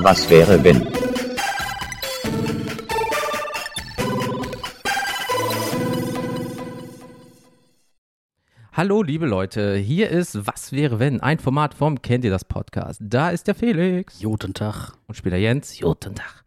[0.00, 0.86] Was wäre wenn?
[8.72, 11.20] Hallo, liebe Leute, hier ist Was wäre wenn?
[11.20, 13.00] Ein Format vom Kennt ihr das Podcast?
[13.02, 14.20] Da ist der Felix.
[14.22, 14.92] Guten Tag.
[15.08, 15.78] Und Spieler Jens.
[15.80, 16.44] Guten Tag.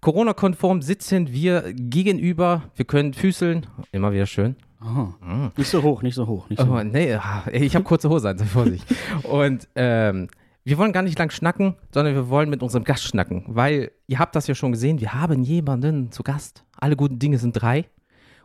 [0.00, 2.62] Corona-konform sitzen wir gegenüber.
[2.76, 3.66] Wir können füßeln.
[3.92, 4.56] Immer wieder schön.
[4.80, 5.50] Aha.
[5.56, 6.48] Nicht so hoch, nicht so hoch.
[6.48, 6.82] Nicht so Oh, hoch.
[6.84, 8.84] nee, ah, ich habe kurze Hose an, sei Vorsicht.
[9.24, 10.28] Und ähm,
[10.66, 14.18] wir wollen gar nicht lang schnacken, sondern wir wollen mit unserem Gast schnacken, weil ihr
[14.18, 16.64] habt das ja schon gesehen, wir haben jemanden zu Gast.
[16.76, 17.84] Alle guten Dinge sind drei.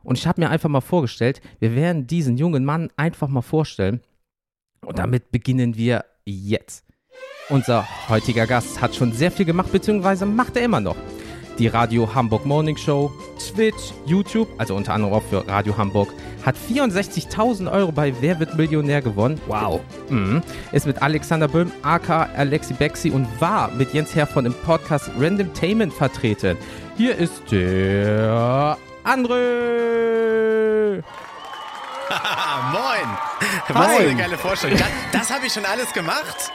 [0.03, 4.01] Und ich habe mir einfach mal vorgestellt, wir werden diesen jungen Mann einfach mal vorstellen.
[4.85, 6.85] Und damit beginnen wir jetzt.
[7.49, 10.97] Unser heutiger Gast hat schon sehr viel gemacht, beziehungsweise macht er immer noch.
[11.61, 16.11] Die Radio Hamburg Morning Show, Twitch, YouTube, also unter anderem auch für Radio Hamburg,
[16.43, 19.39] hat 64.000 Euro bei Wer wird Millionär gewonnen.
[19.45, 19.79] Wow.
[20.09, 20.41] Mhm.
[20.71, 25.53] Ist mit Alexander Böhm, aka Alexi Bexi und war mit Jens Herr im Podcast Random
[25.53, 26.57] Tainment vertreten.
[26.97, 31.03] Hier ist der André.
[32.71, 33.07] Moin!
[33.67, 34.79] Was für eine geile Vorstellung.
[34.79, 36.51] Das, das habe ich schon alles gemacht?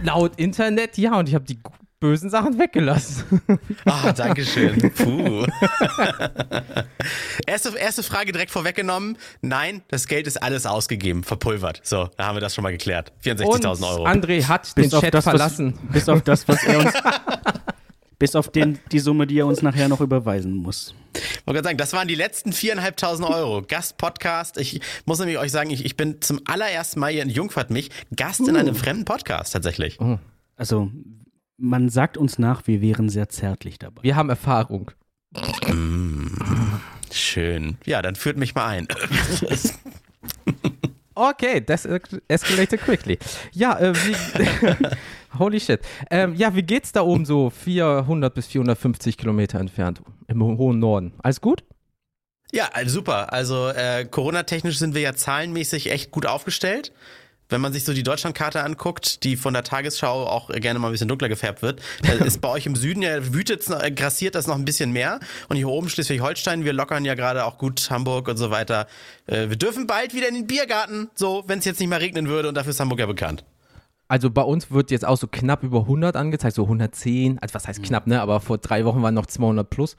[0.00, 1.58] Laut Internet, ja, und ich habe die
[2.06, 3.40] bösen Sachen weggelassen.
[3.84, 4.92] Ah, danke schön.
[4.92, 5.46] Puh.
[7.46, 9.16] erste, erste Frage direkt vorweggenommen.
[9.40, 11.80] Nein, das Geld ist alles ausgegeben, verpulvert.
[11.84, 13.12] So, da haben wir das schon mal geklärt.
[13.24, 14.06] Und 64.000 Euro.
[14.06, 15.78] André hat den Chat das, verlassen.
[15.84, 16.92] Was, bis auf das, was er uns.
[18.18, 20.94] bis auf den, die Summe, die er uns nachher noch überweisen muss.
[21.14, 23.62] Ich wollte gerade sagen, das waren die letzten 4.500 Euro.
[23.62, 24.58] Gast-Podcast.
[24.58, 27.90] Ich muss nämlich euch sagen, ich, ich bin zum allerersten Mal hier in Jungfahrt mich
[28.14, 29.98] Gast in einem fremden Podcast tatsächlich.
[30.56, 30.90] Also,
[31.58, 34.02] man sagt uns nach, wir wären sehr zärtlich dabei.
[34.02, 34.90] Wir haben Erfahrung.
[37.10, 37.78] Schön.
[37.84, 38.88] Ja, dann führt mich mal ein.
[41.18, 41.86] Okay, das
[42.28, 43.18] escalated quickly.
[43.52, 45.80] Ja, äh, wie, holy shit.
[46.10, 51.14] Ähm, ja, wie geht's da oben so 400 bis 450 Kilometer entfernt im hohen Norden?
[51.22, 51.64] Alles gut?
[52.52, 53.32] Ja, also super.
[53.32, 56.92] Also äh, Corona-technisch sind wir ja zahlenmäßig echt gut aufgestellt.
[57.48, 60.92] Wenn man sich so die Deutschlandkarte anguckt, die von der Tagesschau auch gerne mal ein
[60.92, 61.80] bisschen dunkler gefärbt wird,
[62.24, 65.20] ist bei euch im Süden ja wütet, äh, grassiert das noch ein bisschen mehr.
[65.48, 68.86] Und hier oben Schleswig-Holstein, wir lockern ja gerade auch gut Hamburg und so weiter.
[69.26, 72.28] Äh, wir dürfen bald wieder in den Biergarten, so, wenn es jetzt nicht mehr regnen
[72.28, 73.44] würde und dafür ist Hamburg ja bekannt.
[74.08, 77.38] Also bei uns wird jetzt auch so knapp über 100 angezeigt, so 110.
[77.40, 78.20] Also was heißt knapp, ne?
[78.20, 79.96] Aber vor drei Wochen waren noch 200 plus.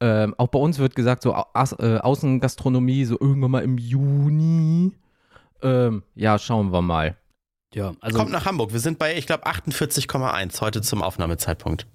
[0.00, 1.46] Ähm, auch bei uns wird gesagt, so Au
[1.78, 4.92] äh, Außengastronomie, so irgendwann mal im Juni.
[5.62, 7.16] Ähm, ja, schauen wir mal.
[7.74, 8.18] Ja, also.
[8.18, 8.72] Kommt nach Hamburg.
[8.72, 11.86] Wir sind bei, ich glaube, 48,1 heute zum Aufnahmezeitpunkt.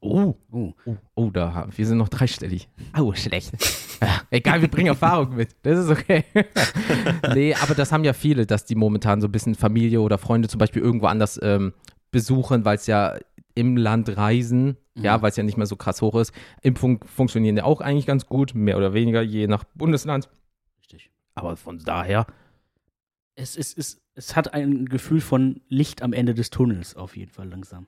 [0.00, 0.72] Oh, oh.
[0.84, 2.68] oh, oh, da, haben- wir sind noch dreistellig.
[2.96, 3.52] Oh, schlecht.
[4.00, 5.56] ja, egal, wir bringen Erfahrung mit.
[5.62, 6.24] Das ist okay.
[7.34, 10.48] nee, aber das haben ja viele, dass die momentan so ein bisschen Familie oder Freunde
[10.48, 11.72] zum Beispiel irgendwo anders ähm,
[12.12, 13.16] besuchen, weil es ja
[13.54, 16.32] im Land reisen, ja, weil es ja nicht mehr so krass hoch ist.
[16.62, 20.28] Impfungen funktionieren ja auch eigentlich ganz gut, mehr oder weniger, je nach Bundesland.
[20.78, 21.10] Richtig.
[21.34, 22.26] Aber von daher,
[23.36, 27.30] Es, ist, es, es hat ein Gefühl von Licht am Ende des Tunnels, auf jeden
[27.30, 27.86] Fall langsam.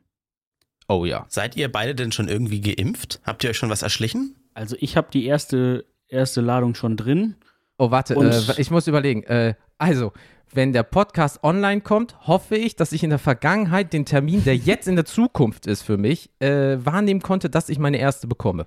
[0.89, 1.25] oh ja.
[1.29, 3.21] Seid ihr beide denn schon irgendwie geimpft?
[3.25, 4.37] Habt ihr euch schon was erschlichen?
[4.53, 7.37] Also, ich habe die erste, erste Ladung schon drin.
[7.79, 9.23] Oh, warte, äh, ich muss überlegen.
[9.25, 10.13] Äh, also,
[10.53, 14.57] wenn der Podcast online kommt, hoffe ich, dass ich in der Vergangenheit den Termin, der
[14.57, 18.67] jetzt in der Zukunft ist für mich, äh, wahrnehmen konnte, dass ich meine erste bekomme.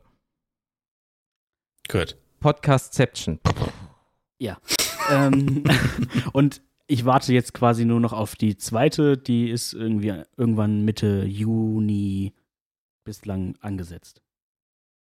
[1.89, 2.17] Gut.
[2.39, 3.39] Podcastception.
[4.39, 4.57] Ja.
[5.11, 5.63] ähm,
[6.33, 11.23] und ich warte jetzt quasi nur noch auf die zweite, die ist irgendwie irgendwann Mitte
[11.25, 12.33] Juni
[13.05, 14.21] bislang angesetzt.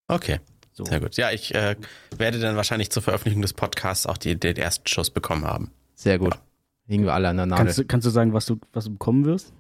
[0.08, 0.40] Okay.
[0.74, 0.86] So.
[0.86, 1.18] Sehr gut.
[1.18, 1.76] Ja, ich äh,
[2.16, 5.72] werde dann wahrscheinlich zur Veröffentlichung des Podcasts auch die, den ersten Schuss bekommen haben.
[5.96, 6.38] Sehr gut.
[6.86, 7.66] Liegen wir alle an der Nadel.
[7.66, 9.52] Kannst du, kannst du sagen, was du, was du bekommen wirst?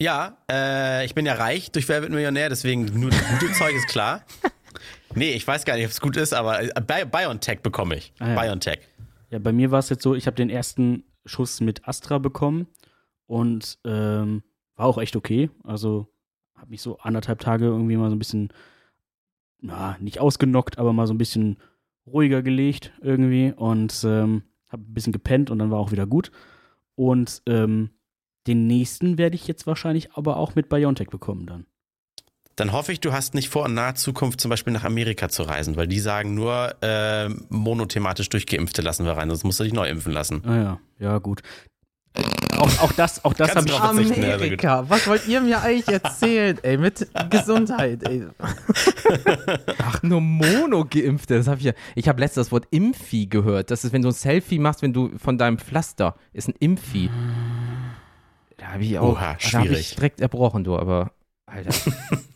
[0.00, 3.74] Ja, äh, ich bin ja reich durch Wer wird Millionär, deswegen nur das gute Zeug
[3.74, 4.24] ist klar.
[5.14, 8.12] Nee, ich weiß gar nicht, ob es gut ist, aber äh, Bi BioNTech bekomme ich.
[8.18, 8.42] Ah, ja.
[8.42, 8.80] BioNTech.
[9.36, 12.68] Ja, bei mir war es jetzt so, ich habe den ersten Schuss mit Astra bekommen
[13.26, 14.42] und ähm,
[14.76, 15.50] war auch echt okay.
[15.62, 16.06] Also
[16.54, 18.48] habe mich so anderthalb Tage irgendwie mal so ein bisschen,
[19.60, 21.58] na, nicht ausgenockt, aber mal so ein bisschen
[22.06, 26.32] ruhiger gelegt irgendwie und ähm, habe ein bisschen gepennt und dann war auch wieder gut.
[26.94, 27.90] Und ähm,
[28.46, 31.66] den nächsten werde ich jetzt wahrscheinlich aber auch mit BioNTech bekommen dann.
[32.56, 35.42] Dann hoffe ich, du hast nicht vor, in naher Zukunft zum Beispiel nach Amerika zu
[35.42, 39.74] reisen, weil die sagen nur, äh, monothematisch Durchgeimpfte lassen wir rein, sonst musst du dich
[39.74, 40.42] neu impfen lassen.
[40.46, 41.42] Ah ja, ja gut.
[42.56, 43.68] Auch, auch das, auch das habe
[44.00, 44.16] ich.
[44.16, 48.26] Amerika, was wollt ihr mir eigentlich erzählen, ey, mit Gesundheit, ey.
[49.82, 51.72] Ach, nur Mono-Geimpfte, das habe ich ja.
[51.94, 53.70] Ich habe letztes das Wort Impfi gehört.
[53.70, 57.10] Das ist, wenn du ein Selfie machst, wenn du von deinem Pflaster, ist ein Impfi.
[58.56, 59.94] Da habe ich auch, Oha, da habe ich schwierig.
[59.96, 61.12] direkt erbrochen, du, aber
[61.44, 61.74] Alter.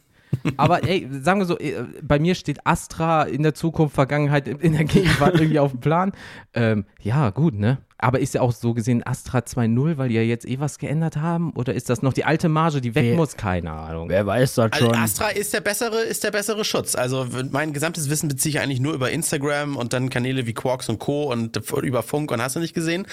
[0.56, 4.72] Aber ey, sagen wir so, äh, bei mir steht Astra in der Zukunft, Vergangenheit, in
[4.72, 6.12] der Gegenwart irgendwie auf dem Plan.
[6.54, 7.78] Ähm, ja, gut, ne?
[8.02, 11.16] Aber ist ja auch so gesehen Astra 2.0, weil die ja jetzt eh was geändert
[11.18, 11.52] haben?
[11.54, 13.36] Oder ist das noch die alte Marge, die weg Wer- muss?
[13.36, 14.08] Keine Ahnung.
[14.08, 14.94] Wer weiß das Also schon.
[14.94, 16.94] Astra ist der bessere, ist der bessere Schutz.
[16.94, 20.88] Also mein gesamtes Wissen beziehe ich eigentlich nur über Instagram und dann Kanäle wie Quarks
[20.88, 21.30] und Co.
[21.30, 23.06] und über Funk und hast du nicht gesehen.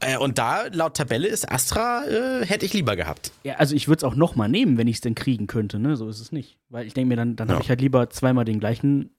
[0.00, 3.32] Äh, und da laut Tabelle ist Astra äh, hätte ich lieber gehabt.
[3.44, 5.96] Ja, also ich würde es auch nochmal nehmen, wenn ich es denn kriegen könnte, ne?
[5.96, 6.58] So ist es nicht.
[6.68, 7.62] Weil ich denke mir, dann, dann habe Ja.
[7.64, 9.10] ich halt lieber zweimal den gleichen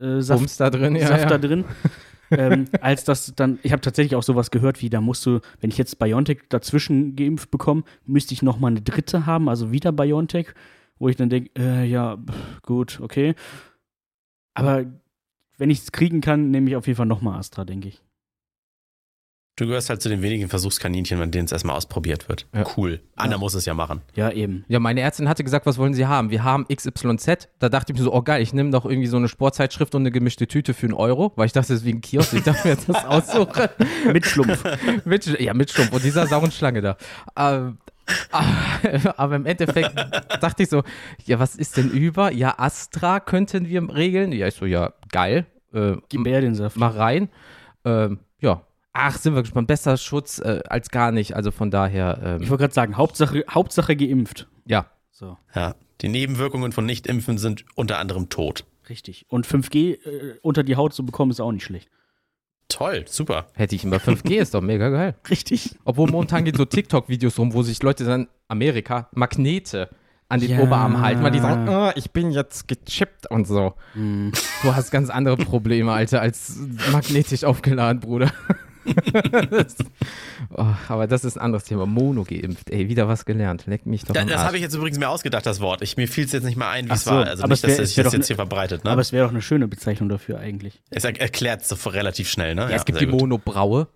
[0.00, 1.06] äh, Saft, Bums da drin, ja.
[1.08, 1.28] Saft ja.
[1.30, 1.64] da drin.
[2.30, 5.70] ähm, als das dann, ich habe tatsächlich auch sowas gehört, wie da musst du, wenn
[5.70, 10.48] ich jetzt BioNTech dazwischen geimpft bekomme, müsste ich nochmal eine dritte haben, also wieder BioNTech,
[10.98, 12.18] wo ich dann denke, äh, ja,
[12.62, 13.34] gut, okay.
[14.54, 14.86] Aber
[15.56, 18.02] wenn ich es kriegen kann, nehme ich auf jeden Fall nochmal Astra, denke ich.
[19.58, 22.46] Du gehörst halt zu den wenigen Versuchskaninchen, an denen es erstmal ausprobiert wird.
[22.54, 22.64] Ja.
[22.76, 23.00] Cool.
[23.16, 24.02] Anna muss es ja machen.
[24.14, 24.64] Ja, eben.
[24.68, 26.30] Ja, meine Ärztin hatte gesagt, was wollen Sie haben?
[26.30, 27.48] Wir haben XYZ.
[27.58, 30.02] Da dachte ich mir so, oh geil, ich nehme doch irgendwie so eine Sportzeitschrift und
[30.02, 32.34] eine gemischte Tüte für einen Euro, weil ich dachte, das ist wie ein Kiosk.
[32.34, 33.68] Ich darf mir jetzt das aussuchen.
[34.12, 34.62] Mit Schlumpf.
[35.04, 36.96] mit, ja, mit Stumpf und dieser sauren Schlange da.
[37.36, 37.78] Ähm,
[39.16, 39.92] aber im Endeffekt
[40.40, 40.84] dachte ich so,
[41.24, 42.30] ja, was ist denn über?
[42.30, 44.30] Ja, Astra könnten wir regeln.
[44.30, 45.46] Ja, ich so, ja, geil.
[45.74, 46.76] Äh, Gib mir den Saft.
[46.76, 47.28] mal rein.
[47.84, 48.27] Ähm, ja.
[48.92, 49.68] Ach, sind wir gespannt.
[49.68, 51.36] Besser Schutz äh, als gar nicht.
[51.36, 54.48] Also von daher, ähm, Ich wollte gerade sagen, Hauptsache, Hauptsache geimpft.
[54.66, 54.86] ja.
[55.10, 55.36] So.
[55.54, 55.74] Ja.
[56.00, 58.64] Die Nebenwirkungen von Nichtimpfen sind unter anderem Tod.
[58.88, 59.26] Richtig.
[59.28, 61.88] Und 5G äh, unter die Haut zu bekommen, ist auch nicht schlecht.
[62.68, 63.48] Toll, super.
[63.54, 65.16] Hätte ich immer 5G, ist doch mega geil.
[65.28, 65.74] Richtig.
[65.84, 69.88] Obwohl momentan gehen so TikTok-Videos rum, wo sich Leute dann, Amerika, Magnete
[70.28, 70.60] an den Ja.
[70.60, 73.74] Oberarm halten, weil die sagen, oh, ich bin jetzt gechippt und so.
[73.94, 74.30] Hm.
[74.62, 76.58] Du hast ganz andere Probleme, Alter, als
[76.92, 78.30] magnetisch aufgeladen, Bruder.
[80.56, 81.86] oh, aber das ist ein anderes Thema.
[81.86, 83.66] Mono geimpft, ey, wieder was gelernt.
[83.66, 85.82] Leck mich doch Da, das habe ich jetzt übrigens mir ausgedacht, das Wort.
[85.82, 87.26] Ich, mir fiel es jetzt nicht mehr ein, wie es so, war.
[87.26, 88.84] Also aber nicht, es wär- dass sich das jetzt ne- hier verbreitet.
[88.84, 88.90] Ne?
[88.90, 90.80] Aber es wäre doch eine schöne Bezeichnung dafür eigentlich.
[90.90, 92.62] es er erklärt es so relativ schnell, ne?
[92.62, 93.20] ja, es gibt die gut.
[93.20, 93.88] Mono-Braue,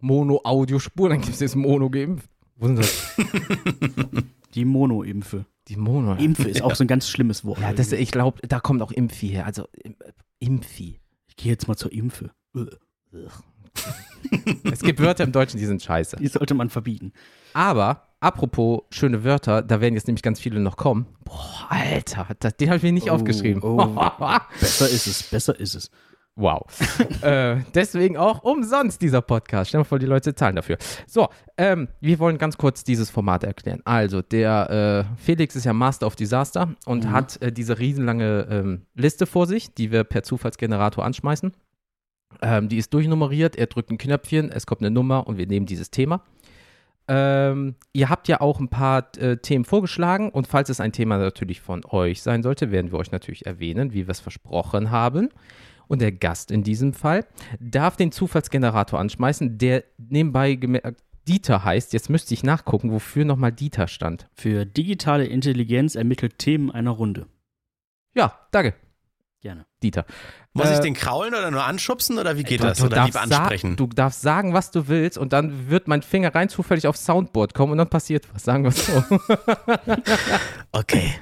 [0.00, 2.28] Mono-Audiospur, dann gibt es jetzt Mono geimpft.
[2.56, 3.14] Wo sind das?
[4.54, 5.44] Die Mono-Impfe.
[5.68, 6.14] Die Mono.
[6.14, 7.60] Impfe ist auch so ein ganz schlimmes Wort.
[7.60, 9.44] Ja, das, ich glaube, da kommt auch Impfi her.
[9.44, 9.96] Also Im-
[10.38, 11.00] Impfi.
[11.26, 12.30] ich gehe jetzt mal zur Impfe.
[14.70, 16.16] Es gibt Wörter im Deutschen, die sind scheiße.
[16.16, 17.12] Die sollte man verbieten.
[17.52, 21.06] Aber, apropos schöne Wörter, da werden jetzt nämlich ganz viele noch kommen.
[21.24, 23.62] Boah, Alter, das, den habe ich mir nicht Oh, aufgeschrieben.
[23.62, 23.86] oh.
[24.60, 25.90] Besser ist es, besser ist es.
[26.34, 26.60] wow.
[27.22, 29.68] äh, deswegen auch umsonst dieser Podcast.
[29.68, 30.76] Stell dir mal vor, die Leute zahlen dafür.
[31.06, 33.80] So, ähm, wir wollen ganz kurz dieses Format erklären.
[33.84, 38.82] Also, der äh, Felix ist ja Master of Disaster und hat äh, diese riesenlange ähm,
[38.94, 41.52] Liste vor sich, die wir per Zufallsgenerator anschmeißen.
[42.42, 45.66] Ähm, die ist durchnummeriert, er drückt ein Knöpfchen, es kommt eine Nummer und wir nehmen
[45.66, 46.22] dieses Thema.
[47.08, 51.18] Ähm, ihr habt ja auch ein paar äh, Themen vorgeschlagen und falls es ein Thema
[51.18, 55.28] natürlich von euch sein sollte, werden wir euch natürlich erwähnen, wie wir es versprochen haben.
[55.88, 57.24] Und der Gast in diesem Fall
[57.60, 61.92] darf den Zufallsgenerator anschmeißen, der nebenbei gemerkt Dieter heißt.
[61.92, 64.28] Jetzt müsste ich nachgucken, wofür nochmal Dieter stand.
[64.32, 67.26] Für digitale Intelligenz ermittelt Themen einer Runde.
[68.14, 68.74] Ja, danke,
[69.46, 69.64] Gerne.
[69.80, 70.06] Dieter.
[70.54, 72.78] Muss ich Äh, den kraulen oder nur anschubsen oder wie geht Du, das?
[72.78, 73.76] du, Oder darfst ansprechen?
[73.76, 77.54] du darfst sagen, was du willst und dann wird mein Finger rein zufällig aufs Soundboard
[77.54, 78.42] kommen und dann passiert was.
[78.42, 79.04] Sagen wir es so.
[80.72, 81.14] Okay.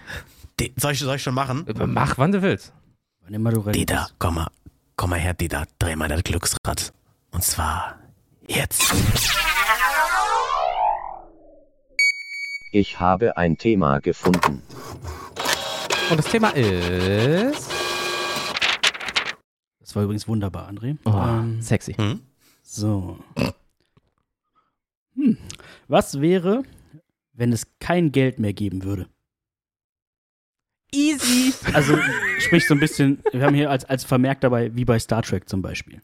[0.58, 1.66] Die, soll, ich, soll ich schon machen?
[1.84, 2.72] Mach, wann du willst.
[3.24, 4.48] Wann immer du ready Dieter, komm mal.
[4.96, 5.64] Komm mal her, Dieter.
[5.78, 6.94] Dreh mal das Glücksrad.
[7.30, 7.98] Und zwar
[8.48, 8.90] jetzt.
[12.72, 14.62] Ich habe ein Thema gefunden.
[16.10, 17.70] Und das Thema ist.
[19.84, 20.96] Das war übrigens wunderbar, André.
[21.04, 21.92] Oh, Ähm, sexy.
[21.92, 22.20] Hm?
[22.62, 23.18] so.
[25.14, 25.36] Hm.
[25.88, 26.62] Was wäre,
[27.34, 29.08] wenn es kein Geld mehr geben würde?
[30.90, 31.52] Easy.
[31.74, 31.98] Also,
[32.38, 35.48] sprich so ein bisschen, wir haben hier als, als Vermerk dabei, wie bei Star Trek
[35.50, 36.00] zum Beispiel.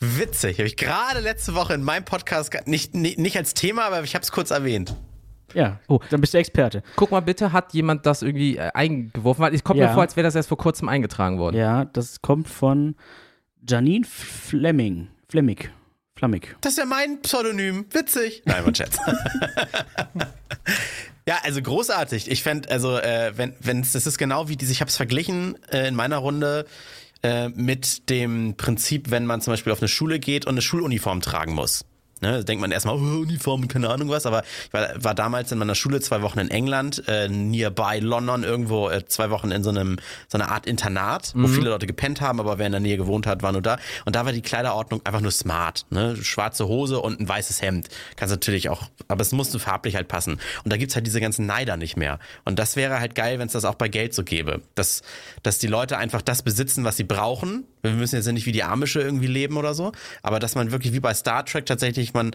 [0.00, 0.58] Witzig.
[0.58, 4.14] Habe ich gerade letzte Woche in meinem Podcast, nicht, nicht, nicht als Thema, aber ich
[4.14, 4.94] habe es kurz erwähnt.
[5.54, 6.00] Ja, Oh.
[6.10, 6.82] dann bist du Experte.
[6.96, 9.42] Guck mal bitte, hat jemand das irgendwie äh, eingeworfen?
[9.42, 9.88] Weil es kommt Ja.
[9.88, 11.56] mir vor, als wäre das erst vor kurzem eingetragen worden.
[11.56, 12.96] Ja, das kommt von
[13.68, 15.08] Janine Fleming.
[15.28, 15.70] Flemmig.
[16.16, 16.56] Flammig.
[16.60, 17.86] Das ist ja mein Pseudonym.
[17.90, 18.42] Witzig.
[18.44, 18.98] Nein, mein Schatz.
[21.28, 22.30] ja, also großartig.
[22.30, 25.56] Ich fände, also, äh, wenn, wenn's, das ist genau wie diese, ich habe es verglichen
[25.72, 26.66] äh, in meiner Runde
[27.22, 31.20] äh, mit dem Prinzip, wenn man zum Beispiel auf eine Schule geht und eine Schuluniform
[31.20, 31.84] tragen muss.
[32.20, 35.50] Ne, da denkt man erstmal, oh, Uniform, keine Ahnung was, aber ich war, war damals
[35.52, 39.62] in meiner Schule zwei Wochen in England, äh, nearby London, irgendwo äh, zwei Wochen in
[39.62, 42.80] so einem so einer Art Internat, wo viele Leute gepennt haben, aber wer in der
[42.80, 43.78] Nähe gewohnt hat, war nur da.
[44.04, 45.86] Und da war die Kleiderordnung einfach nur smart.
[45.90, 46.16] Ne?
[46.16, 47.88] Schwarze Hose und ein weißes Hemd.
[48.16, 50.40] Kannst natürlich auch, aber es musste farblich halt passen.
[50.64, 52.18] Und da gibt's halt diese ganzen Neider nicht mehr.
[52.44, 54.62] Und das wäre halt geil, wenn es das auch bei Geld so gäbe.
[54.74, 55.02] Dass,
[55.42, 57.64] dass die Leute einfach das besitzen, was sie brauchen.
[57.92, 60.72] Wir müssen jetzt ja nicht wie die Amische irgendwie leben oder so, aber dass man
[60.72, 62.32] wirklich wie bei Star Trek tatsächlich, man,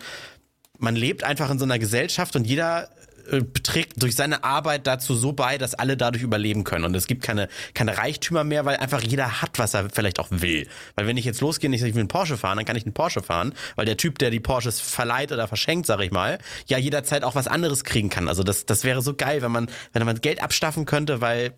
[0.77, 2.89] man lebt einfach in so einer Gesellschaft und jeder
[3.31, 6.85] äh, trägt durch seine Arbeit dazu so bei, dass alle dadurch überleben können.
[6.85, 10.27] Und es gibt keine, keine Reichtümer mehr, weil einfach jeder hat, was er vielleicht auch
[10.31, 10.67] will.
[10.95, 12.75] Weil wenn ich jetzt losgehe und ich sage, ich will einen Porsche fahren, dann kann
[12.75, 16.11] ich einen Porsche fahren, weil der Typ, der die Porsches verleiht oder verschenkt, sag ich
[16.11, 18.27] mal, ja jederzeit auch was anderes kriegen kann.
[18.27, 21.53] Also das, das wäre so geil, wenn man, wenn man Geld abstaffen könnte, weil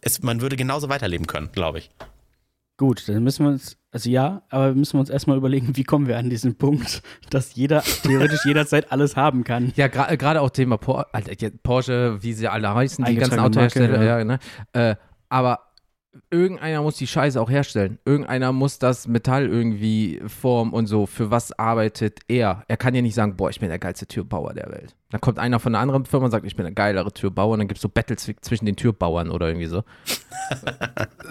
[0.00, 1.90] es, man würde genauso weiterleben können, glaube ich.
[2.80, 6.06] Gut, dann müssen wir uns, also ja, aber müssen wir uns erstmal überlegen, wie kommen
[6.08, 9.70] wir an diesen Punkt, dass jeder theoretisch jederzeit alles haben kann.
[9.76, 13.38] Ja, gra- äh, gerade auch Thema Por Alter, Porsche, wie sie alle heißen, die ganzen
[13.38, 14.24] Autohersteller, ja.
[14.24, 14.38] ne?
[14.72, 14.94] Äh,
[15.28, 15.69] aber
[16.30, 17.98] irgendeiner muss die Scheiße auch herstellen.
[18.04, 21.06] Irgendeiner muss das Metall irgendwie formen und so.
[21.06, 22.64] Für was arbeitet er?
[22.68, 24.96] Er kann ja nicht sagen, boah, ich bin der geilste Türbauer der Welt.
[25.10, 27.60] Dann kommt einer von einer anderen Firma und sagt, ich bin der geilere Türbauer und
[27.60, 29.84] dann gibt es so Battles zwischen den Türbauern oder irgendwie so.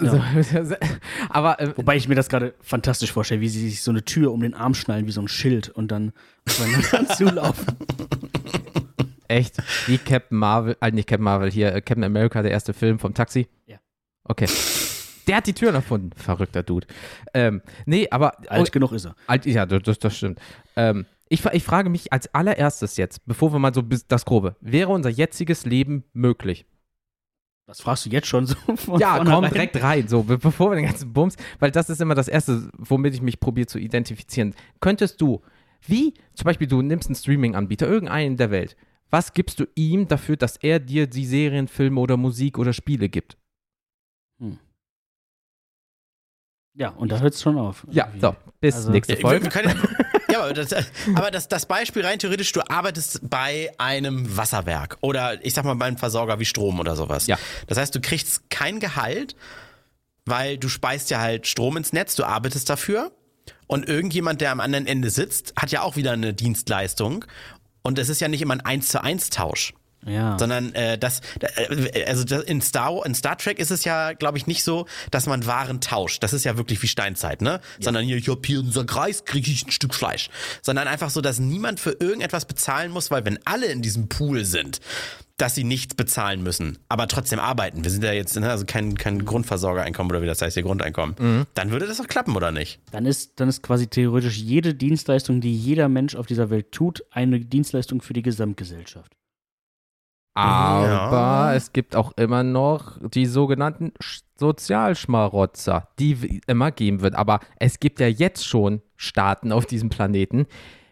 [0.00, 0.22] so
[1.28, 4.32] aber äh, Wobei ich mir das gerade fantastisch vorstelle, wie sie sich so eine Tür
[4.32, 6.12] um den Arm schnallen, wie so ein Schild und dann
[6.46, 7.66] aufeinander zulaufen.
[9.28, 9.56] echt,
[9.86, 13.14] wie Captain Marvel, äh, nicht Captain Marvel, hier äh, Captain America, der erste Film vom
[13.14, 13.48] Taxi.
[14.30, 14.46] Okay.
[15.26, 16.10] Der hat die Türen erfunden.
[16.14, 16.86] Verrückter Dude.
[17.34, 18.32] Ähm, nee, aber.
[18.48, 19.16] Alt genug ist er.
[19.26, 20.40] Alt, ja, das, das stimmt.
[20.76, 24.90] Ähm, ich, ich frage mich als allererstes jetzt, bevor wir mal so das Grobe, wäre
[24.90, 26.64] unser jetziges Leben möglich?
[27.66, 30.76] Das fragst du jetzt schon so von Ja, komm direkt rein, so be bevor wir
[30.76, 34.54] den ganzen Bums, weil das ist immer das Erste, womit ich mich probiere zu identifizieren.
[34.80, 35.42] Könntest du,
[35.86, 38.76] wie zum Beispiel du nimmst einen Streaming-Anbieter, irgendeinen der Welt,
[39.10, 43.08] was gibst du ihm dafür, dass er dir die Serien, Filme oder Musik oder Spiele
[43.08, 43.36] gibt?
[46.74, 47.84] Ja, und da hört es schon auf.
[47.90, 49.44] Ja, so, bis Also- nächste wir, Folge.
[49.44, 49.74] wir können,
[50.30, 50.72] ja, aber, das,
[51.14, 55.74] aber das, das Beispiel rein theoretisch, du arbeitest bei einem Wasserwerk oder ich sag mal
[55.74, 57.26] bei einem Versorger wie Strom oder sowas.
[57.26, 57.38] Ja.
[57.66, 59.34] Das heißt, du kriegst kein Gehalt,
[60.26, 63.10] weil du speist ja halt Strom ins Netz, du arbeitest dafür
[63.66, 67.24] und irgendjemand, der am anderen Ende sitzt, hat ja auch wieder eine Dienstleistung
[67.82, 69.74] und es ist ja nicht immer ein 1 zu 1 Tausch.
[70.06, 70.38] Ja.
[70.38, 74.38] Sondern äh, das, äh, also das, in, Star, in Star Trek ist es ja, glaube
[74.38, 76.22] ich, nicht so, dass man Waren tauscht.
[76.22, 77.60] Das ist ja wirklich wie Steinzeit, ne?
[77.78, 80.30] Sondern hier, ich hab hier unser Kreis, kriege ich ein Stück Fleisch.
[80.62, 84.44] Sondern einfach so, dass niemand für irgendetwas bezahlen muss, weil wenn alle in diesem Pool
[84.44, 84.80] sind,
[85.36, 87.82] dass sie nichts bezahlen müssen, aber trotzdem arbeiten.
[87.82, 91.46] Wir sind ja jetzt, ne, also kein, kein Grundversorgereinkommen oder wie das heißt, hier Grundeinkommen.
[91.54, 92.78] Dann würde das doch klappen, oder nicht?
[92.92, 97.02] Dann ist, dann ist quasi theoretisch jede Dienstleistung, die jeder Mensch auf dieser Welt tut,
[97.10, 99.16] eine Dienstleistung für die Gesamtgesellschaft.
[100.34, 101.54] Aber Ja.
[101.54, 107.14] es gibt auch immer noch die sogenannten Sch- Sozialschmarotzer, die immer geben wird.
[107.14, 110.46] Aber es gibt ja jetzt schon Staaten auf diesem Planeten.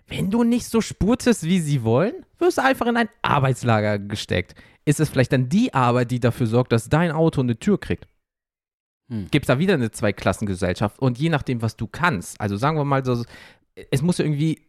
[0.06, 4.54] Wenn du nicht so spurtest, wie sie wollen, wirst du einfach in ein Arbeitslager gesteckt.
[4.84, 8.06] Ist es vielleicht dann die Arbeit, die dafür sorgt, dass dein Auto eine Tür kriegt?
[9.10, 9.28] Hm.
[9.30, 10.98] Gibt es da wieder eine Zweiklassengesellschaft?
[10.98, 13.22] Und je nachdem, was du kannst, also sagen wir mal so,
[13.90, 14.60] es muss ja irgendwie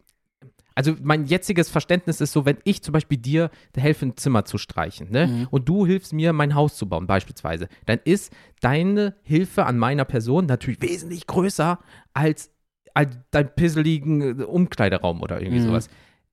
[0.80, 4.56] also mein jetziges Verständnis ist so, wenn ich zum Beispiel dir helfe, ein Zimmer zu
[4.56, 5.26] streichen, ne?
[5.26, 5.48] Mhm.
[5.50, 8.32] Und du hilfst mir, mein Haus zu bauen, beispielsweise, dann ist
[8.62, 11.78] deine Hilfe an meiner Person natürlich wesentlich größer
[12.14, 12.50] als,
[12.94, 15.66] als dein pisseligen Umkleideraum oder irgendwie Mhm.
[15.66, 15.88] sowas.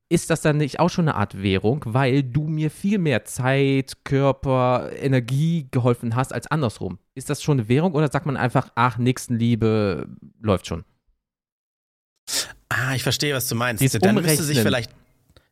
[0.09, 4.05] Ist das dann nicht auch schon eine Art Währung, weil du mir viel mehr Zeit,
[4.05, 6.99] Körper, Energie geholfen hast als andersrum?
[7.15, 10.07] Ist das schon eine Währung oder sagt man einfach, ach, Nächstenliebe
[10.41, 10.85] läuft schon?
[12.69, 13.81] Ah, ich verstehe, was du meinst.
[13.81, 14.65] Dieses Dann müsste sich Umrechnen.
[14.65, 14.91] vielleicht.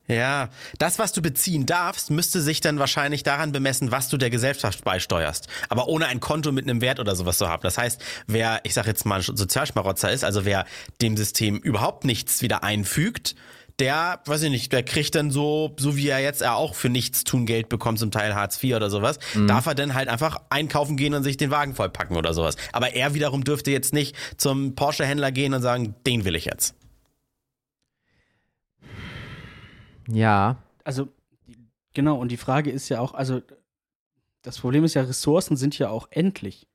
[0.08, 4.30] Ja, das, was du beziehen darfst, müsste sich dann wahrscheinlich daran bemessen, was du der
[4.30, 5.48] Gesellschaft beisteuerst.
[5.68, 7.64] Aber ohne ein Konto mit einem Wert oder sowas zu haben.
[7.64, 10.66] Das heißt, wer, ich sag jetzt mal, Sozialschmarotzer ist, also wer
[11.02, 13.36] dem System überhaupt nichts wieder einfügt,
[13.80, 16.88] der, weiß ich nicht, der kriegt dann so, so wie er jetzt er auch für
[16.88, 20.40] nichts tun Geld bekommt, zum Teil Hartz IV oder sowas, darf er dann halt einfach
[20.50, 22.56] einkaufen gehen und sich den Wagen vollpacken oder sowas.
[22.72, 26.76] Aber er wiederum dürfte jetzt nicht zum Porsche-Händler gehen und sagen, den will ich jetzt.
[30.08, 31.10] Ja, Also,
[31.94, 33.42] genau, und die Frage ist ja auch, also,
[34.42, 36.68] das Problem ist ja, Ressourcen sind ja auch endlich.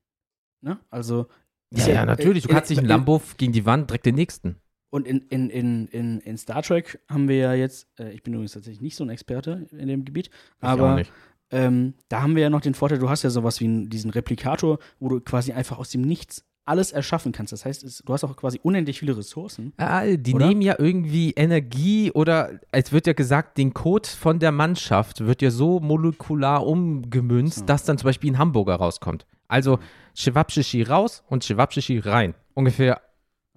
[0.61, 0.79] Ne?
[0.89, 1.27] Also,
[1.71, 2.43] Ja, ist ja, natürlich.
[2.43, 4.57] Du äh, kannst nicht einen äh, Lambo gegen die Wand, direkt den nächsten.
[4.89, 8.33] Und in, in, in, in, in Star Trek haben wir ja jetzt, äh, ich bin
[8.33, 11.03] übrigens tatsächlich nicht so ein Experte in dem Gebiet, aber
[11.49, 14.79] ähm, da haben wir ja noch den Vorteil, du hast ja sowas wie diesen Replikator,
[14.99, 17.51] wo du quasi einfach aus dem Nichts alles erschaffen kannst.
[17.53, 19.73] Das heißt, es, du hast auch quasi unendlich viele Ressourcen.
[19.77, 20.47] Ah, die Oder?
[20.47, 25.41] nehmen ja irgendwie Energie oder es wird ja gesagt, den Code von der Mannschaft wird
[25.41, 27.65] ja so molekular umgemünzt, So.
[27.65, 29.25] dass dann zum Beispiel ein Hamburger rauskommt.
[29.47, 29.79] Also
[30.15, 32.35] Chewabschichi raus und Chewabschichi rein.
[32.53, 33.01] Ungefähr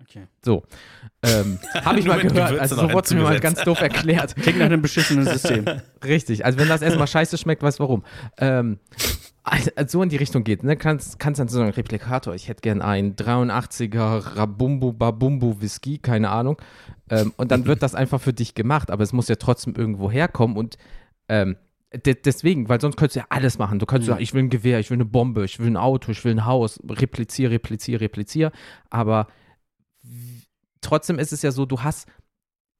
[0.01, 0.27] Okay.
[0.45, 0.63] so.
[1.23, 2.59] Ähm, Habe ich mal gehört.
[2.59, 4.37] Also so wurde es mir mal ganz doof erklärt.
[4.37, 5.65] Klingt nach einem beschissenen System.
[6.05, 6.45] Richtig.
[6.45, 8.05] Also wenn das erstmal scheiße schmeckt, weißt warum.
[8.37, 8.79] Ähm,
[9.45, 10.77] also so in die Richtung geht, ne?
[10.77, 16.31] Kannst, kannst dann so einen Replikator, ich hätte gern einen 83er Rabumbu Babumbu Whisky, keine
[16.31, 16.57] Ahnung.
[17.11, 20.11] Ähm, und dann wird das einfach für dich gemacht, aber es muss ja trotzdem irgendwo
[20.11, 20.79] herkommen und
[21.29, 21.57] ähm,
[21.93, 23.79] de deswegen, weil sonst könntest du ja alles machen.
[23.79, 24.13] Du könntest Mhm.
[24.15, 26.33] sagen, ich will ein Gewehr, ich will eine Bombe, ich will ein Auto, ich will
[26.33, 28.51] ein Haus, replizier, replizier, replizier.
[28.89, 29.29] Aber
[30.81, 32.09] trotzdem ist es ja so, du hast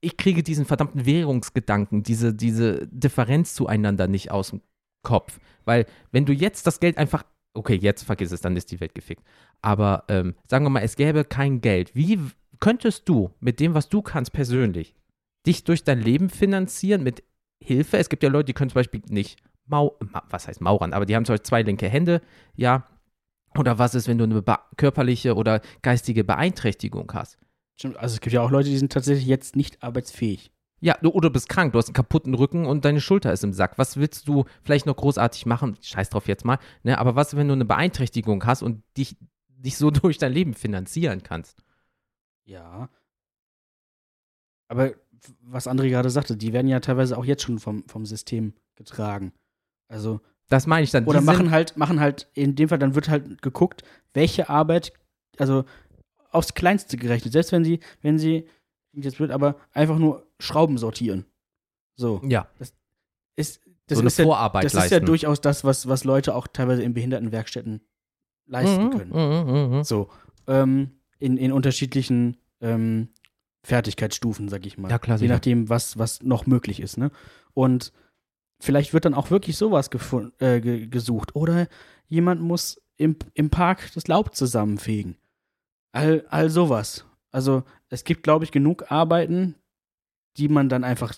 [0.01, 4.61] ich kriege diesen verdammten Währungsgedanken, diese, diese Differenz zueinander nicht aus dem
[5.05, 5.39] Kopf.
[5.65, 7.23] Weil, wenn du jetzt das Geld einfach,
[7.55, 9.23] okay, jetzt vergiss es, dann ist die Welt gefickt.
[9.63, 11.95] Aber ähm, sagen wir mal, es gäbe kein Geld.
[11.95, 12.19] Wie
[12.59, 14.97] könntest du mit dem, was du kannst persönlich,
[15.47, 17.23] dich durch dein Leben finanzieren mit
[17.63, 17.99] Hilfe?
[17.99, 21.07] Es gibt ja Leute, die können zum Beispiel nicht Mau Ma- was heißt Maurern, aber
[21.07, 22.21] die haben zum Beispiel zwei linke Hände,
[22.57, 22.87] ja.
[23.57, 24.43] Oder was ist, wenn du eine
[24.77, 27.39] körperliche oder geistige Beeinträchtigung hast?
[27.79, 30.51] Stimmt, also es gibt ja auch Leute, die sind tatsächlich jetzt nicht arbeitsfähig.
[30.85, 33.43] Ja, du, oder du bist krank, du hast einen kaputten Rücken und deine Schulter ist
[33.43, 33.79] im Sack.
[33.79, 35.79] Was willst du vielleicht noch großartig machen?
[35.81, 36.59] Scheiß drauf jetzt mal.
[36.83, 36.99] Ne?
[36.99, 39.17] Aber was, wenn du eine Beeinträchtigung hast und dich,
[39.49, 41.65] dich so durch dein Leben finanzieren kannst?
[42.45, 42.91] Ja.
[44.69, 44.93] Aber
[45.41, 49.33] was André gerade sagte, die werden ja teilweise auch jetzt schon vom, vom System getragen.
[49.89, 51.07] Also, Das meine ich dann.
[51.07, 54.93] oder machen halt, machen halt, in dem Fall, dann wird halt geguckt, welche Arbeit,
[55.39, 55.65] also
[56.31, 57.33] aufs Kleinste gerechnet.
[57.33, 58.47] Selbst wenn sie, wenn sie,
[58.95, 61.27] klingt jetzt blöd, aber einfach nur Schrauben sortieren.
[61.97, 62.23] So.
[62.27, 62.49] Ja,
[63.37, 64.87] Ist, das so eine ist ja, Vorarbeit das leisten.
[64.95, 67.81] ist ja durchaus das, was, was Leute auch teilweise in Behindertenwerkstätten
[68.47, 69.11] leisten Mhm, können.
[69.11, 69.85] mhm, mhm.
[69.85, 70.09] So,
[70.47, 73.09] ähm, in, in unterschiedlichen ähm,
[73.65, 74.91] Fertigkeitsstufen, sag ich mal.
[74.91, 77.11] Ja, klar, Je nachdem, was, was noch möglich ist, ne?
[77.53, 77.93] Und
[78.61, 79.91] vielleicht wird dann auch wirklich sowas
[80.39, 81.35] äh, ge gesucht.
[81.35, 81.67] Oder
[82.07, 85.17] jemand muss im, im Park das Laub zusammenfegen.
[85.93, 87.05] All, all sowas.
[87.31, 89.55] Also, es gibt, glaube ich, genug Arbeiten,
[90.37, 91.15] die man dann einfach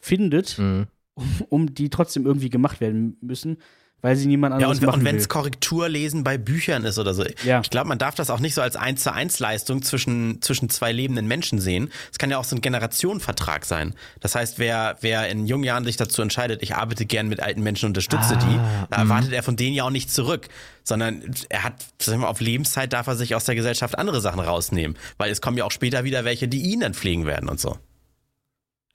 [0.00, 0.86] findet, Mhm.
[1.14, 3.58] um, um die trotzdem irgendwie gemacht werden müssen,
[4.02, 7.14] weil sie niemand Ja, anderes und, machen und wenn es Korrekturlesen bei Büchern ist oder
[7.14, 7.24] so.
[7.44, 7.60] Ja.
[7.60, 10.68] Ich glaube, man darf das auch nicht so als 1 zu 1 Leistung zwischen, zwischen
[10.68, 11.90] zwei lebenden Menschen sehen.
[12.12, 13.94] Es kann ja auch so ein Generationenvertrag sein.
[14.20, 17.62] Das heißt, wer, wer in jungen Jahren sich dazu entscheidet, ich arbeite gern mit alten
[17.62, 18.56] Menschen, unterstütze Ah, die,
[18.90, 19.10] da mhm.
[19.10, 20.48] erwartet er von denen ja auch nicht zurück,
[20.84, 24.40] sondern er hat, sagen wir, auf Lebenszeit darf er sich aus der Gesellschaft andere Sachen
[24.40, 27.58] rausnehmen, weil es kommen ja auch später wieder welche, die ihn dann pflegen werden und
[27.58, 27.76] so.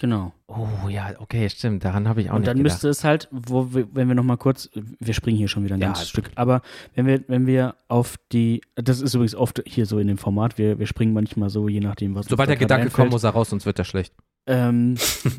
[0.01, 0.33] Genau.
[0.47, 1.85] Oh ja, okay, stimmt.
[1.85, 2.73] Daran habe ich auch Und nicht dann gedacht.
[2.73, 5.75] müsste es halt, wo wir, wenn wir noch mal kurz, wir springen hier schon wieder
[5.75, 6.63] ein Ja, ganzes ist Stück, aber
[6.95, 10.57] wenn wir, wenn wir auf die, das ist übrigens oft hier so in dem Format,
[10.57, 13.11] wir, wir springen manchmal so, je nachdem, was Sobald der Gedanke gerade kommt, einfällt.
[13.11, 14.15] muss er raus, sonst wird er schlecht.
[14.47, 14.95] Ähm,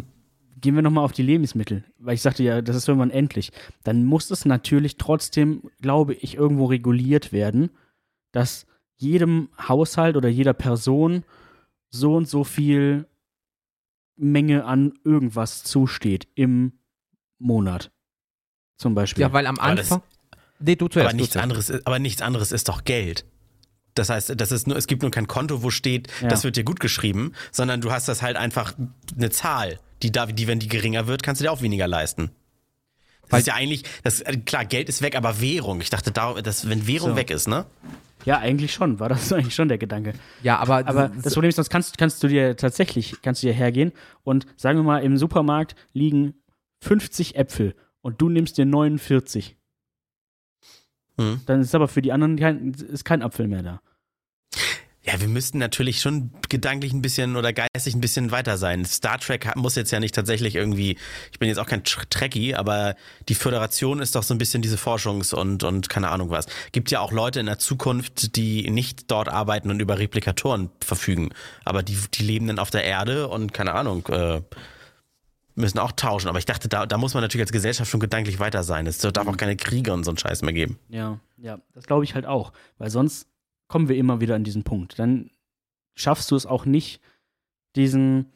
[0.61, 3.51] gehen wir noch mal auf die Lebensmittel, weil ich sagte ja, das ist irgendwann endlich.
[3.83, 7.71] Dann muss es natürlich trotzdem, glaube ich, irgendwo reguliert werden,
[8.31, 11.25] dass jedem Haushalt oder jeder Person
[11.91, 13.07] so und so viel
[14.17, 16.73] Menge an irgendwas zusteht im
[17.39, 17.91] Monat.
[18.77, 19.23] Zum Beispiel.
[19.23, 20.09] Ja, weil am Aber das- Anfang.
[20.59, 21.09] nee, du zuerst.
[21.09, 21.43] aber nichts du zuerst.
[21.45, 23.25] anderes, ist- aber nichts anderes ist doch Geld.
[23.95, 26.29] Das heißt, das ist nur, es gibt nur kein Konto, wo steht, Ja.
[26.29, 28.75] das wird dir gut geschrieben, sondern du hast das halt einfach
[29.17, 32.31] eine Zahl, die da, die, wenn die geringer wird, kannst du dir auch weniger leisten.
[33.33, 35.81] Das Weil- ist ja eigentlich, das, äh, klar, Geld ist weg, aber Währung.
[35.81, 37.17] Ich dachte, da, dass, wenn Währung So.
[37.17, 37.65] weg ist, ne?
[38.27, 40.13] Ja, eigentlich schon, war das eigentlich schon der Gedanke.
[40.43, 43.55] Ja, aber, Aber das Problem ist, sonst kannst, kannst du dir tatsächlich, kannst du dir
[43.55, 43.93] hergehen
[44.23, 46.35] und sagen wir mal, im Supermarkt liegen
[46.83, 49.57] 50 Äpfel und du nimmst dir 49.
[51.19, 51.41] Hm.
[51.47, 53.81] Dann ist aber für die anderen kein, ist kein Apfel mehr da.
[55.05, 58.85] Ja, wir müssten natürlich schon gedanklich ein bisschen oder geistig ein bisschen weiter sein.
[58.85, 60.97] Star Trek muss jetzt ja nicht tatsächlich irgendwie,
[61.33, 62.95] ich bin jetzt auch kein Tr- Trekkie, aber
[63.29, 66.47] die Föderation ist doch so ein bisschen diese Forschungs- und, und keine Ahnung was.
[66.71, 71.31] Gibt ja auch Leute in der Zukunft, die nicht dort arbeiten und über Replikatoren verfügen,
[71.65, 74.41] aber die, die leben dann auf der Erde und keine Ahnung, äh,
[75.57, 76.29] müssen auch tauschen.
[76.29, 78.87] Aber ich dachte, da, da muss man natürlich als Gesellschaft schon gedanklich weiter sein.
[78.87, 80.79] Es darf auch keine Kriege und so einen Scheiß mehr geben.
[80.89, 82.53] Ja, ja, das glaube ich halt auch.
[82.79, 83.27] Weil sonst
[83.73, 84.99] kommen wir immer wieder an diesen Punkt.
[84.99, 85.31] Dann
[85.95, 87.01] schaffst du es auch nicht,
[87.75, 88.31] diesen,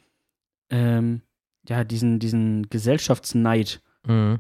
[0.70, 1.20] ähm,
[1.68, 4.38] ja, diesen, diesen Gesellschaftsneid Mhm.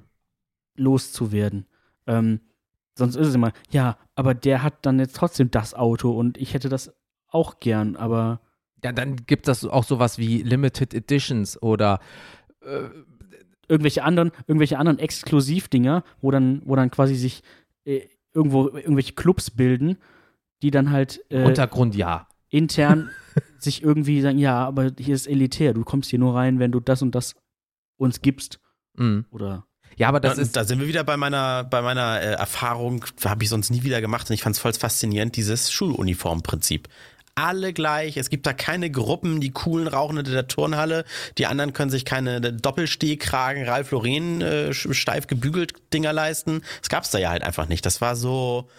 [0.76, 1.66] loszuwerden.
[2.06, 2.40] Ähm,
[2.94, 6.54] sonst ist es immer, ja, aber der hat dann jetzt trotzdem das Auto und ich
[6.54, 6.94] hätte das
[7.28, 8.40] auch gern, aber
[8.82, 12.00] Ja, dann gibt es auch sowas wie Limited Editions oder
[12.62, 12.88] äh,
[13.68, 17.42] irgendwelche anderen, irgendwelche anderen Exklusivdinger, wo dann, wo dann quasi sich
[17.84, 19.98] äh, irgendwo irgendwelche Clubs bilden,
[20.62, 22.28] die dann halt äh, Untergrund ja.
[22.48, 23.10] intern
[23.58, 26.80] sich irgendwie sagen, ja, aber hier ist elitär, du kommst hier nur rein, wenn du
[26.80, 27.34] das und das
[27.96, 28.60] uns gibst.
[28.94, 29.26] Mhm.
[29.30, 29.66] Oder
[29.96, 30.56] Ja, aber das da, ist.
[30.56, 34.00] da sind wir wieder bei meiner, bei meiner äh, Erfahrung, habe ich sonst nie wieder
[34.00, 36.88] gemacht und ich fand es voll faszinierend, dieses Schuluniformprinzip.
[37.38, 41.04] Alle gleich, es gibt da keine Gruppen, die coolen rauchen in der Turnhalle,
[41.36, 46.62] die anderen können sich keine Doppelstehkragen, Ralf Lauren äh, steif gebügelt Dinger leisten.
[46.80, 47.84] Das gab's da ja halt einfach nicht.
[47.84, 48.70] Das war so,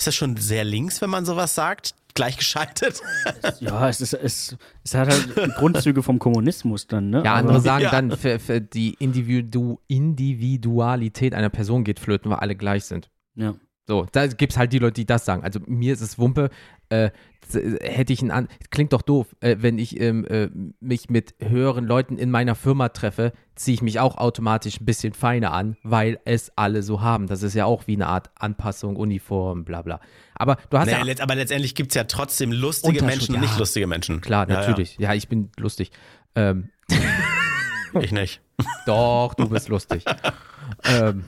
[0.00, 1.94] ist das schon sehr links, wenn man sowas sagt?
[2.14, 3.00] Gleichgeschaltet?
[3.60, 7.22] ja, es ist es, es hat halt Grundzüge vom Kommunismus dann, ne?
[7.24, 7.90] Ja, Aber- andere sagen Ja.
[7.90, 13.10] dann, für, für die Individu Individualität einer Person geht flöten, weil alle gleich sind.
[13.34, 13.54] Ja.
[13.86, 15.42] So, da gibt es halt die Leute, die das sagen.
[15.44, 16.50] Also mir ist es Wumpe,
[16.88, 17.10] äh,
[17.54, 20.48] hätte ich ein an klingt doch doof, äh, wenn ich ähm, äh,
[20.80, 25.12] mich mit höheren Leuten in meiner Firma treffe, ziehe ich mich auch automatisch ein bisschen
[25.12, 27.26] feiner an, weil es alle so haben.
[27.26, 30.00] Das ist ja auch wie eine Art Anpassung, Uniform, bla bla.
[30.34, 33.48] Aber du hast Nee, ja aber letztendlich gibt's ja trotzdem lustige Menschen und ja.
[33.48, 34.20] nicht lustige Menschen.
[34.20, 34.96] klar, Ja, natürlich.
[34.98, 35.90] Ja, ich bin lustig.
[36.34, 38.40] Ähm, Ja, ich nicht.
[38.86, 40.04] doch, du bist lustig.
[40.84, 41.24] ähm,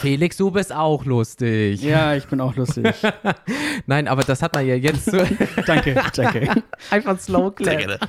[0.00, 1.82] Felix, du bist auch lustig.
[1.82, 2.94] ja, ich bin auch lustig.
[3.86, 5.18] Nein, aber das hat man ja jetzt so
[5.66, 6.62] danke, danke.
[6.90, 8.08] einfach slow clap.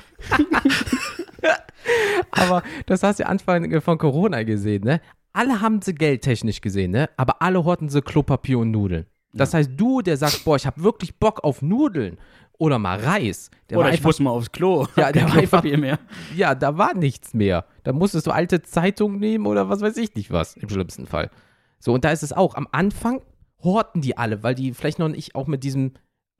[2.30, 5.00] Aber das hast du Anfang von Corona gesehen, ne?
[5.32, 7.10] Alle haben sie geldtechnisch gesehen, ne?
[7.16, 9.06] Aber alle horten sie Klopapier und Nudeln.
[9.32, 12.18] Das heißt, du, der sagt, boah, ich habe wirklich Bock auf Nudeln
[12.58, 14.86] oder mal Reis, der Oder war ich einfach, muss mal aufs Klo.
[14.96, 15.98] Ja, der war einfach- mehr.
[16.36, 17.64] ja, da war nichts mehr.
[17.82, 21.30] Da musstest du alte Zeitung nehmen oder was weiß ich nicht was, im schlimmsten Fall.
[21.78, 23.22] So, und da ist es auch, am Anfang
[23.62, 25.92] horten die alle, weil die vielleicht noch nicht auch mit diesem,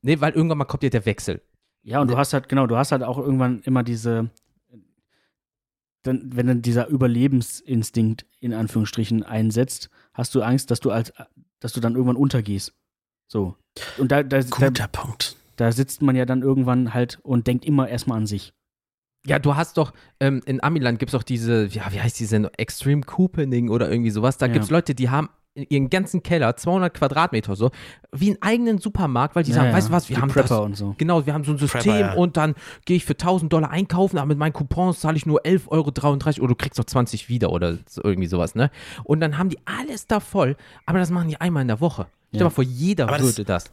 [0.03, 1.43] ne, weil irgendwann mal kommt ja der Wechsel.
[1.83, 4.31] Ja, und du hast halt, genau, du hast halt auch irgendwann immer diese,
[6.03, 11.13] dann, wenn dann dieser Überlebensinstinkt in Anführungsstrichen einsetzt, hast du Angst, dass du als,
[11.61, 12.73] dass du dann irgendwann untergehst.
[13.27, 13.57] So.
[13.99, 15.37] Und da, da, da, Guter Punkt.
[15.57, 18.53] Da sitzt man ja dann irgendwann halt und denkt immer erstmal an sich.
[19.27, 22.51] Ja, du hast doch, ähm, in Amiland gibt es doch diese, ja, wie heißt diese,
[22.59, 24.37] Extreme Couponing oder irgendwie sowas.
[24.37, 24.53] Da Ja.
[24.53, 27.71] gibt es Leute, die haben in ihren ganzen Keller, 200 Quadratmeter so,
[28.13, 30.59] wie einen eigenen Supermarkt, weil die sagen, weißt du was, wir Die haben Prepper das,
[30.59, 30.95] und so.
[30.99, 32.13] genau, wir haben so ein System Prepper, ja.
[32.15, 35.41] und dann gehe ich für 1000 Dollar einkaufen, aber mit meinen Coupons zahle ich nur
[35.47, 38.71] 11,33 Euro oder du kriegst noch 20 wieder oder so, irgendwie sowas, ne?
[39.05, 42.09] Und dann haben die alles da voll, aber das machen die einmal in der Woche.
[42.31, 42.45] Stell dir Ja.
[42.47, 43.65] mal vor, jeder Aber würde das.
[43.65, 43.73] Das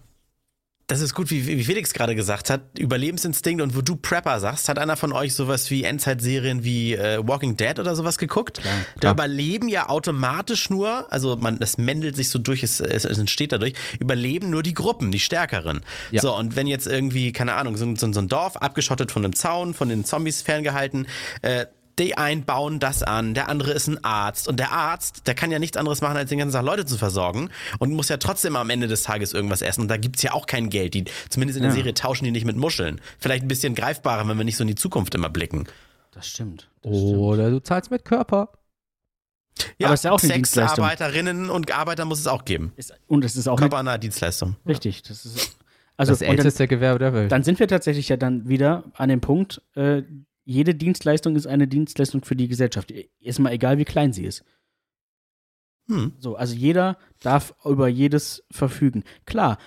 [0.99, 2.77] ist gut, wie, wie Felix gerade gesagt hat.
[2.77, 7.25] Überlebensinstinkt und wo du Prepper sagst, hat einer von euch sowas wie Endzeitserien wie äh,
[7.25, 8.60] Walking Dead oder sowas geguckt?
[8.65, 9.13] Da klar.
[9.13, 13.54] überleben ja automatisch nur, also man, das mendelt sich so durch, es, es, es entsteht
[13.54, 15.82] dadurch, überleben nur die Gruppen, die Stärkeren.
[16.12, 16.21] Ja.
[16.21, 19.23] So, und wenn jetzt irgendwie, keine Ahnung, so, ein- so, so ein Dorf abgeschottet von
[19.23, 21.08] einem Zaun, von den Zombies ferngehalten,
[21.41, 21.67] äh,
[22.01, 25.51] die einen bauen das an, der andere ist ein Arzt und der Arzt, der kann
[25.51, 28.55] ja nichts anderes machen, als den ganzen Tag Leute zu versorgen und muss ja trotzdem
[28.55, 30.93] am Ende des Tages irgendwas essen und da gibt's ja auch kein Geld.
[30.93, 31.77] Die, zumindest in der Ja.
[31.77, 32.99] Serie tauschen die nicht mit Muscheln.
[33.19, 35.67] Vielleicht ein bisschen greifbarer, wenn wir nicht so in die Zukunft immer blicken.
[36.11, 36.69] Das stimmt.
[36.81, 37.17] Das stimmt.
[37.17, 38.49] Oder du zahlst mit Körper.
[39.77, 40.85] Ja, Aber ist ja auch eine Dienstleistung.
[40.85, 42.73] Sexarbeiterinnen und Arbeiter muss es auch geben.
[42.77, 44.55] Ist, und es ist auch eine, Körpernahe Dienstleistung.
[44.67, 45.03] richtig.
[45.03, 45.57] Das ist
[45.97, 47.31] also das und dann, älteste Gewerbe der Welt.
[47.31, 50.01] dann sind wir tatsächlich ja dann wieder an dem Punkt, äh,
[50.43, 52.91] jede Dienstleistung ist eine Dienstleistung für die Gesellschaft.
[53.19, 54.43] Ist mal egal, wie klein sie ist.
[55.88, 56.13] Hm.
[56.19, 59.04] So, also jeder darf über jedes verfügen.
[59.25, 59.58] Klar,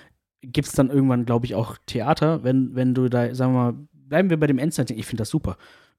[0.41, 3.87] gibt es dann irgendwann, glaube ich, auch Theater, wenn, wenn du da, sagen wir mal,
[3.91, 5.57] bleiben wir bei dem Endzeit-Ding, ich finde das super.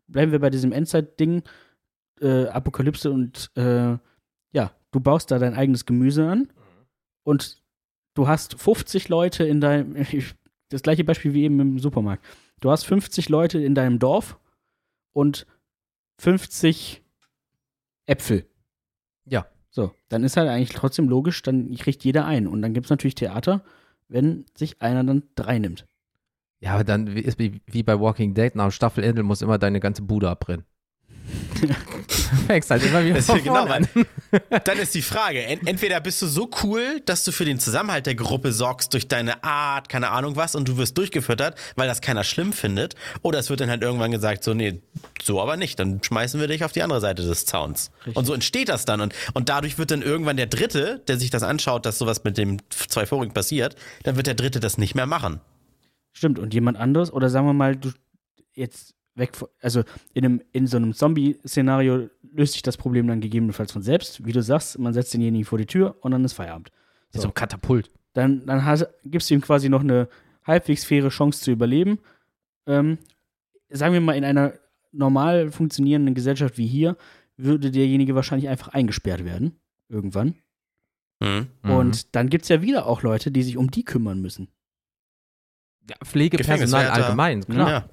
[0.08, 1.42] Bleiben wir bei diesem Endzeit-Ding,
[2.20, 3.96] äh, Apokalypse und äh,
[4.52, 6.48] ja, du baust da dein eigenes Gemüse an
[7.24, 7.62] und
[8.14, 9.96] du hast 50 Leute in deinem,
[10.70, 12.24] das gleiche Beispiel wie eben im Supermarkt.
[12.60, 14.38] Du hast 50 Leute in deinem Dorf
[15.16, 15.46] und
[16.18, 17.02] 50
[18.04, 18.46] Äpfel.
[19.24, 19.46] Ja.
[19.70, 22.46] So, dann ist halt eigentlich trotzdem logisch, dann kriegt jeder einen.
[22.46, 23.64] Und dann gibt es natürlich Theater,
[24.08, 25.86] wenn sich einer dann drei nimmt.
[26.60, 30.02] Ja, aber dann ist wie, wie bei Walking Dead, nach Staffelende muss immer deine ganze
[30.02, 30.66] Bude abbrennen.
[32.46, 33.88] Fängst halt immer wieder Das von genau, an.
[34.64, 38.06] Dann ist die Frage, en entweder bist du so cool, dass du für den Zusammenhalt
[38.06, 42.00] der Gruppe sorgst durch deine Art, keine Ahnung was, und du wirst durchgefüttert, weil das
[42.00, 44.80] keiner schlimm findet, oder es wird dann halt irgendwann gesagt, so, nee,
[45.22, 47.90] so aber nicht, dann schmeißen wir dich auf die andere Seite des Zauns.
[47.98, 48.16] Richtig.
[48.16, 49.00] Und so entsteht das dann.
[49.00, 52.38] Und, und dadurch wird dann irgendwann der Dritte, der sich das anschaut, dass sowas mit
[52.38, 55.40] dem zwei vorigen passiert, dann wird der Dritte das nicht mehr machen.
[56.12, 57.92] Stimmt, und jemand anderes, oder sagen wir mal, du
[58.54, 59.82] jetzt weg, von- also
[60.14, 64.24] in, einem, in so einem Zombie-Szenario löst sich das Problem dann gegebenenfalls von selbst.
[64.24, 66.70] Wie du sagst, man setzt denjenigen vor die Tür und dann ist Feierabend.
[67.12, 67.22] So.
[67.22, 67.90] so ein Katapult.
[68.12, 70.08] Dann, dann hast, gibst du ihm quasi noch eine
[70.46, 71.98] halbwegs faire Chance zu überleben.
[72.66, 72.98] Ähm,
[73.70, 74.54] sagen wir mal, in einer
[74.92, 76.96] normal funktionierenden Gesellschaft wie hier
[77.36, 79.58] würde derjenige wahrscheinlich einfach eingesperrt werden.
[79.88, 80.34] Irgendwann.
[81.20, 81.48] Mhm.
[81.62, 81.70] Mhm.
[81.70, 84.48] Und dann gibt es ja wieder auch Leute, die sich um die kümmern müssen.
[85.88, 87.70] Ja, Pflegepersonal allgemein, klar.
[87.70, 87.88] Ja.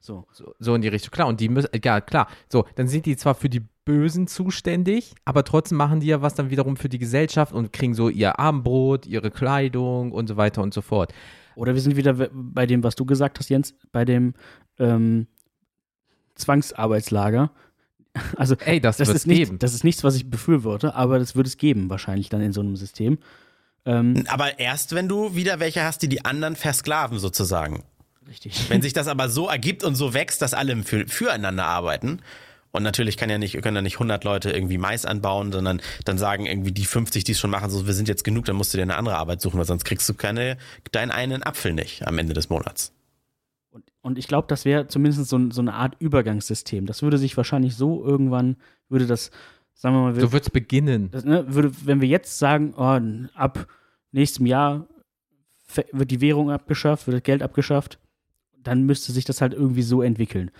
[0.00, 0.26] So.
[0.32, 1.28] So, so in die Richtung, klar.
[1.28, 2.26] Und die müssen, ja, klar.
[2.48, 6.34] So, dann sind die zwar für die Bösen zuständig, aber trotzdem machen die ja was
[6.34, 10.62] dann wiederum für die Gesellschaft und kriegen so ihr Abendbrot, ihre Kleidung und so weiter
[10.62, 11.12] und so fort.
[11.54, 14.34] Oder wir sind wieder bei dem, was du gesagt hast, Jens, bei dem
[14.78, 15.26] ähm,
[16.34, 17.50] Zwangsarbeitslager.
[18.36, 19.58] Also Ey, das, das wird ist, nicht, geben.
[19.60, 22.60] das ist nichts, was ich befürworte, aber das wird es geben wahrscheinlich dann in so
[22.60, 23.18] einem System.
[23.84, 27.84] Ähm, Aber erst, wenn du wieder welche hast, die die anderen versklaven sozusagen.
[28.30, 28.54] Richtig.
[28.70, 32.20] Wenn sich das aber so ergibt und so wächst, dass alle für, füreinander arbeiten,
[32.72, 36.18] und natürlich kann ja nicht, können ja nicht 100 Leute irgendwie Mais anbauen, sondern dann
[36.18, 38.72] sagen irgendwie die 50, die es schon machen, so, wir sind jetzt genug, dann musst
[38.72, 40.56] du dir eine andere Arbeit suchen, weil sonst kriegst du keine,
[40.92, 42.92] deinen einen Apfel nicht am Ende des Monats.
[43.70, 46.86] Und, und ich glaube, das wäre zumindest so, so eine Art Übergangssystem.
[46.86, 48.56] Das würde sich wahrscheinlich so irgendwann,
[48.88, 49.32] würde das,
[49.74, 51.10] sagen wir mal, So wird's beginnen.
[51.10, 53.00] das, ne, würde, wenn wir jetzt sagen, oh,
[53.34, 53.66] ab
[54.12, 54.86] nächstem Jahr
[55.92, 57.98] wird die Währung abgeschafft, wird das Geld abgeschafft,
[58.62, 60.50] dann müsste sich das halt irgendwie so entwickeln.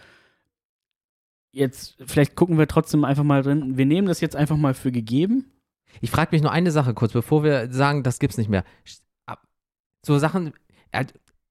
[1.53, 3.77] Jetzt, vielleicht gucken wir trotzdem einfach mal drin.
[3.77, 5.51] Wir nehmen das jetzt einfach mal für gegeben.
[6.01, 8.65] Ich frage mich nur eine Sache kurz, bevor wir sagen, das gibt's nicht mehr.
[10.07, 10.53] So Sachen,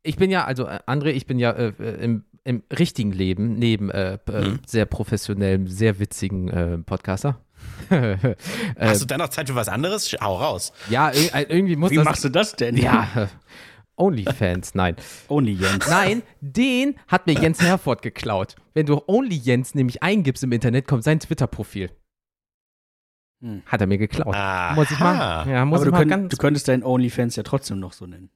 [0.03, 3.55] ich bin ja, also äh, André, ich bin ja äh, äh, im, im richtigen Leben,
[3.55, 4.59] neben äh, Mhm.
[4.65, 7.41] sehr professionellem, sehr witzigen äh, Podcaster.
[8.79, 10.13] Hast du dann noch Zeit für was anderes?
[10.21, 10.71] Hau raus.
[10.89, 12.05] ja, ir- irgendwie muss Wie das.
[12.05, 12.77] machst du das denn?
[12.77, 13.29] Ja,
[13.99, 14.95] Onlyfans, nein.
[15.27, 15.87] Only Jens.
[15.89, 18.55] Nein, den hat mir Jens Herford geklaut.
[18.73, 21.91] Wenn du Only Jens nämlich eingibst im Internet, kommt sein Twitter-Profil.
[23.41, 23.61] Hm.
[23.65, 24.35] Hat er mir geklaut.
[24.35, 24.73] Aha.
[24.75, 27.43] Muss ich mal, ja, muss Aber ich du, mal könnt, du könntest deinen OnlyFans ja
[27.43, 28.29] trotzdem noch so nennen.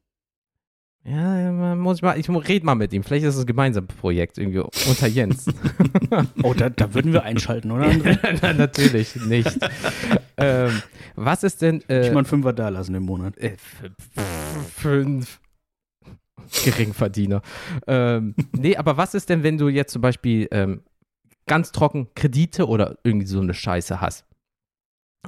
[1.06, 3.04] Ja, muss ich mal, ich rede mal mit ihm.
[3.04, 5.46] Vielleicht ist es ein gemeinsames Projekt irgendwie unter Jens.
[6.44, 7.88] Oh, da, da würden wir einschalten, oder?
[7.88, 8.20] Nein,
[8.58, 9.50] Natürlich nicht.
[10.38, 10.82] ähm,
[11.16, 13.36] was ist denn äh, Ich mal einen Fünfer da lassen im Monat.
[13.40, 13.56] äh,
[14.76, 15.40] fünf
[16.66, 17.42] Geringverdiener?
[17.88, 20.82] ähm, nee, aber was ist denn, wenn du jetzt zum Beispiel ähm,
[21.48, 24.26] ganz trocken Kredite oder irgendwie so eine Scheiße hast?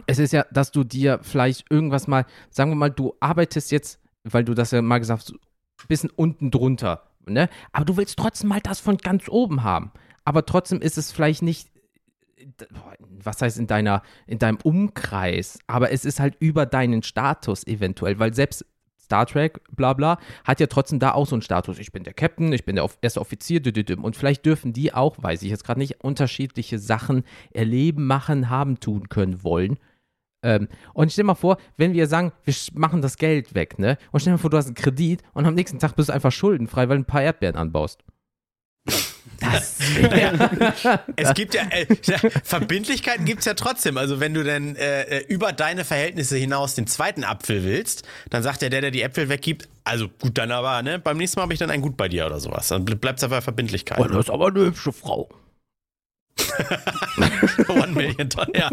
[0.07, 4.01] Es ist ja, dass du dir vielleicht irgendwas mal, sagen wir mal, du arbeitest jetzt,
[4.23, 7.49] weil du das ja mal gesagt hast, ein bisschen unten drunter, ne?
[7.71, 9.91] Aber du willst trotzdem mal das von ganz oben haben.
[10.25, 11.69] Aber trotzdem ist es vielleicht nicht,
[12.99, 18.19] was heißt in deiner, in deinem Umkreis, aber es ist halt über deinen Status eventuell,
[18.19, 18.65] weil selbst
[19.05, 21.79] Star Trek, bla bla, hat ja trotzdem da auch so einen Status.
[21.79, 23.61] Ich bin der Captain, ich bin der erste Offizier,
[24.01, 28.79] und vielleicht dürfen die auch, weiß ich jetzt gerade nicht, unterschiedliche Sachen erleben, machen, haben,
[28.79, 29.77] tun können, wollen.
[30.43, 33.97] Ähm, und stell mal vor, wenn wir sagen, wir machen das Geld weg, ne?
[34.11, 36.31] Und stell mal vor, du hast einen Kredit und am nächsten Tag bist du einfach
[36.31, 38.03] schuldenfrei, weil du ein paar Erdbeeren anbaust.
[39.39, 39.79] Das
[41.15, 43.97] Es gibt ja, äh, ja Verbindlichkeiten gibt es ja trotzdem.
[43.97, 48.43] Also wenn du dann äh, äh, über deine Verhältnisse hinaus den zweiten Apfel willst, dann
[48.43, 51.43] sagt ja der, der die Äpfel weggibt, also gut, dann aber, ne, beim nächsten Mal
[51.43, 52.67] habe ich dann ein Gut bei dir oder sowas.
[52.69, 53.99] Dann bleibt es aber Verbindlichkeit.
[53.99, 55.29] Oh, das ist aber eine hübsche Frau.
[57.75, 58.55] One Million Dollar.
[58.55, 58.69] Ja.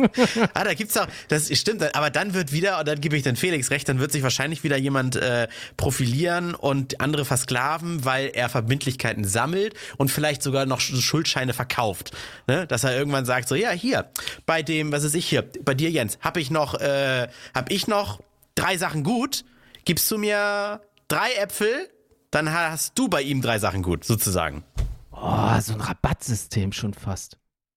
[0.54, 3.36] Ah, da gibt's auch, das stimmt, aber dann wird wieder, und dann gebe ich dann
[3.36, 8.48] Felix recht, dann wird sich wahrscheinlich wieder jemand äh, profilieren und andere versklaven, weil er
[8.48, 12.12] Verbindlichkeiten sammelt und vielleicht sogar noch Sch- Schuldscheine verkauft.
[12.46, 12.66] Ne?
[12.66, 14.10] Dass er irgendwann sagt, so, ja, hier,
[14.46, 17.86] bei dem, was ist ich hier, bei dir, Jens, habe ich noch, äh, hab ich
[17.88, 18.20] noch
[18.54, 19.44] drei Sachen gut,
[19.84, 21.88] gibst du mir drei Äpfel,
[22.30, 24.64] dann hast du bei ihm drei Sachen gut, sozusagen.
[25.10, 27.36] Oh, so ein Rabattsystem schon fast.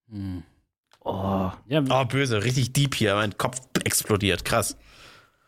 [0.10, 0.44] Hm.
[1.06, 1.52] Oh.
[1.68, 4.76] Ja, Oh, böse, richtig deep hier, mein Kopf explodiert, krass.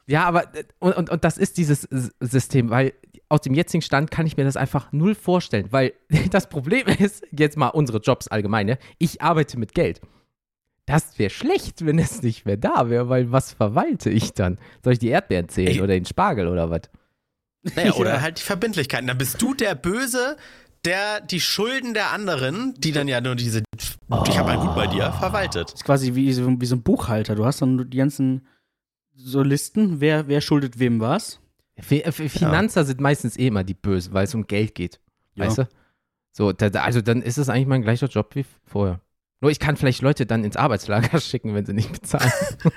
[0.05, 1.87] Ja, aber äh, und, und, und das ist dieses
[2.19, 2.93] System, weil
[3.27, 5.93] aus dem jetzigen Stand kann ich mir das einfach null vorstellen, weil
[6.31, 9.99] das Problem ist, jetzt mal unsere Jobs allgemeine, ich arbeite mit Geld.
[10.85, 14.57] Das wäre schlecht, wenn es nicht mehr da wäre, weil was verwalte ich dann?
[14.83, 15.81] Soll ich die Erdbeeren zählen Ey.
[15.81, 16.83] oder den Spargel oder was?
[17.75, 19.07] Naja, oder halt die Verbindlichkeiten.
[19.07, 20.37] Dann bist du der Böse,
[20.87, 24.87] der die Schulden der anderen, die dann ja nur diese, ich habe ein Gut bei
[24.87, 25.73] dir, verwaltet.
[25.73, 27.35] ist quasi wie so, wie so ein Buchhalter.
[27.35, 28.47] Du hast dann die ganzen
[29.13, 31.41] so Listen, wer, wer schuldet wem was.
[31.79, 34.99] Finanzer sind meistens eh immer die Bösen, weil es um Geld geht.
[35.35, 35.45] Ja.
[35.45, 35.69] Weißt du?
[36.31, 39.01] So, also dann ist es eigentlich mein gleicher Job wie vorher.
[39.39, 42.31] Nur ich kann vielleicht Leute dann ins Arbeitslager schicken, wenn sie nicht bezahlen.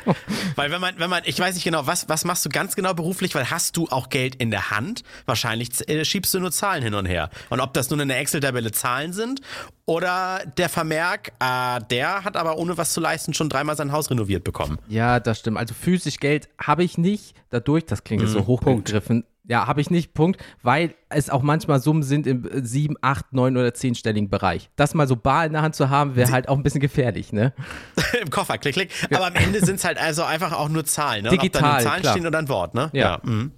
[0.56, 2.92] Weil wenn man, wenn man, ich weiß nicht genau, was, was machst du ganz genau
[2.92, 5.02] beruflich, weil hast du auch Geld in der Hand?
[5.24, 7.30] Wahrscheinlich äh, schiebst du nur Zahlen hin und her.
[7.48, 9.40] Und ob das nun in der Excel-Tabelle Zahlen sind
[9.86, 14.10] oder der Vermerk, äh, der hat aber ohne was zu leisten schon dreimal sein Haus
[14.10, 14.78] renoviert bekommen.
[14.88, 15.56] Ja, das stimmt.
[15.56, 17.34] Also physisch Geld habe ich nicht.
[17.48, 19.24] Dadurch, das klingt jetzt so hochgegriffen.
[19.50, 20.40] Ja, habe ich nicht, Punkt.
[20.62, 24.70] Weil es auch manchmal Summen sind im äh, sieben, acht, neun oder zehnstelligen Bereich.
[24.76, 27.32] Das mal so bar in der Hand zu haben, wäre halt auch ein bisschen gefährlich,
[27.32, 27.52] ne?
[28.22, 28.90] Im Koffer, klick, klick.
[29.12, 31.24] Aber am Ende sind es halt also einfach auch nur Zahlen.
[31.24, 31.30] Ne?
[31.30, 32.14] Und ob Digital, dann nur Zahlen klar.
[32.14, 32.90] stehen oder ein Wort, ne?
[32.92, 33.20] Ja.
[33.24, 33.50] mhm.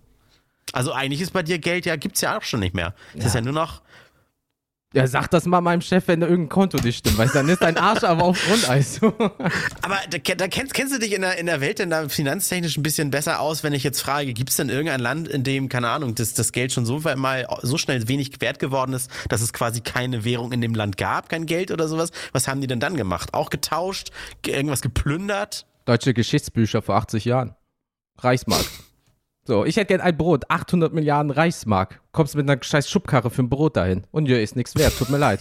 [0.72, 2.94] Also eigentlich ist bei dir Geld ja, gibt's ja auch schon nicht mehr.
[3.14, 3.82] Es ist ja nur noch,
[4.94, 7.62] Ja, sag das mal meinem Chef, wenn da irgendein Konto nicht stimmt, weil dann ist
[7.62, 9.00] dein Arsch aber auf Grundeis.
[9.82, 12.76] Aber da, da kennst, kennst du dich in der, in der Welt denn da finanztechnisch
[12.76, 15.68] ein bisschen besser aus, wenn ich jetzt frage, gibt es denn irgendein Land, in dem,
[15.68, 19.10] keine Ahnung, das, das Geld schon so weit mal so schnell wenig wert geworden ist,
[19.28, 22.10] dass es quasi keine Währung in dem Land gab, kein Geld oder sowas?
[22.32, 23.32] Was haben die denn dann gemacht?
[23.34, 24.10] Auch getauscht?
[24.42, 25.66] Ge- Irgendwas geplündert?
[25.86, 27.54] Deutsche Geschichtsbücher vor 80 Jahren.
[28.18, 28.64] Reichsmark.
[29.44, 32.00] So, ich hätte gern ein Brot, 800 Milliarden Reichsmark.
[32.12, 34.04] Kommst mit einer scheiß Schubkarre für ein Brot dahin.
[34.12, 35.40] Und ja, ist nichts wert, tut mir leid.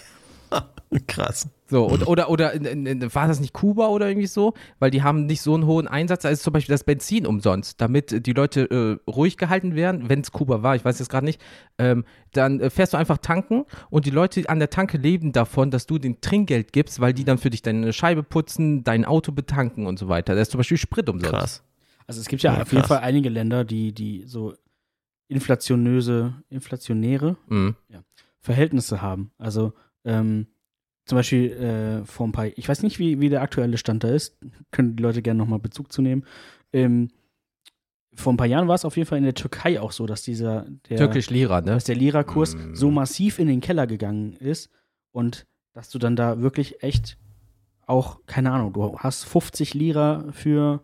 [1.08, 1.48] Krass.
[1.68, 4.54] So, und, oder, oder in, in, war das nicht Kuba oder irgendwie so?
[4.80, 7.80] Weil die haben nicht so einen hohen Einsatz, da ist zum Beispiel das Benzin umsonst,
[7.80, 11.26] damit die Leute äh, ruhig gehalten werden, wenn es Kuba war, ich weiß jetzt gerade
[11.26, 11.40] nicht,
[11.78, 15.72] ähm, dann äh, fährst du einfach tanken und die Leute an der Tanke leben davon,
[15.72, 19.32] dass du den Trinkgeld gibst, weil die dann für dich deine Scheibe putzen, dein Auto
[19.32, 20.36] betanken und so weiter.
[20.36, 21.32] Da ist zum Beispiel Sprit umsonst.
[21.32, 21.64] Krass.
[22.12, 22.84] Also es gibt ja, Ja, auf jeden.
[22.84, 24.54] Fall einige Länder, die, die so
[25.30, 27.76] inflationöse, inflationäre Mhm.
[28.41, 29.32] Verhältnisse haben.
[29.38, 29.71] Also
[30.04, 30.47] ähm,
[31.06, 34.10] zum Beispiel äh, vor ein paar, ich weiß nicht, wie, wie der aktuelle Stand da
[34.10, 34.38] ist,
[34.71, 36.26] können die Leute gerne nochmal Bezug zu nehmen.
[36.74, 37.12] Ähm,
[38.13, 40.24] vor ein paar Jahren war es auf jeden Fall in der Türkei auch so, dass
[40.24, 41.67] dieser der, Türkisch Lira, ne?
[41.71, 42.74] dass der Lira-Kurs Mm.
[42.76, 44.69] so massiv in den Keller gegangen ist
[45.12, 47.17] und dass du dann da wirklich echt
[47.88, 50.84] auch, keine Ahnung, du hast 50 Lira für,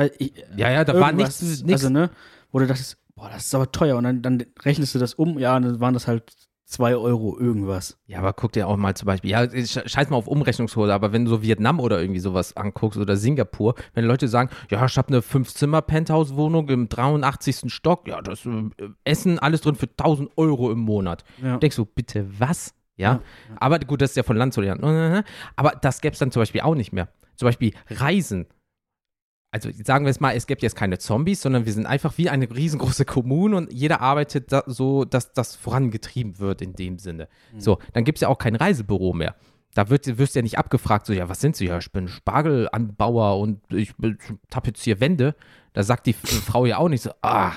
[0.00, 1.72] weil ich, Ja, ja, da war nichts, nichts.
[1.84, 2.10] Also, ne,
[2.52, 5.38] wo du dachtest, boah, das ist aber teuer und dann, dann rechnest du das um,
[5.38, 6.32] ja, und dann waren das halt
[6.64, 7.98] 2 Euro irgendwas.
[8.06, 11.12] Ja, aber guck dir auch mal zum Beispiel, ja, sch- scheiß mal auf Umrechnungshose, aber
[11.12, 14.96] wenn du so Vietnam oder irgendwie sowas anguckst oder Singapur, wenn Leute sagen, ja, ich
[14.96, 17.72] habe eine Fünf-Zimmer-Penthouse-Wohnung im 83.
[17.72, 18.70] Stock, ja, das äh,
[19.04, 21.24] Essen, alles drin für 1000 Euro im Monat.
[21.42, 21.56] Ja.
[21.58, 22.74] Denkst du, bitte was?
[22.96, 23.14] Ja?
[23.14, 23.20] Ja,
[23.56, 24.82] aber gut, das ist ja von Land zu Land.
[25.56, 27.08] Aber das gäbe es dann zum Beispiel auch nicht mehr.
[27.36, 28.46] Zum Beispiel Reisen.
[29.52, 32.30] Also sagen wir es mal, es gibt jetzt keine Zombies, sondern wir sind einfach wie
[32.30, 37.28] eine riesengroße Kommune und jeder arbeitet da so, dass das vorangetrieben wird in dem Sinne.
[37.58, 39.34] So, dann gibt es ja auch kein Reisebüro mehr.
[39.74, 41.66] Da wird, wirst du ja nicht abgefragt, so, ja, was sind Sie?
[41.66, 44.18] Ja, ich bin Spargelanbauer und ich bin-
[44.50, 45.34] tapeziere Wände.
[45.72, 47.52] Da sagt die Frau ja auch nicht so, ah,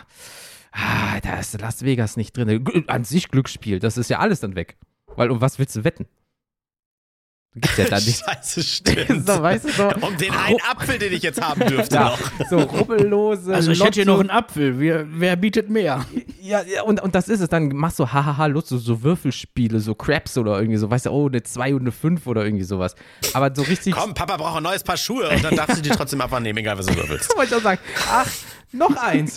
[0.71, 2.65] ah, da ist Las Vegas nicht drin.
[2.87, 4.77] An sich Glücksspiel, das ist ja alles dann weg.
[5.15, 6.05] Weil, um was willst du wetten?
[7.55, 8.23] Gibt's ja da nicht.
[8.25, 9.27] Scheiße, stimmt.
[9.27, 12.19] so, weißt du, so, Um den einen Apfel, den ich jetzt haben dürfte ja, noch.
[12.49, 13.53] so rubbellose.
[13.53, 16.03] Also ich hätte hier Lotto- noch einen Apfel, wer, wer bietet mehr?
[16.41, 17.49] Ja, ja und, und das ist es.
[17.49, 21.11] Dann machst du hahaha, Lutz, so, so Würfelspiele, so Craps oder irgendwie so, weißt du,
[21.11, 22.95] oh, eine 2 und eine 5 oder irgendwie sowas.
[23.33, 23.93] Aber so richtig.
[23.93, 26.57] Komm, Papa braucht ein neues Paar Schuhe und dann darfst du die trotzdem einfach nehmen,
[26.57, 27.35] egal was du willst.
[27.37, 27.79] wollte ich auch sagen.
[28.09, 28.27] Ach,
[28.71, 29.35] noch eins.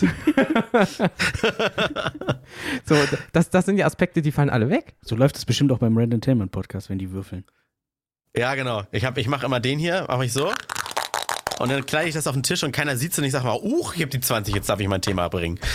[2.85, 2.95] so,
[3.33, 4.95] das, das sind ja Aspekte, die fallen alle weg.
[5.03, 7.43] So läuft es bestimmt auch beim Randomtainment Podcast, wenn die würfeln.
[8.37, 8.83] Ja, genau.
[8.91, 10.51] Ich, hab- ich mache immer den hier, mache ich so.
[11.59, 13.57] Und dann kleide ich das auf den Tisch und keiner sieht's und ich sag mal,
[13.59, 15.59] uch, ich habe die 20, jetzt darf ich mein Thema bringen.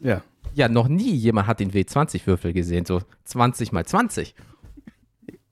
[0.00, 0.22] Ja.
[0.54, 2.84] Ja, noch nie jemand hat den W20-Würfel gesehen.
[2.84, 4.34] So 20 mal 20.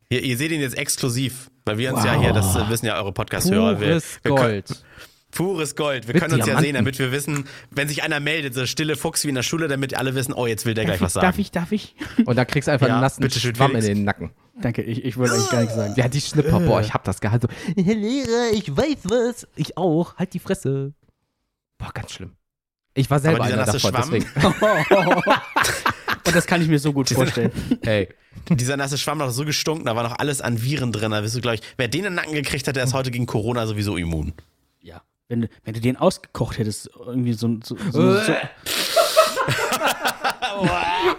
[0.08, 2.06] Ihr, ihr seht ihn jetzt exklusiv, weil wir uns Wow.
[2.06, 3.80] ja hier, das äh, wissen ja eure Podcast-Hörer.
[3.80, 4.84] Wir, Pures wir können- Gold.
[5.32, 6.06] Pures Gold.
[6.06, 6.64] Wir Mit können uns ja Diamanten.
[6.64, 9.66] sehen, damit wir wissen, wenn sich einer meldet, so stille Fuchs wie in der Schule,
[9.68, 11.26] damit alle wissen, oh, jetzt will der gleich was sagen.
[11.26, 11.94] darf ich, darf ich?
[12.24, 14.30] Und dann kriegst du einfach Ja, einen nassen Schwamm in den Nacken.
[14.60, 15.94] Danke, ich, ich wollte eigentlich gar nichts sagen.
[15.96, 17.42] Ja, die Schnipper, boah, ich hab das gehabt.
[17.42, 17.48] So,
[17.82, 19.46] Herr Lehrer, ich weiß was.
[19.56, 20.16] Ich auch.
[20.16, 20.92] Halt die Fresse.
[21.78, 22.32] Boah, ganz schlimm.
[22.94, 24.54] Ich war selber Aber dieser einer nasse davon, Schwamm?
[24.90, 25.22] deswegen.
[26.26, 27.52] Und das kann ich mir so gut vorstellen.
[27.82, 28.08] Ey,
[28.50, 31.10] Dieser nasse Schwamm noch so gestunken, da war noch alles an Viren drin.
[31.12, 33.10] Da wirst du, glaube ich, wer den in den Nacken gekriegt hat, der ist heute
[33.10, 34.32] gegen Corona sowieso immun.
[34.80, 35.02] Ja.
[35.28, 38.32] Wenn, du- wenn du den ausgekocht hättest, irgendwie so, so, so, so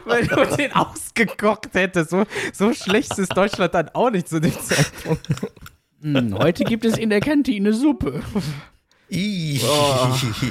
[0.06, 2.23] wenn du den ausgekocht hättest, so,
[2.54, 5.28] so schlecht ist Deutschland dann auch nicht zu dem Zeitpunkt.
[6.02, 8.21] Hm, heute gibt es in der Kantine Suppe.
[9.10, 9.62] Ih.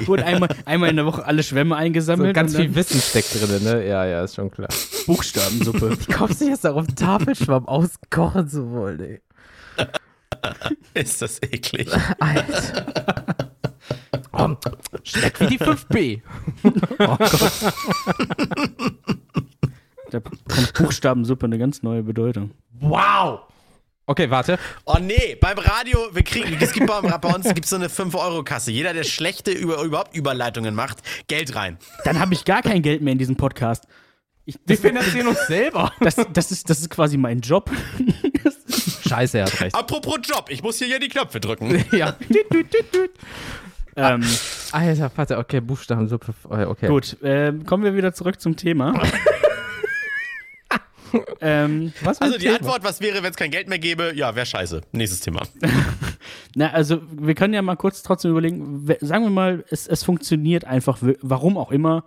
[0.05, 2.33] Wurde einmal, einmal in der Woche alle Schwämme So eingesammelt.
[2.35, 3.87] ganz und viel Wissen steckt drin, ne?
[3.87, 4.69] Ja, ja, ist schon klar.
[5.05, 5.97] Buchstabensuppe.
[6.13, 9.21] Kommst du jetzt darauf, Tafelschwamm auskochen zu wollen, ey?
[10.95, 11.87] Ist das eklig.
[12.19, 13.35] Alter.
[14.37, 14.55] Oh,
[15.03, 16.21] schmeckt wie die 5B.
[16.99, 17.73] Oh Gott.
[20.11, 22.51] Da bekommt Buchstabensuppe eine ganz neue Bedeutung.
[22.79, 23.41] Wow.
[24.05, 24.57] Okay, warte.
[24.85, 28.71] Oh nee, beim Radio, wir kriegen, es gibt bei, bei uns gibt's so eine 5-Euro-Kasse.
[28.71, 31.77] Jeder, der schlechte über, überhaupt Überleitungen macht, Geld rein.
[32.05, 33.85] Dann habe ich gar kein Geld mehr in diesem Podcast.
[34.45, 35.91] Ich, Wir finanzieren uns selber.
[35.99, 37.69] das, das, ist, das ist quasi mein Job.
[39.05, 39.75] Scheiße, er hat recht.
[39.75, 41.83] Apropos Job, ich muss hier ja die Knöpfe drücken.
[41.91, 42.15] Ja.
[43.97, 44.23] Ähm,
[44.71, 46.33] Alter, warte, okay, Buchstabensuppe.
[46.51, 46.87] äh, Okay.
[46.87, 48.93] gut, ähm, kommen wir wieder zurück zum Thema.
[51.41, 52.55] ähm, was Also die Thema?
[52.57, 54.11] Antwort, was wäre, wenn es kein Geld mehr gäbe?
[54.15, 54.81] Ja, wäre scheiße.
[54.91, 55.41] Nächstes Thema.
[56.55, 60.03] Na, also wir können ja mal kurz trotzdem überlegen, we- sagen wir mal, es, es
[60.03, 62.03] funktioniert einfach, warum auch immer.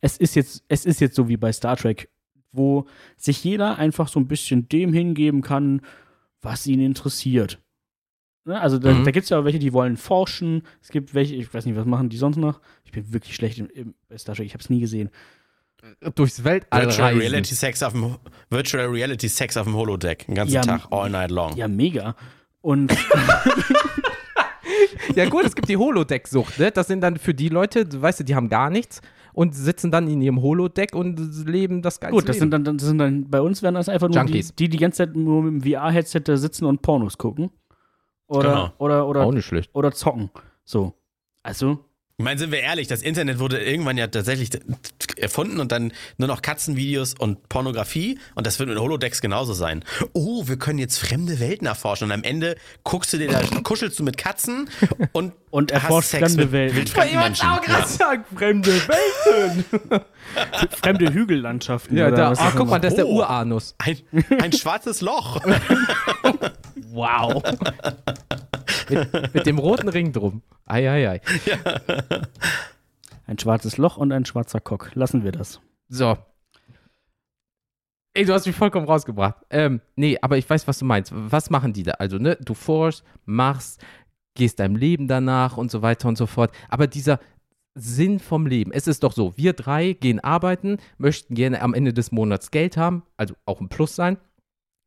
[0.00, 2.08] es ist jetzt, es ist jetzt so wie bei Star Trek,
[2.52, 2.86] wo
[3.16, 5.80] sich jeder einfach so ein bisschen dem hingeben kann,
[6.42, 7.58] was ihn interessiert.
[8.44, 8.60] Ne?
[8.60, 9.04] Also da, Mhm.
[9.04, 10.62] da gibt es ja auch welche, die wollen forschen.
[10.80, 12.60] Es gibt welche, ich weiß nicht, was machen die sonst noch?
[12.84, 15.10] Ich bin wirklich schlecht im, im Star Trek, ich habe es nie gesehen.
[16.14, 17.20] Durchs Weltall Virtual reisen.
[17.20, 18.16] Reality Sex auf dem
[18.50, 21.56] Virtual Reality Sex auf dem Holodeck, den ganzen Ja, Tag, all night long.
[21.56, 22.14] Ja, mega.
[22.60, 22.92] Und
[25.16, 26.70] Ja gut, es gibt die Holodeck-Sucht, ne?
[26.70, 29.00] Das sind dann für die Leute, du weißt du, die haben gar nichts
[29.34, 32.50] und sitzen dann in ihrem Holodeck und leben das geilste gut, das Leben.
[32.52, 34.98] sind dann, das sind dann bei uns wären das einfach nur die, die die ganze
[34.98, 37.50] Zeit nur mit dem VR-Headset da sitzen und Pornos gucken.
[38.32, 38.72] Oder, Genau.
[38.78, 39.70] oder, oder, auch nicht schlecht.
[39.74, 40.30] oder zocken.
[40.64, 40.94] So.
[41.42, 41.84] Also,
[42.18, 44.50] Ich meine, sind wir ehrlich, das Internet wurde irgendwann ja tatsächlich
[45.16, 49.84] erfunden und dann nur noch Katzenvideos und Pornografie und das wird mit Holodecks genauso sein.
[50.12, 52.54] Oh, wir können jetzt fremde Welten erforschen und am Ende
[52.84, 54.68] guckst du dir da, kuschelst du mit Katzen
[55.12, 56.76] und, Und hast erforscht Sex fremde mit Welten.
[56.76, 57.48] wildfremden Menschen.
[57.66, 57.86] Ja.
[57.86, 59.64] sagen, fremde Welten.
[60.80, 61.96] fremde Hügellandschaften.
[61.96, 62.82] Ja, oder da, was ist guck mal, das?
[62.82, 63.16] das ist der Oh.
[63.18, 63.74] Uranus.
[63.78, 63.98] Ein,
[64.40, 65.40] ein schwarzes Loch.
[66.92, 67.42] Wow.
[68.90, 70.42] mit, mit dem roten Ring drum.
[70.66, 71.20] Ei, ei, ei.
[73.26, 74.90] Ein schwarzes Loch und ein schwarzer Cock.
[74.94, 75.60] Lassen wir das.
[75.88, 76.18] So.
[78.14, 79.36] Ey, du hast mich vollkommen rausgebracht.
[79.48, 81.12] Ähm, nee, aber ich weiß, was du meinst.
[81.14, 81.92] Was machen die da?
[81.92, 83.82] Also, ne, du forschst, machst,
[84.34, 86.52] gehst deinem Leben danach und so weiter und so fort.
[86.68, 87.20] Aber dieser
[87.74, 91.94] Sinn vom Leben, es ist doch so, wir drei gehen arbeiten, möchten gerne am Ende
[91.94, 94.18] des Monats Geld haben, also auch ein Plus sein.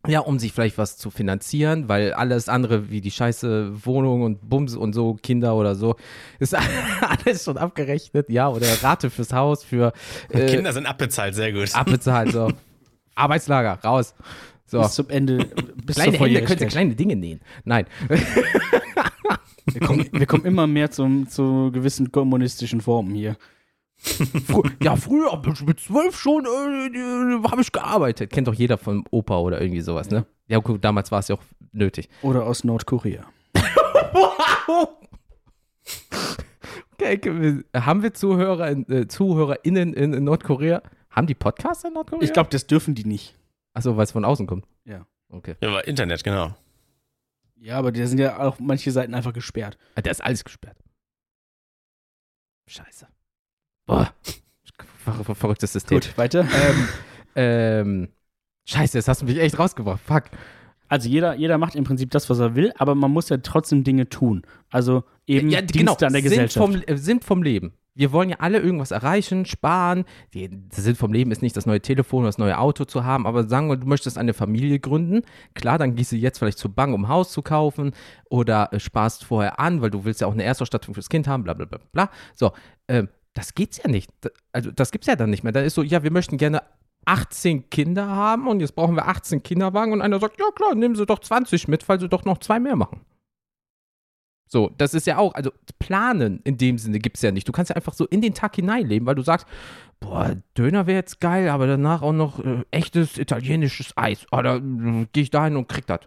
[0.08, 4.50] Ja, um sich vielleicht was zu finanzieren, weil alles andere wie die scheiße Wohnung und
[4.50, 5.96] Bums und so, Kinder oder so,
[6.40, 6.56] ist
[7.02, 9.94] alles schon abgerechnet, ja, oder Rate fürs Haus, für
[10.30, 11.74] äh, Kinder sind abbezahlt, sehr gut.
[11.74, 12.52] abbezahlt, so.
[13.16, 14.14] Arbeitslager, raus.
[14.66, 14.82] So.
[14.82, 15.38] Bis zum Ende.
[15.38, 16.70] Bis Kleine zur Hände sie Volljährigkeit.
[16.70, 17.40] kleine Dinge nähen.
[17.64, 17.86] Nein.
[19.68, 23.38] Wir kommen, wir kommen immer mehr zum, zu gewissen kommunistischen Formen hier.
[24.06, 28.32] Frü ja, früher, mit zwölf schon, äh, habe ich gearbeitet.
[28.32, 30.26] Kennt doch jeder von Opa oder irgendwie sowas, ne?
[30.48, 32.08] Ja, gut, damals war es ja auch nötig.
[32.22, 33.26] Oder aus Nordkorea.
[36.98, 40.82] Okay, okay, haben wir Zuhörer, in- äh, ZuhörerInnen in, in Nordkorea?
[41.10, 42.24] Haben die Podcasts in Nordkorea?
[42.24, 43.36] Ich glaube, das dürfen die nicht.
[43.74, 44.66] Achso, weil es von außen kommt.
[44.86, 45.06] Ja.
[45.30, 45.56] Okay.
[45.62, 46.56] Ja, aber Internet, genau.
[47.58, 49.78] Ja, aber da sind ja auch manche Seiten einfach gesperrt.
[49.96, 50.78] Ah, Da ist alles gesperrt.
[52.68, 53.08] Scheiße.
[53.86, 54.14] Boah.
[55.04, 56.00] Ver ver verrücktes System.
[56.00, 56.42] Gut, weiter.
[56.42, 56.88] Ähm,
[57.36, 58.10] ähm,
[58.66, 60.02] scheiße, jetzt hast du mich echt rausgebracht.
[60.02, 60.24] Fuck.
[60.88, 63.84] Also jeder, jeder macht im Prinzip das, was er will, aber man muss ja trotzdem
[63.84, 64.44] Dinge tun.
[64.70, 66.66] Also eben ja, Dienste an der Sinn Gesellschaft.
[66.66, 67.74] Vom, äh, Sinn vom Leben.
[67.98, 70.04] Wir wollen ja alle irgendwas erreichen, sparen.
[70.34, 73.06] Die, der Sinn vom Leben ist nicht das neue Telefon oder das neue Auto zu
[73.06, 75.22] haben, aber sagen wir, du möchtest eine Familie gründen.
[75.54, 77.94] Klar, dann gehst du jetzt vielleicht zur Bank, um ein Haus zu kaufen
[78.30, 81.44] oder äh, sparst vorher an, weil du willst ja auch eine Erstausstattung fürs Kind haben,
[81.44, 82.10] bla bla bla bla.
[82.34, 82.52] So,
[82.88, 84.10] ähm, das geht's ja nicht.
[84.22, 85.54] Da- Also das gibt's ja dann nicht mehr.
[85.54, 86.64] Da ist so, ja, wir möchten gerne
[87.06, 90.96] 18 Kinder haben und jetzt brauchen wir 18 Kinderwagen und einer sagt, ja klar, nehmen
[90.96, 93.02] Sie doch 20 mit, weil Sie doch noch zwei mehr machen.
[94.48, 97.48] So, das ist ja auch, also planen in dem Sinne gibt es ja nicht.
[97.48, 99.48] Du kannst ja einfach so in den Tag hineinleben, weil du sagst,
[100.00, 104.26] boah, Döner wäre jetzt geil, aber danach auch noch äh, echtes italienisches Eis.
[104.32, 106.02] Oder äh, gehe ich dahin und krieg das.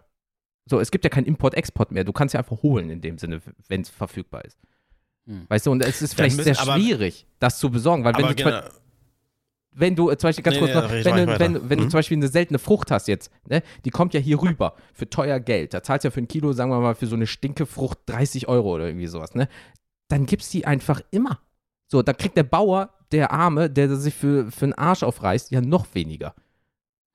[0.69, 2.03] So, es gibt ja kein Import-Export mehr.
[2.05, 4.57] Du kannst ja einfach holen in dem Sinne, wenn es verfügbar ist.
[5.29, 5.45] Hm.
[5.47, 8.15] Weißt du, und es ist Dann vielleicht müssen- sehr aber- schwierig, das zu besorgen, weil
[8.15, 8.63] wenn Aber du zum genau,
[9.71, 11.77] wenn du äh, zum Beispiel ganz Nee, kurz nee, noch, red wenn, du, wenn, wenn
[11.77, 11.89] du Mhm.
[11.91, 15.39] zum Beispiel eine seltene Frucht hast jetzt, ne, die kommt ja hier rüber für teuer
[15.39, 15.73] Geld.
[15.75, 18.47] Da zahlst du ja für ein Kilo, sagen wir mal, für so eine Stinkefrucht 30
[18.47, 19.47] Euro oder irgendwie sowas, ne?
[20.07, 21.39] Dann gibt's die einfach immer.
[21.87, 25.61] So, da kriegt der Bauer, der Arme, der sich für, für einen Arsch aufreißt, ja
[25.61, 26.33] noch weniger.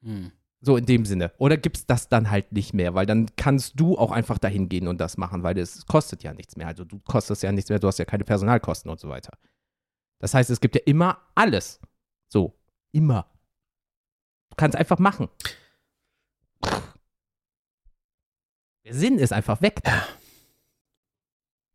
[0.04, 0.30] Hm.
[0.64, 1.30] So in dem Sinne.
[1.38, 4.88] Oder gibt's das dann halt nicht mehr, weil dann kannst du auch einfach dahin gehen
[4.88, 6.66] und das machen, weil es kostet ja nichts mehr.
[6.68, 9.36] Also du kostest ja nichts mehr, du hast ja keine Personalkosten und so weiter.
[10.20, 11.80] Das heißt, es gibt ja immer alles.
[12.28, 12.54] So,
[12.92, 13.26] immer.
[14.50, 15.28] Du kannst einfach machen.
[18.84, 19.80] Der Sinn ist einfach weg.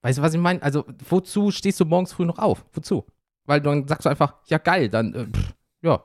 [0.01, 0.61] Weißt du, was ich meine?
[0.61, 2.65] Also, wozu stehst du morgens früh noch auf?
[2.73, 3.05] Wozu?
[3.45, 6.03] Weil dann sagst du einfach, ja geil, dann, äh, pff, ja.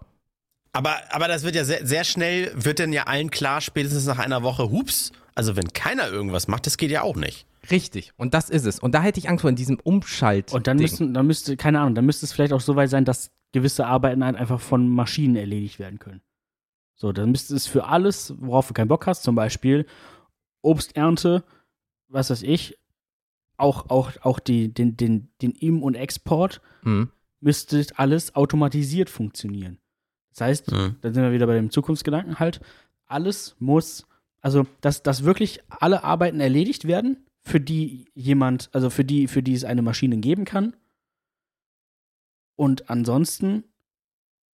[0.75, 4.19] Aber, aber das wird ja sehr, sehr schnell, wird dann ja allen klar, spätestens nach
[4.19, 7.47] einer Woche, hups, also wenn keiner irgendwas macht, das geht ja auch nicht.
[7.71, 8.13] Richtig.
[8.17, 8.79] Und das ist es.
[8.79, 10.53] Und da hätte ich Angst vor in diesem Umschalt.
[10.53, 13.07] Und dann müssten, dann müsste, keine Ahnung, dann müsste es vielleicht auch so weit sein,
[13.07, 16.21] dass gewisse Arbeiten halt einfach von Maschinen erledigt werden können.
[16.95, 19.87] So, dann müsste es für alles, worauf du keinen Bock hast, zum Beispiel
[20.63, 21.45] Obsternte,
[22.09, 22.77] was weiß ich,
[23.57, 27.11] auch, auch, auch die, den, den, den Im- und Export, Hm.
[27.41, 29.79] müsste alles automatisiert funktionieren.
[30.35, 30.97] Das heißt, Mhm.
[31.01, 32.61] da sind wir wieder bei dem Zukunftsgedanken halt,
[33.07, 34.07] alles muss,
[34.41, 39.43] also dass, dass wirklich alle Arbeiten erledigt werden, für die jemand, also für die, für
[39.43, 40.75] die es eine Maschine geben kann.
[42.57, 43.65] Und ansonsten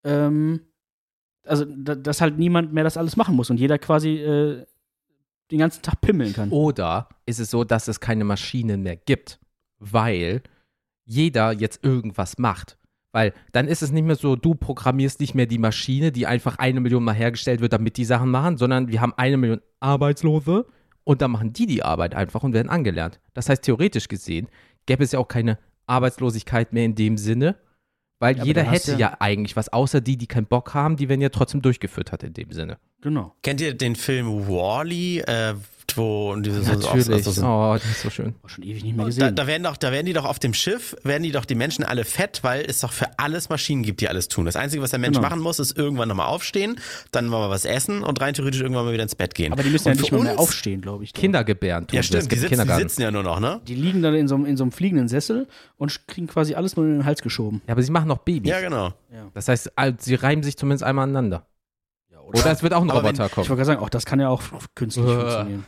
[0.04, 0.60] ähm,
[1.44, 4.66] also da, dass halt niemand mehr das alles machen muss und jeder quasi äh,
[5.50, 6.50] den ganzen Tag pimmeln kann.
[6.50, 9.40] Oder ist es so, dass es keine Maschinen mehr gibt,
[9.78, 10.42] weil
[11.04, 12.78] jeder jetzt irgendwas macht?
[13.12, 16.58] Weil dann ist es nicht mehr so, du programmierst nicht mehr die Maschine, die einfach
[16.58, 20.66] eine Million Mal hergestellt wird, damit die Sachen machen, sondern wir haben eine Million Arbeitslose
[21.04, 23.20] und dann machen die die Arbeit einfach und werden angelernt.
[23.34, 24.48] Das heißt, theoretisch gesehen
[24.86, 27.56] gäbe es ja auch keine Arbeitslosigkeit mehr in dem Sinne,
[28.20, 31.08] weil Ja, jeder hätte du ja eigentlich was, außer die, die keinen Bock haben, die
[31.08, 32.78] werden ja trotzdem durchgeführt hat in dem Sinne.
[33.00, 33.34] Genau.
[33.42, 35.54] Kennt ihr den Film Wall-E, äh,
[35.96, 37.24] wo diese so, Natürlich.
[37.24, 38.34] so, so, oh, das ist so schön.
[38.42, 39.34] War schon ewig nicht mehr Da, gesehen.
[39.34, 41.84] da, werden doch, da werden die doch auf dem Schiff, werden die doch die Menschen
[41.84, 44.44] alle fett, weil es doch für alles Maschinen gibt, die alles tun.
[44.44, 45.28] Das Einzige, was der Mensch Genau.
[45.28, 46.76] machen muss, ist irgendwann nochmal aufstehen,
[47.12, 49.52] dann mal was essen und rein theoretisch irgendwann mal wieder ins Bett gehen.
[49.52, 51.12] aber die müssen ja Und nicht für mal mehr aufstehen, glaube ich.
[51.14, 53.60] Kinder gebären tun Ja, stimmt, die sitzen, die sitzen ja nur noch, ne?
[53.66, 56.76] Die liegen dann in so, einem- in so einem fliegenden Sessel und kriegen quasi alles
[56.76, 57.62] nur in den Hals geschoben.
[57.66, 58.50] Ja, aber sie machen noch Babys.
[58.50, 58.92] Ja, genau.
[59.34, 61.46] Das heißt, sie reiben sich zumindest einmal aneinander.
[62.32, 63.48] Oder es wird auch ein Aber wenn- Roboter Ich kommen.
[63.48, 64.40] wollte gerade sagen, auch das kann ja auch
[64.76, 65.64] künstlich funktionieren.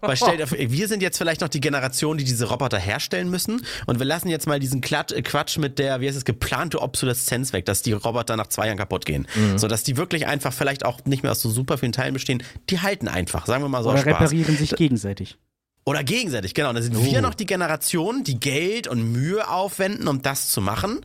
[0.00, 3.98] Weil stell wir sind jetzt vielleicht noch die Generation, die diese Roboter herstellen müssen und
[3.98, 7.66] wir lassen jetzt mal diesen äh, Quatsch mit der, wie heißt es, geplante Obsoleszenz weg,
[7.66, 9.26] dass die Roboter nach zwei Jahren kaputt gehen.
[9.34, 9.58] Mhm.
[9.58, 12.42] So dass die wirklich einfach vielleicht auch nicht mehr aus so super vielen Teilen bestehen.
[12.70, 15.36] Die halten einfach, sagen wir mal so Oder reparieren sich gegenseitig.
[15.84, 16.72] Oder gegenseitig, genau.
[16.72, 17.04] Da sind Oh.
[17.04, 21.00] wir noch die Generation, die Geld und Mühe aufwenden, um das zu machen.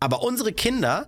[0.00, 1.06] Aber unsere Kinder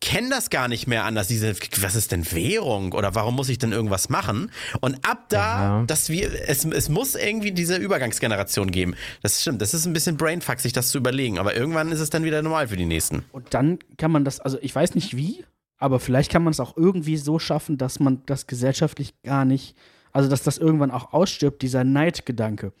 [0.00, 1.26] kennen das gar nicht mehr anders.
[1.28, 2.92] Diese, was ist denn Währung?
[2.92, 4.50] Oder warum muss ich denn irgendwas machen?
[4.80, 5.84] Und ab da, Ja.
[5.86, 8.94] dass wir, es, es muss irgendwie diese Übergangsgeneration geben.
[9.22, 9.60] Das stimmt.
[9.60, 11.38] Das ist ein bisschen Brainfuck, sich das zu überlegen.
[11.38, 13.24] Aber irgendwann ist es dann wieder normal für die nächsten.
[13.32, 15.44] Und dann kann man das, also ich weiß nicht wie,
[15.78, 19.76] aber vielleicht kann man es auch irgendwie so schaffen, dass man das gesellschaftlich gar nicht,
[20.12, 22.72] also dass das irgendwann auch ausstirbt, dieser Neidgedanke.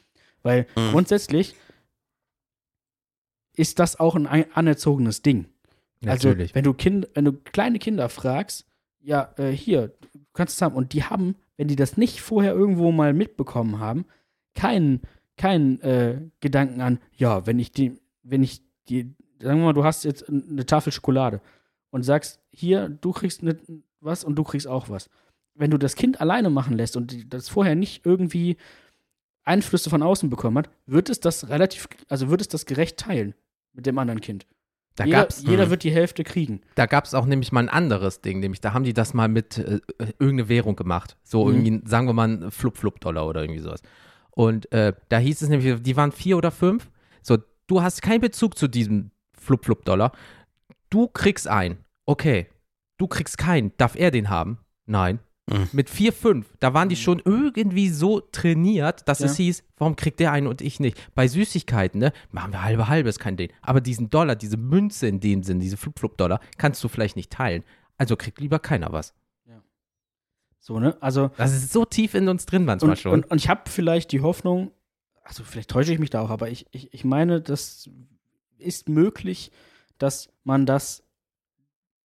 [0.42, 0.92] Weil Mhm.
[0.92, 1.56] grundsätzlich
[3.56, 5.46] ist das auch ein- anerzogenes Ding.
[6.06, 6.54] Also, Natürlich.
[6.54, 8.66] wenn du, kind, wenn du kleine Kinder fragst,
[9.00, 10.74] ja, äh, hier, du kannst es haben.
[10.74, 14.04] Und die haben, wenn die das nicht vorher irgendwo mal mitbekommen haben,
[14.54, 15.00] keinen
[15.38, 19.84] keinen äh, Gedanken an, ja, wenn ich die, wenn ich die, sagen wir mal, du
[19.84, 21.40] hast jetzt eine Tafel Schokolade
[21.90, 23.56] und sagst, hier, du kriegst ne,
[24.00, 25.08] was und du kriegst auch was.
[25.54, 28.56] Wenn du das Kind alleine machen lässt und das vorher nicht irgendwie
[29.44, 33.34] Einflüsse von außen bekommen hat, wird es das relativ, also wird es das gerecht teilen
[33.72, 34.46] mit dem anderen Kind.
[34.98, 35.70] Da jeder jeder Mhm.
[35.70, 36.60] wird die Hälfte kriegen.
[36.74, 39.58] da gab's auch nämlich mal ein anderes Ding, nämlich da haben die das mal mit
[39.58, 39.80] äh,
[40.18, 41.16] irgendeine Währung gemacht.
[41.24, 41.66] So Mhm.
[41.66, 43.80] irgendwie, sagen wir mal, Flup-Flup-Dollar oder irgendwie sowas.
[44.30, 46.90] Und äh, da hieß es nämlich, die waren vier oder fünf.
[47.22, 50.12] So, du hast keinen Bezug zu diesem Flup-Flup-Dollar.
[50.90, 51.78] Du kriegst einen.
[52.06, 52.46] Okay.
[52.98, 53.72] Du kriegst keinen.
[53.76, 54.58] Darf er den haben?
[54.86, 55.18] Nein.
[55.50, 55.68] Mhm.
[55.72, 59.26] Mit vier, fünf, da waren die schon irgendwie so trainiert, dass Ja.
[59.26, 60.96] es hieß, warum kriegt der einen und ich nicht?
[61.14, 63.50] Bei Süßigkeiten, ne, machen wir halbe halbe, ist kein Ding.
[63.62, 67.64] Aber diesen Dollar, diese Münze in dem Sinn, diese Flup-Flup-Dollar, kannst du vielleicht nicht teilen.
[67.96, 69.14] Also kriegt lieber keiner was.
[70.60, 70.96] So, ne?
[71.00, 73.12] Also, Das ist so tief in uns drin manchmal und, schon.
[73.12, 74.70] und, und ich habe vielleicht die Hoffnung,
[75.22, 77.88] also vielleicht täusche ich mich da auch, aber ich, ich, ich meine, das
[78.58, 79.50] ist möglich,
[79.96, 81.04] dass man das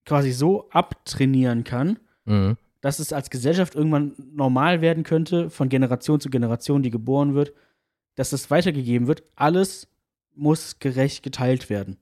[0.06, 2.56] quasi so abtrainieren kann, mhm.
[2.84, 7.54] Dass es als Gesellschaft irgendwann normal werden könnte, von Generation zu Generation, die geboren wird,
[8.16, 9.24] dass es weitergegeben wird.
[9.38, 9.88] Alles
[10.36, 11.96] muss gerecht geteilt werden.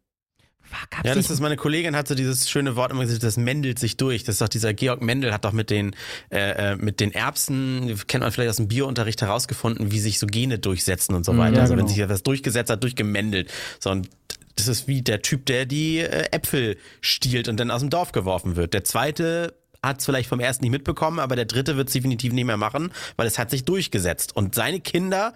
[0.90, 3.38] Gab's Ja, das nicht- ist meine Kollegin hat so dieses schöne Wort immer gesagt, das
[3.38, 4.24] mendelt sich durch.
[4.24, 5.96] Das ist doch dieser Georg Mendel hat doch mit den
[6.32, 10.26] äh, äh, mit den Erbsen, kennt man vielleicht aus dem Biounterricht herausgefunden, wie sich so
[10.28, 11.38] Gene durchsetzen und so Mhm.
[11.40, 11.56] weiter.
[11.58, 11.90] Ja, also wenn genau.
[11.90, 13.52] sich etwas durchgesetzt hat, durchgemendelt.
[13.80, 14.10] So und
[14.56, 18.12] das ist wie der Typ, der die äh, Äpfel stiehlt und dann aus dem Dorf
[18.14, 18.74] geworfen wird.
[18.74, 19.54] Der zweite
[19.84, 22.58] hat es vielleicht vom ersten nicht mitbekommen, aber der dritte wird es definitiv nicht mehr
[22.58, 24.36] machen, weil es hat sich durchgesetzt.
[24.36, 25.34] Und seine Kinder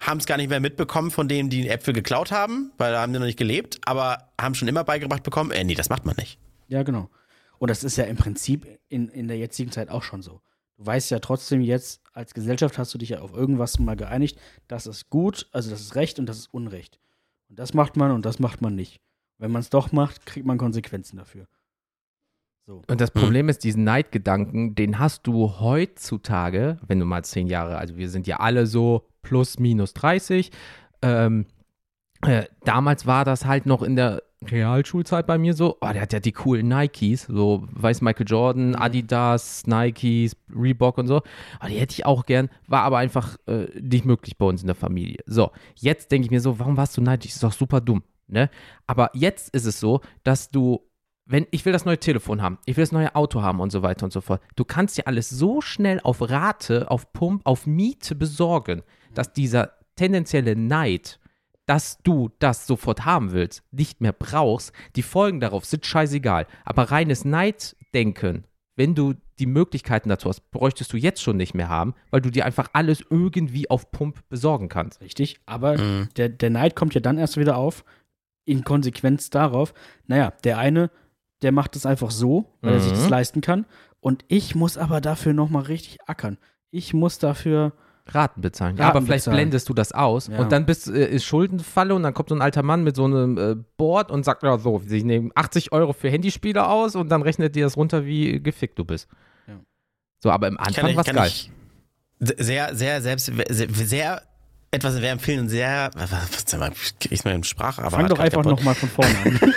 [0.00, 3.12] haben es gar nicht mehr mitbekommen von denen, die Äpfel geklaut haben, weil da haben
[3.12, 6.16] die noch nicht gelebt, aber haben schon immer beigebracht bekommen, äh, nee, das macht man
[6.16, 6.38] nicht.
[6.68, 7.08] Ja, genau.
[7.58, 10.42] Und das ist ja im Prinzip in, in der jetzigen Zeit auch schon so.
[10.76, 14.38] Du weißt ja trotzdem jetzt, als Gesellschaft hast du dich ja auf irgendwas mal geeinigt,
[14.68, 16.98] das ist gut, also das ist Recht und das ist Unrecht.
[17.48, 19.00] Und das macht man und das macht man nicht.
[19.38, 21.46] Wenn man es doch macht, kriegt man Konsequenzen dafür.
[22.66, 22.82] So.
[22.88, 27.78] Und das Problem ist, diesen Neidgedanken, den hast du heutzutage, wenn du mal zehn Jahre,
[27.78, 30.50] also wir sind ja alle so plus minus 30.
[31.00, 31.46] Ähm,
[32.22, 36.12] äh, damals war das halt noch in der Realschulzeit bei mir so, oh, der hat
[36.12, 41.22] ja die coolen Nikes, so weiß Michael Jordan, Adidas, Nikes, Reebok und so.
[41.60, 44.66] Aber die hätte ich auch gern, war aber einfach äh, nicht möglich bei uns in
[44.66, 45.20] der Familie.
[45.26, 47.30] So, jetzt denke ich mir so, warum warst du neidisch?
[47.30, 48.50] Das ist doch super dumm, ne?
[48.88, 50.80] Aber jetzt ist es so, dass du
[51.26, 53.82] wenn ich will das neue Telefon haben, ich will das neue Auto haben und so
[53.82, 54.40] weiter und so fort.
[54.54, 58.82] Du kannst dir alles so schnell auf Rate, auf Pump, auf Miete besorgen,
[59.14, 61.18] dass dieser tendenzielle Neid
[61.68, 66.46] dass du das sofort haben willst, nicht mehr brauchst, die Folgen darauf sind scheißegal.
[66.64, 68.44] Aber reines Neiddenken,
[68.76, 72.30] wenn du die Möglichkeiten dazu hast, bräuchtest du jetzt schon nicht mehr haben, weil du
[72.30, 75.00] dir einfach alles irgendwie auf Pump besorgen kannst.
[75.00, 76.08] Richtig, aber Mhm.
[76.16, 77.84] der, der Neid kommt ja dann erst wieder auf,
[78.44, 79.74] in Konsequenz darauf,
[80.06, 80.90] naja, der eine,
[81.46, 82.96] der macht es einfach so, weil er sich Mhm.
[82.96, 83.64] das leisten kann.
[84.00, 86.36] Und ich muss aber dafür nochmal richtig ackern.
[86.72, 87.72] Ich muss dafür,
[88.08, 88.76] Raten bezahlen.
[88.76, 89.36] Ja, Raten aber vielleicht bezahlen.
[89.36, 90.38] blendest du das aus Ja.
[90.40, 93.04] und dann bist, äh, ist Schuldenfalle und dann kommt so ein alter Mann mit so
[93.04, 97.08] einem äh, Board und sagt, ja so, sie nehmen 80 Euro für Handyspiele aus und
[97.08, 99.08] dann rechnet dir das runter, wie gefickt du bist.
[99.46, 99.54] Ja.
[100.20, 101.26] So, aber im Anfang war geil.
[101.28, 101.50] ich
[102.18, 104.22] sehr, sehr, selbst, sehr, sehr
[104.76, 106.10] etwas sehr empfehlen und sehr, was,
[106.46, 106.72] sag mal,
[107.10, 109.40] ich mein Sprachapparat fang doch einfach nochmal von vorne an.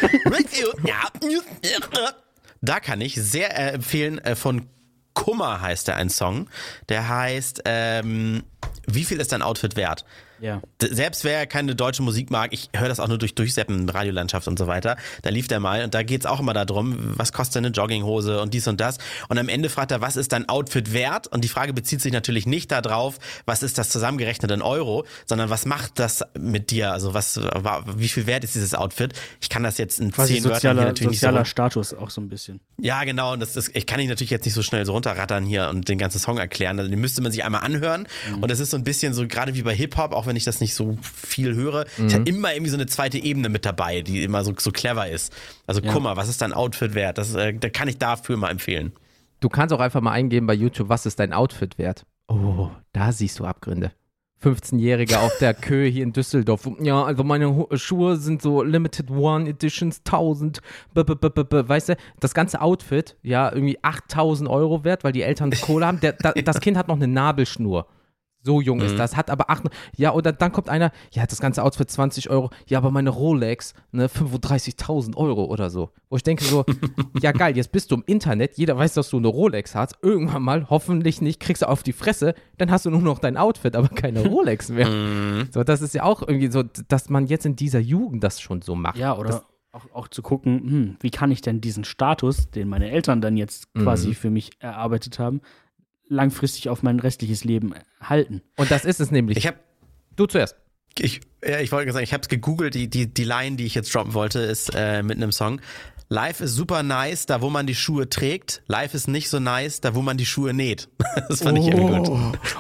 [2.62, 4.68] Da kann ich sehr äh, empfehlen, äh, von
[5.14, 6.50] Kummer heißt der ein Song.
[6.88, 8.44] Der heißt, ähm,
[8.88, 10.06] wie viel ist dein Outfit wert?
[10.42, 10.62] Ja.
[10.82, 14.58] Selbst wer keine deutsche Musik mag, ich höre das auch nur durch Durchseppen, Radiolandschaft und
[14.58, 17.68] so weiter, da lief der mal und da geht's auch immer darum, was kostet eine
[17.70, 18.98] Jogginghose und dies und das.
[19.28, 21.28] Und am Ende fragt er, was ist dein Outfit wert?
[21.28, 25.50] Und die Frage bezieht sich natürlich nicht darauf, was ist das zusammengerechnet in Euro, sondern
[25.50, 26.92] was macht das mit dir?
[26.92, 29.14] Also was, war, wie viel wert ist dieses Outfit?
[29.42, 31.46] Ich kann das jetzt in Quasi zehn Wörtern hier sozialer, natürlich nicht so sozialer run-
[31.46, 32.60] Status auch so ein bisschen.
[32.78, 33.34] ja, genau.
[33.34, 35.88] Und das ist, ich kann ich natürlich jetzt nicht so schnell so runterrattern hier und
[35.90, 36.80] den ganzen Song erklären.
[36.80, 38.08] Also den müsste man sich einmal anhören.
[38.40, 40.62] Und das ist so ein bisschen so, gerade wie bei Hip-Hop, auch wenn ich das
[40.62, 44.24] nicht so viel höre, ist ja immer irgendwie so eine zweite Ebene mit dabei, die
[44.24, 45.34] immer so, so clever ist.
[45.68, 45.92] Also Ja.
[45.92, 47.18] guck mal, was ist dein Outfit wert?
[47.18, 48.94] Das, äh, da kann ich dafür mal empfehlen.
[49.42, 52.06] Du kannst auch einfach mal eingeben bei YouTube, was ist dein Outfit wert?
[52.30, 53.92] Oh, da siehst du Abgründe.
[54.42, 56.70] 15-Jähriger auf der Kö hier in Düsseldorf.
[56.82, 60.62] Ja, also meine Hu- Schuhe sind so Limited One Editions 1000.
[60.94, 61.68] B -b -b -b -b.
[61.68, 66.00] Weißt du, das ganze Outfit, ja, irgendwie 8000 Euro wert, weil die Eltern Kohle haben.
[66.00, 67.88] Der, da, das Kind hat noch eine Nabelschnur.
[68.42, 69.64] So jung ist das, hat aber acht.
[69.98, 72.50] Ja, oder dann kommt einer, ja, das ganze Outfit 20 Euro.
[72.68, 75.90] Ja, aber meine Rolex, ne, 35.000 Euro oder so.
[76.10, 76.66] Wo ich denke so,
[77.22, 79.96] ja geil, jetzt bist du im Internet, jeder weiß, dass du eine Rolex hast.
[80.02, 83.38] Irgendwann mal, hoffentlich nicht, kriegst du auf die Fresse, dann hast du nur noch dein
[83.38, 84.88] Outfit, aber keine Rolex mehr.
[85.52, 88.62] So, das ist ja auch irgendwie so, dass man jetzt in dieser Jugend das schon
[88.62, 88.98] so macht.
[88.98, 92.68] Ja, oder Das, auch, auch zu gucken, hm, wie kann ich denn diesen Status, den
[92.70, 93.84] meine Eltern dann jetzt Mhm.
[93.84, 95.42] quasi für mich erarbeitet haben,
[96.10, 98.42] langfristig auf mein restliches Leben halten.
[98.58, 99.38] und das ist es nämlich.
[99.38, 99.58] Ich habe
[100.18, 100.56] du zuerst.
[101.00, 103.76] ich, ja, ich wollte sagen, ich habe es gegoogelt, die, die, die Line, die ich
[103.76, 105.62] jetzt droppen wollte, ist äh, mit einem Song.
[106.12, 108.64] Life ist super nice, da wo man die Schuhe trägt.
[108.68, 110.90] Life ist nicht so nice, da wo man die Schuhe näht.
[111.30, 112.10] Das fand ich irgendwie gut.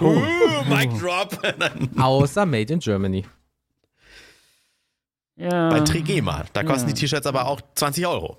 [0.01, 0.21] Oh,
[0.69, 1.39] Mic drop.
[1.99, 3.25] Außer Made in Germany.
[5.35, 5.69] Ja.
[5.69, 6.45] Bei Trigema.
[6.53, 6.93] Da kosten Ja.
[6.93, 8.37] die T-Shirts aber auch 20 Euro.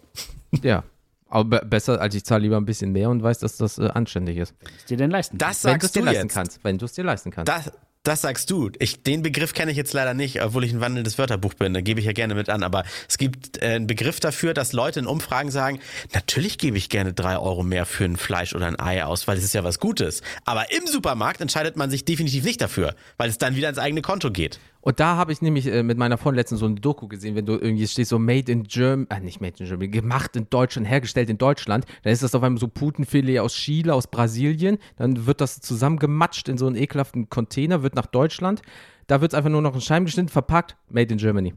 [0.62, 0.84] Ja.
[1.30, 3.88] Aber be- besser, als ich zahle lieber ein bisschen mehr und weiß, dass das äh,
[3.88, 4.54] anständig ist.
[4.62, 5.38] Was dir denn leisten?
[5.38, 6.34] Das Wenn du es sagst dir du leisten jetzt.
[6.34, 6.64] kannst.
[6.64, 7.48] Wenn du es dir leisten kannst.
[7.48, 7.72] Das,
[8.02, 8.70] das sagst du.
[8.78, 11.74] Ich, den Begriff kenne ich jetzt leider nicht, obwohl ich ein wandelndes Wörterbuch bin.
[11.74, 12.62] Da gebe ich ja gerne mit an.
[12.62, 15.78] Aber es gibt äh, einen Begriff dafür, dass Leute in Umfragen sagen,
[16.14, 19.36] natürlich gebe ich gerne drei Euro mehr für ein Fleisch oder ein Ei aus, weil
[19.38, 20.22] es ist ja was Gutes.
[20.46, 24.02] Aber im Supermarkt entscheidet man sich definitiv nicht dafür, weil es dann wieder ins eigene
[24.02, 24.58] Konto geht.
[24.82, 27.44] Und da habe ich nämlich äh, mit meiner Freundin letztens so eine Doku gesehen, wenn
[27.44, 30.88] du irgendwie stehst, so Made in Germany, äh, nicht Made in Germany, gemacht in Deutschland,
[30.88, 35.26] hergestellt in Deutschland, dann ist das auf einmal so Putenfilet aus Chile, aus Brasilien, dann
[35.26, 38.62] wird das zusammengematscht in so einen ekelhaften Container, wird nach Deutschland,
[39.06, 41.54] da wird es einfach nur noch in Scheiben geschnitten, verpackt, Made in Germany.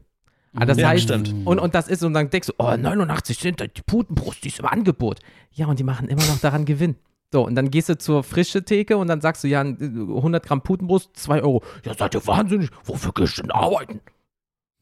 [0.56, 1.34] Ah, das Ja, heißt, stimmt.
[1.46, 4.60] Und, und das ist, und dann denkst du, oh, 89 Cent, die Putenbrust, die ist
[4.60, 5.18] im Angebot.
[5.50, 6.96] Ja, und die machen immer noch daran Gewinn.
[7.34, 10.60] So, und dann gehst du zur frische Theke und dann sagst du, ja, 100 Gramm
[10.62, 11.64] Putenbrust, 2 Euro.
[11.84, 12.70] Ja, seid ihr wahnsinnig?
[12.84, 14.00] Wofür gehst du denn arbeiten?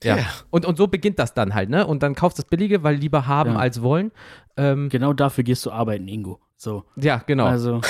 [0.02, 0.18] Ja.
[0.18, 0.26] Ja.
[0.50, 1.86] Und, und so beginnt das dann halt, ne?
[1.86, 3.58] Und dann kaufst du das Billige, weil lieber haben Ja.
[3.58, 4.12] als wollen.
[4.58, 6.40] Ähm, Genau dafür gehst du arbeiten, Ingo.
[6.58, 6.84] So.
[6.96, 7.46] ja, genau.
[7.46, 7.80] Also,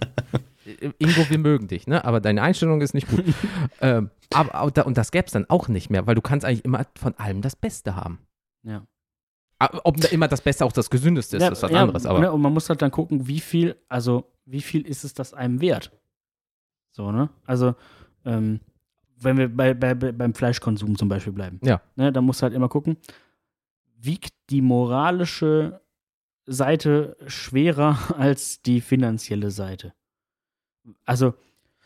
[0.98, 2.04] Ingo, wir mögen dich, ne?
[2.04, 3.24] Aber deine Einstellung ist nicht gut.
[3.80, 6.84] ähm, aber, und das gäbe es dann auch nicht mehr, weil du kannst eigentlich immer
[6.98, 8.18] von allem das Beste haben.
[8.64, 8.82] ja.
[9.58, 12.04] Aber Ob da immer das Beste auch das Gesündeste ist, ist was anderes.
[12.06, 15.14] Aber ne, und man muss halt dann gucken, wie viel, also wie viel ist es
[15.14, 15.90] das einem wert?
[16.92, 17.30] So, ne?
[17.46, 17.74] Also,
[18.24, 18.60] ähm,
[19.18, 21.58] wenn wir bei, bei, bei, beim Fleischkonsum zum Beispiel bleiben.
[21.64, 21.80] Ja.
[21.96, 22.96] Ne, dann musst du halt immer gucken,
[23.98, 25.80] wiegt die moralische
[26.44, 29.94] Seite schwerer als die finanzielle Seite?
[31.04, 31.34] Also,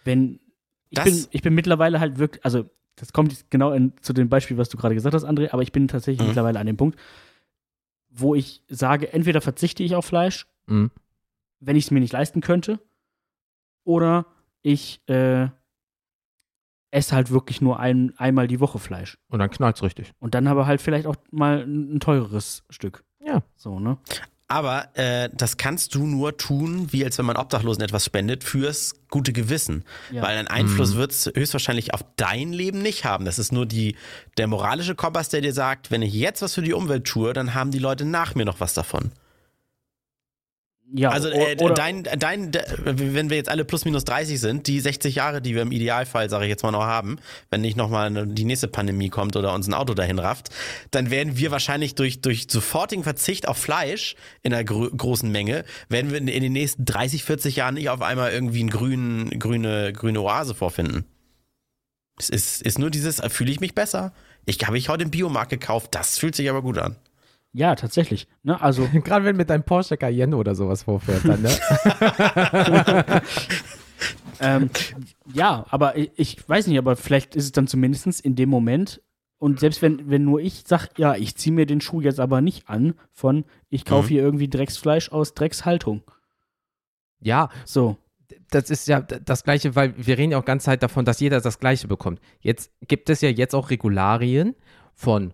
[0.04, 0.40] wenn
[0.90, 4.28] ich Das- bin, ich bin mittlerweile halt wirklich, also das kommt genau in, zu dem
[4.28, 6.26] Beispiel, was du gerade gesagt hast, André, aber ich bin tatsächlich Mhm.
[6.28, 6.98] mittlerweile an dem Punkt,
[8.10, 10.90] wo ich sage, entweder verzichte ich auf Fleisch, Mhm.
[11.60, 12.78] wenn ich es mir nicht leisten könnte,
[13.84, 14.26] oder
[14.62, 15.48] ich äh,
[16.90, 19.18] esse halt wirklich nur ein, einmal die Woche Fleisch.
[19.28, 20.12] Und dann knallt's richtig.
[20.18, 23.04] Und dann aber halt vielleicht auch mal ein, ein teureres Stück.
[23.24, 23.42] Ja.
[23.56, 23.98] So, ne?
[24.50, 28.96] Aber äh, das kannst du nur tun, wie als wenn man Obdachlosen etwas spendet, fürs
[29.08, 29.84] gute Gewissen.
[30.10, 30.22] Ja.
[30.22, 33.24] Weil einen Einfluss wird es höchstwahrscheinlich auf dein Leben nicht haben.
[33.24, 33.94] Das ist nur die,
[34.38, 37.54] der moralische Kompass, der dir sagt, wenn ich jetzt was für die Umwelt tue, dann
[37.54, 39.12] haben die Leute nach mir noch was davon.
[40.92, 44.80] Ja, Also äh, dein, dein, de- wenn wir jetzt alle plus minus 30 sind, die
[44.80, 47.18] 60 Jahre, die wir im Idealfall, sage ich jetzt mal noch haben,
[47.50, 50.48] wenn nicht nochmal die nächste Pandemie kommt oder uns ein Auto dahin rafft,
[50.90, 55.64] dann werden wir wahrscheinlich durch, durch sofortigen Verzicht auf Fleisch in einer gro großen Menge,
[55.88, 59.30] werden wir in, in den nächsten 30, 40 Jahren nicht auf einmal irgendwie einen grünen,
[59.38, 61.04] grüne, grüne Oase vorfinden.
[62.18, 64.12] Es ist, ist nur dieses, äh, fühle ich mich besser?
[64.44, 66.96] Ich habe ich heute im Biomarkt gekauft, das fühlt sich aber gut an.
[67.52, 68.28] Ja, tatsächlich.
[68.42, 68.60] Ne?
[68.60, 71.50] Also, Gerade wenn mit deinem Porsche Cayenne oder sowas vorfährt, dann, ne?
[74.40, 74.70] ähm,
[75.32, 79.02] ja, aber ich, ich weiß nicht, aber vielleicht ist es dann zumindest in dem Moment,
[79.38, 82.40] und selbst wenn, wenn nur ich sage, ja, ich ziehe mir den Schuh jetzt aber
[82.40, 84.08] nicht an, von ich kaufe Mhm.
[84.08, 86.02] hier irgendwie Drecksfleisch aus Dreckshaltung.
[87.20, 87.96] ja, So.
[88.50, 91.40] das ist ja das Gleiche, weil wir reden ja auch ganze Zeit davon, dass jeder
[91.40, 92.20] das Gleiche bekommt.
[92.40, 94.54] Jetzt gibt es ja jetzt auch Regularien
[94.94, 95.32] von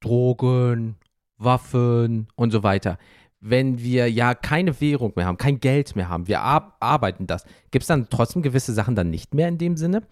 [0.00, 0.96] Drogen,
[1.38, 2.98] Waffen und so weiter.
[3.40, 7.44] Wenn wir ja keine Währung mehr haben, kein Geld mehr haben, wir ar arbeiten das,
[7.70, 10.02] gibt es dann trotzdem gewisse Sachen dann nicht mehr in dem Sinne?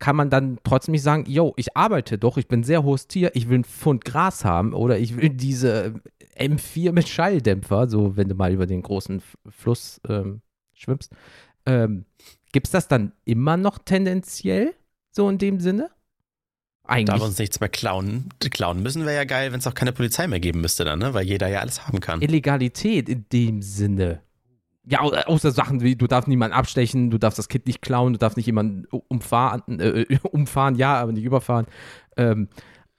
[0.00, 3.30] Kann man dann trotzdem nicht sagen, yo, ich arbeite doch, ich bin sehr hohes Tier,
[3.34, 5.94] ich will einen Pfund Gras haben oder ich will diese
[6.36, 11.12] M4 mit Schalldämpfer, so wenn du mal über den großen Fluss ähm, schwimmst.
[11.66, 12.04] Ähm,
[12.52, 14.74] Gibt es das dann immer noch tendenziell
[15.10, 15.90] so in dem Sinne?
[16.84, 17.20] Da Eigentlich.
[17.20, 20.26] wir uns nichts mehr klauen, klauen müssen wäre ja geil, wenn es auch keine Polizei
[20.26, 21.14] mehr geben müsste dann, ne?
[21.14, 22.20] Weil jeder ja alles haben kann.
[22.22, 24.20] Illegalität in dem Sinne.
[24.84, 28.14] Ja, au- außer Sachen wie, du darfst niemanden abstechen, du darfst das Kind nicht klauen,
[28.14, 31.66] du darfst nicht jemanden umfahren, äh, umfahren, ja, aber nicht überfahren.
[32.16, 32.48] Ähm,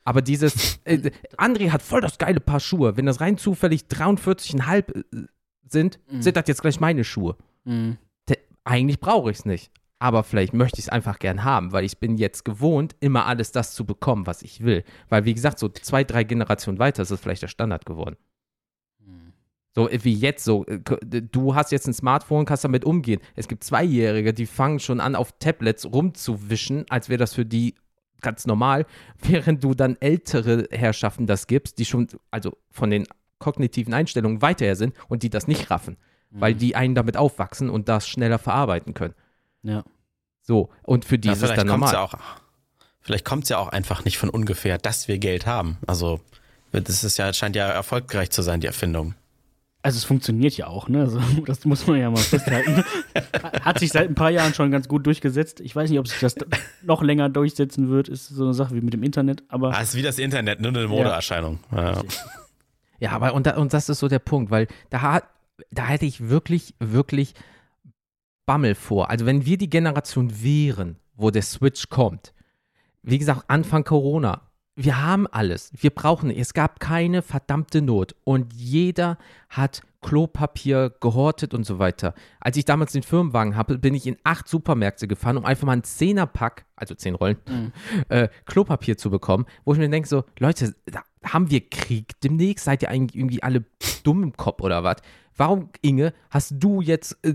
[0.06, 2.96] aber dieses, äh, André hat voll das geile Paar Schuhe.
[2.96, 5.04] Wenn das rein zufällig 43,5 äh,
[5.68, 6.22] sind, Mhm.
[6.22, 7.36] sind das jetzt gleich meine Schuhe.
[7.66, 7.98] Mhm.
[8.66, 9.72] Eigentlich brauche ich es nicht.
[10.04, 13.54] Aber vielleicht möchte ich es einfach gern haben, weil ich bin jetzt gewohnt, immer alles
[13.54, 14.84] das zu bekommen, was ich will.
[15.08, 18.18] Weil, wie gesagt, so zwei, drei Generationen weiter ist es vielleicht der Standard geworden.
[19.74, 20.82] So äh, wie jetzt so, äh,
[21.22, 23.22] du hast jetzt ein Smartphone, kannst damit umgehen.
[23.38, 27.76] Es gibt Zweijährige, die fangen schon an, auf Tablets rumzuwischen, als wäre das für die
[28.20, 28.86] ganz normal,
[29.22, 33.08] während du dann ältere Herrschaften das gibst, die schon, also von den
[33.40, 35.96] kognitiven Einstellungen weiterher sind und die das nicht raffen,
[36.30, 39.14] weil die einen damit aufwachsen und das schneller verarbeiten können.
[39.62, 39.86] Ja.
[40.44, 41.94] So, und für die Ja, ist dann kommt normal.
[41.94, 42.14] ja auch,
[43.02, 45.78] vielleicht kommt es ja auch einfach nicht von ungefähr, dass wir Geld haben.
[45.88, 46.20] Also
[46.72, 49.16] das ist ja, scheint ja erfolgreich zu sein, die Erfindung.
[49.84, 51.02] Also es funktioniert ja auch, ne?
[51.02, 52.84] Also, das muss man ja mal festhalten.
[53.62, 55.60] Hat sich seit ein paar Jahren schon ganz gut durchgesetzt.
[55.60, 56.36] Ich weiß nicht, ob sich das
[56.82, 58.08] noch länger durchsetzen wird.
[58.08, 60.70] Ist so eine Sache wie mit dem Internet, aber Ah, ist wie das Internet, nur
[60.72, 61.60] eine Modeerscheinung.
[61.72, 62.02] Ja.
[63.00, 65.22] Ja, aber und, da, und das ist so der Punkt, weil da,
[65.72, 67.34] da hätte ich wirklich, wirklich
[68.46, 69.10] Bammel vor.
[69.10, 72.34] Also wenn wir die Generation wären, wo der Switch kommt,
[73.02, 74.42] wie gesagt, Anfang Corona,
[74.76, 79.18] wir haben alles, wir brauchen, es gab keine verdammte Not und jeder
[79.50, 82.14] hat Klopapier gehortet und so weiter.
[82.40, 85.74] Als ich damals den Firmenwagen hatte, bin ich in acht Supermärkte gefahren, um einfach mal
[85.74, 87.38] einen Zehnerpack, also zehn Rollen,
[88.10, 92.66] äh, Klopapier zu bekommen, wo ich mir denke so, Leute, da haben wir Krieg demnächst?
[92.66, 93.66] Seid ihr eigentlich irgendwie alle
[94.04, 94.98] dumm im Kopf oder was?
[95.36, 97.34] Warum, Inge, hast du jetzt, äh,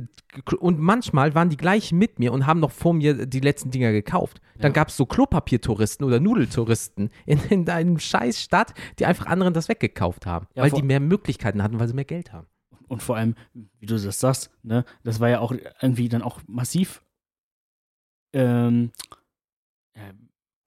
[0.61, 3.91] und manchmal waren die gleich mit mir und haben noch vor mir die letzten Dinger
[3.91, 4.41] gekauft.
[4.59, 9.53] Dann gab es so Klopapiertouristen oder Nudeltouristen in, in deinem scheiß Stadt, die einfach anderen
[9.53, 12.47] das weggekauft haben, Ja, weil die mehr Möglichkeiten hatten, weil sie mehr Geld haben.
[12.87, 13.35] und vor allem,
[13.81, 17.03] wie du das sagst, ne, das war ja auch irgendwie dann auch massiv
[18.33, 18.93] ähm,
[19.97, 20.03] ja,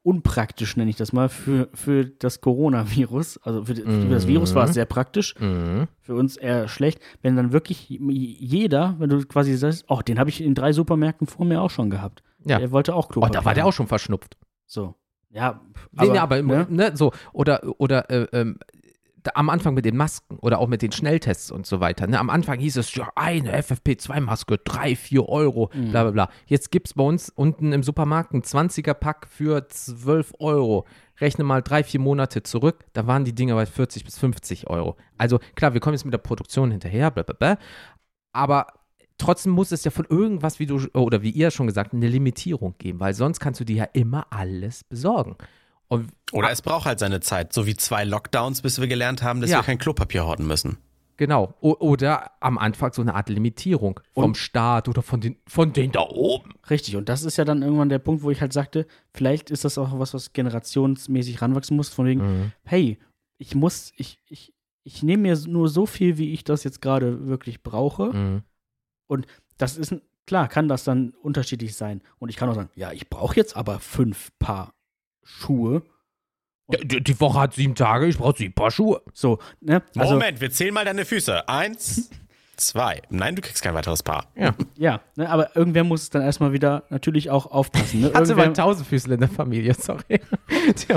[0.03, 3.37] unpraktisch, nenne ich das mal, für, für das Coronavirus.
[3.43, 4.73] Also für, für das Virus war es Mhm.
[4.73, 5.87] sehr praktisch, Mhm.
[6.01, 6.99] für uns eher schlecht.
[7.21, 11.27] Wenn dann wirklich jeder, wenn du quasi sagst, oh, den habe ich in drei Supermärkten
[11.27, 12.23] vor mir auch schon gehabt.
[12.45, 12.57] Ja.
[12.59, 13.39] Der wollte auch Oh, Klopapier.
[13.39, 14.37] da war der auch schon verschnupft.
[14.65, 14.95] So.
[15.29, 15.61] Ja,
[15.93, 16.65] Nee, nee, aber ne?
[16.69, 18.57] ne, so, oder, oder äh, ähm,
[19.33, 22.07] am Anfang mit den Masken oder auch mit den Schnelltests und so weiter.
[22.07, 22.19] Ne?
[22.19, 25.91] Am Anfang hieß es, ja, eine FFP2-Maske, drei, vier Euro, Mhm.
[25.91, 26.29] bla bla bla.
[26.47, 30.85] Jetzt gibt es bei uns unten im Supermarkt ein 20er-Pack für 12 Euro.
[31.19, 34.95] Rechne mal drei, vier Monate zurück, da waren die Dinger bei 40 bis 50 Euro.
[35.17, 37.57] Also klar, wir kommen jetzt mit der Produktion hinterher, bla bla bla.
[38.33, 38.67] Aber
[39.17, 42.73] trotzdem muss es ja von irgendwas, wie du oder wie ihr schon gesagt, eine Limitierung
[42.79, 45.35] geben, weil sonst kannst du dir ja immer alles besorgen.
[45.91, 49.41] Und Oder es braucht halt seine Zeit, so wie zwei Lockdowns, bis wir gelernt haben,
[49.41, 49.57] dass Ja.
[49.59, 50.77] wir kein Klopapier horten müssen.
[51.17, 55.35] genau, o oder am Anfang so eine Art Limitierung vom Und- Staat oder von den
[55.47, 56.53] von denen da oben.
[56.69, 59.63] Richtig, und das ist ja dann irgendwann der Punkt, wo ich halt sagte, vielleicht ist
[59.65, 62.51] das auch was, was generationsmäßig ranwachsen muss, von wegen, Mhm.
[62.63, 62.97] hey,
[63.37, 67.27] ich muss, ich, ich, ich nehme mir nur so viel, wie ich das jetzt gerade
[67.27, 68.13] wirklich brauche.
[68.13, 68.43] Mhm.
[69.57, 72.01] Das ist ein- klar, kann das dann unterschiedlich sein.
[72.17, 74.73] Und ich kann auch sagen, ja, ich brauche jetzt aber fünf Paar
[75.23, 75.83] Schuhe.
[76.71, 79.01] Ja, die, die Woche hat sieben Tage, ich brauche sieben Paar Schuhe.
[79.13, 79.83] So, ne?
[79.97, 81.47] Also, Moment, wir zählen mal deine Füße.
[81.49, 82.09] Eins,
[82.61, 83.01] zwei.
[83.09, 84.27] Nein, du kriegst kein weiteres Paar.
[84.77, 88.01] ja, ne, aber irgendwer muss es dann erstmal wieder natürlich auch aufpassen.
[88.01, 88.07] Ne?
[88.13, 90.21] Hat sie mal Irgendwer, Tausendfüßler in der Familie, sorry.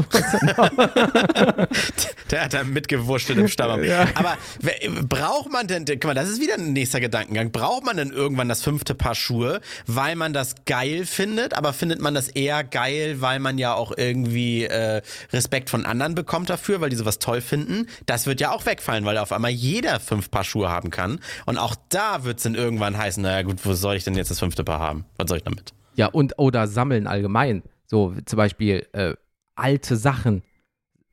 [2.31, 3.81] Der hat da mitgewurschtelt im Stamm.
[4.15, 7.51] Aber wer- braucht man denn, guck mal, das ist wieder ein nächster Gedankengang.
[7.53, 11.55] Braucht man denn irgendwann das fünfte Paar Schuhe, weil man das geil findet?
[11.55, 15.03] Aber findet man das eher geil, weil man ja auch irgendwie äh,
[15.33, 17.87] Respekt von anderen bekommt dafür, weil die sowas toll finden?
[18.07, 21.21] Das wird ja auch wegfallen, weil auf einmal jeder fünf Paar Schuhe haben kann.
[21.47, 24.31] Und auch da wird es dann irgendwann heißen, naja gut, wo soll ich denn jetzt
[24.31, 25.05] das fünfte Paar haben?
[25.17, 25.75] Was soll ich damit?
[25.97, 27.63] Ja, und oder sammeln allgemein.
[27.87, 29.15] So zum Beispiel äh,
[29.55, 30.43] alte Sachen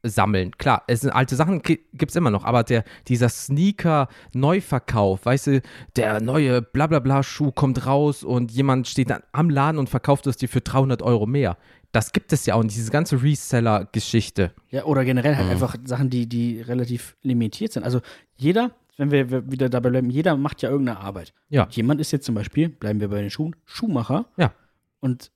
[0.03, 0.57] sammeln.
[0.57, 5.61] Klar, es sind alte Sachen gibt es immer noch, aber der, dieser Sneaker-Neuverkauf, weißt du,
[5.95, 10.49] der neue Blablabla-Schuh kommt raus und jemand steht dann am Laden und verkauft es dir
[10.49, 11.57] für 300 Euro mehr.
[11.91, 14.53] Das gibt es ja auch, und diese ganze Reseller-Geschichte.
[14.69, 17.83] ja, oder generell halt einfach Sachen, die, die relativ limitiert sind.
[17.83, 17.99] Also
[18.37, 18.71] jeder,
[19.01, 21.33] wenn wir wieder dabei bleiben, jeder macht ja irgendeine Arbeit.
[21.49, 21.67] Ja.
[21.71, 24.25] Jemand ist jetzt zum Beispiel, bleiben wir bei den Schuhen, Schuhmacher.
[24.37, 24.53] Ja.
[24.99, 25.31] Und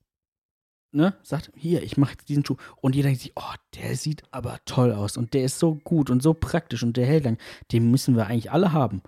[0.91, 2.57] ne, sagt, hier, ich mache diesen Schuh.
[2.82, 6.09] Und jeder denkt sich, oh, der sieht aber toll aus und der ist so gut
[6.11, 7.38] und so praktisch und der hält lang.
[7.72, 9.01] Den müssen wir eigentlich alle haben.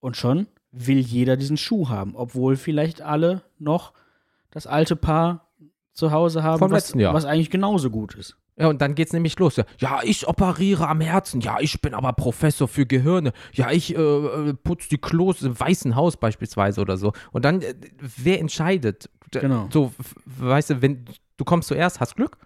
[0.00, 3.92] Und schon will jeder diesen Schuh haben, obwohl vielleicht alle noch
[4.50, 5.48] das alte Paar
[5.92, 7.14] zu Hause haben, Vom was, letzten Jahr.
[7.14, 8.36] was eigentlich genauso gut ist.
[8.60, 9.56] Ja, und dann geht's nämlich los.
[9.56, 11.40] Ja, Ja, ich operiere am Herzen.
[11.40, 13.32] Ja, ich bin aber Professor für Gehirne.
[13.52, 17.12] Ja, ich äh, äh, putze die Klos im Weißen Haus beispielsweise oder so.
[17.32, 19.08] Und dann, äh, wer entscheidet?
[19.30, 19.68] Genau.
[19.72, 19.92] So,
[20.26, 21.06] weißt du, wenn
[21.36, 22.36] du kommst zuerst, hast Glück.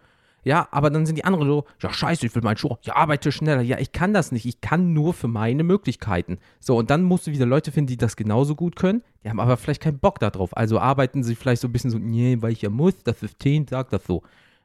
[0.44, 2.76] Ja, aber dann sind die anderen so, ja, scheiße, ich will meinen Schuh.
[2.82, 3.62] Ja, arbeite schneller.
[3.62, 4.44] Ja, ich kann das nicht.
[4.44, 6.38] Ich kann nur für meine Möglichkeiten.
[6.60, 9.02] So, und dann musst du wieder Leute finden, die das genauso gut können.
[9.24, 10.56] Die haben aber vielleicht keinen Bock darauf.
[10.56, 13.66] Also arbeiten sie vielleicht so ein bisschen so, nee, weil ich ja muss, das System
[13.66, 14.22] sagt das so.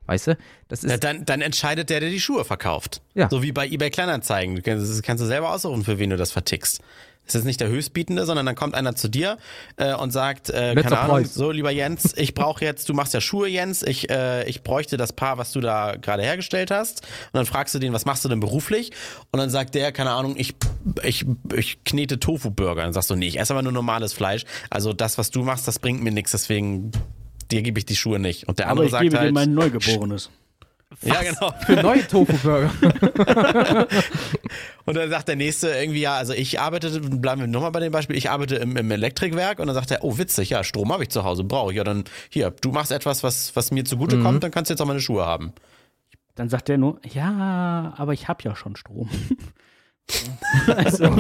[0.10, 0.38] Weißt du?
[0.68, 3.02] Das ist Ja, dann, dann entscheidet der, der die Schuhe verkauft.
[3.14, 3.30] Ja.
[3.30, 4.56] So wie bei eBay Kleinanzeigen.
[4.56, 6.82] Du kannst, das kannst du selber aussuchen, für wen du das vertickst.
[7.28, 9.38] Das ist nicht der Höchstbietende, sondern dann kommt einer zu dir
[9.78, 13.22] äh, und sagt, äh, keine Ahnung, so lieber Jens, ich brauche jetzt, du machst ja
[13.22, 17.02] Schuhe, Jens, ich, äh, ich bräuchte das Paar, was du da gerade hergestellt hast.
[17.02, 18.92] Und dann fragst du den, was machst du denn beruflich?
[19.32, 20.56] Und dann sagt der, keine Ahnung, ich,
[21.04, 22.82] ich, ich knete Tofu-Burger.
[22.82, 24.46] Dann sagst du, nee, ich esse aber nur normales Fleisch.
[24.72, 26.92] Also das, was du machst, das bringt mir nichts, deswegen
[27.52, 28.48] dir gebe ich die Schuhe nicht.
[28.48, 30.30] Und der Aber andere ich sagt gebe dir halt, mein Neugeborenes.
[31.04, 31.54] ja genau.
[31.66, 32.72] für neue Tofu-Burger.
[34.86, 37.92] Und dann sagt der nächste irgendwie, ja, also ich arbeite, bleiben wir nochmal bei dem
[37.92, 41.04] Beispiel, ich arbeite im, im Elektrikwerk und dann sagt er, oh witzig, ja, Strom habe
[41.04, 41.78] ich zu Hause, brauche ich.
[41.78, 44.24] Ja, dann hier, du machst etwas, was, was mir zugute Mhm.
[44.24, 45.54] kommt, dann kannst du jetzt auch meine Schuhe haben.
[46.34, 49.10] Dann sagt er nur, ja, aber ich habe ja schon Strom.
[50.76, 51.16] also,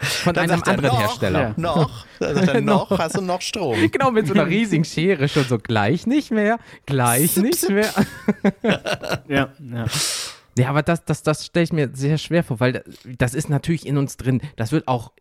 [0.00, 1.40] Von Dann einem er, anderen noch, Hersteller.
[1.40, 1.54] Ja.
[1.56, 3.76] Noch, dann sagt er, noch, hast du noch Strom.
[3.90, 7.92] Genau, mit so einer riesigen Schere schon so gleich nicht mehr, gleich nicht mehr.
[9.28, 9.84] ja, ja.
[10.58, 12.84] Ja, aber das, das, das stelle ich mir sehr schwer vor, weil
[13.18, 14.42] das ist natürlich in uns drin.
[14.56, 15.12] Das wird auch,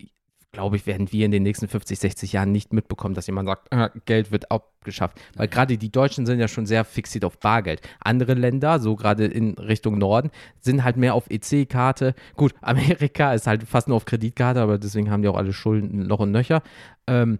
[0.51, 3.67] glaube ich, werden wir in den nächsten 50, 60 Jahren nicht mitbekommen, dass jemand sagt,
[3.71, 5.19] äh, Geld wird abgeschafft.
[5.35, 7.81] Weil gerade die Deutschen sind ja schon sehr fixiert auf Bargeld.
[7.99, 12.15] Andere Länder, so gerade in Richtung Norden, sind halt mehr auf EC-Karte.
[12.35, 16.07] Gut, Amerika ist halt fast nur auf Kreditkarte, aber deswegen haben die auch alle Schulden
[16.07, 16.63] noch und nöcher.
[17.07, 17.39] Ähm,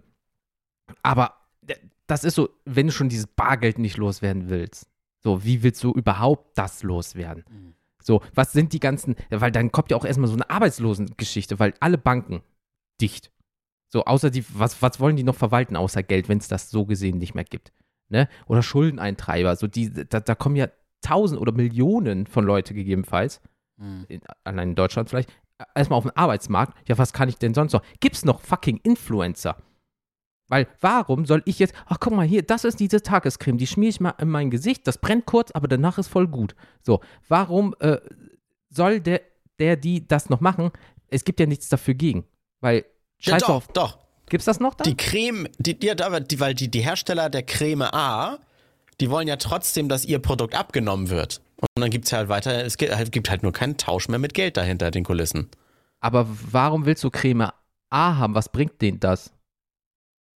[1.02, 1.34] aber
[2.06, 4.88] das ist so, wenn du schon dieses Bargeld nicht loswerden willst,
[5.22, 7.44] so, wie willst du überhaupt das loswerden?
[8.02, 11.74] So, was sind die ganzen, weil dann kommt ja auch erstmal so eine Arbeitslosengeschichte, weil
[11.80, 12.42] alle Banken
[13.00, 13.30] dicht.
[13.88, 16.86] So, außer die, was, was wollen die noch verwalten, außer Geld, wenn es das so
[16.86, 17.72] gesehen nicht mehr gibt?
[18.08, 18.28] Ne?
[18.46, 20.68] Oder Schuldeneintreiber, so die, da, da kommen ja
[21.00, 23.40] tausend oder Millionen von Leute gegebenenfalls,
[24.08, 25.32] in, allein in Deutschland vielleicht,
[25.74, 26.76] erstmal auf den Arbeitsmarkt.
[26.88, 27.82] Ja, was kann ich denn sonst noch?
[28.00, 29.56] Gibt's noch fucking Influencer?
[30.48, 33.90] Weil warum soll ich jetzt, ach guck mal hier, das ist diese Tagescreme, die schmiere
[33.90, 36.56] ich mal in mein Gesicht, das brennt kurz, aber danach ist voll gut.
[36.82, 37.98] So, warum äh,
[38.68, 39.22] soll der,
[39.60, 40.72] der, die das noch machen?
[41.08, 42.24] Es gibt ja nichts dafür gegen.
[42.60, 42.84] Weil,
[43.20, 43.98] Ja, scheiß doch, auf, doch.
[44.28, 44.84] gibt's das noch da?
[44.84, 48.38] Die Creme, die, ja, aber die, weil die, die Hersteller der Creme A,
[49.00, 51.40] die wollen ja trotzdem, dass ihr Produkt abgenommen wird.
[51.60, 54.18] Und dann gibt es halt weiter, es gibt halt, gibt halt nur keinen Tausch mehr
[54.18, 55.48] mit Geld dahinter den Kulissen.
[56.00, 57.50] aber warum willst du Creme
[57.90, 58.34] A haben?
[58.34, 59.32] Was bringt denen das?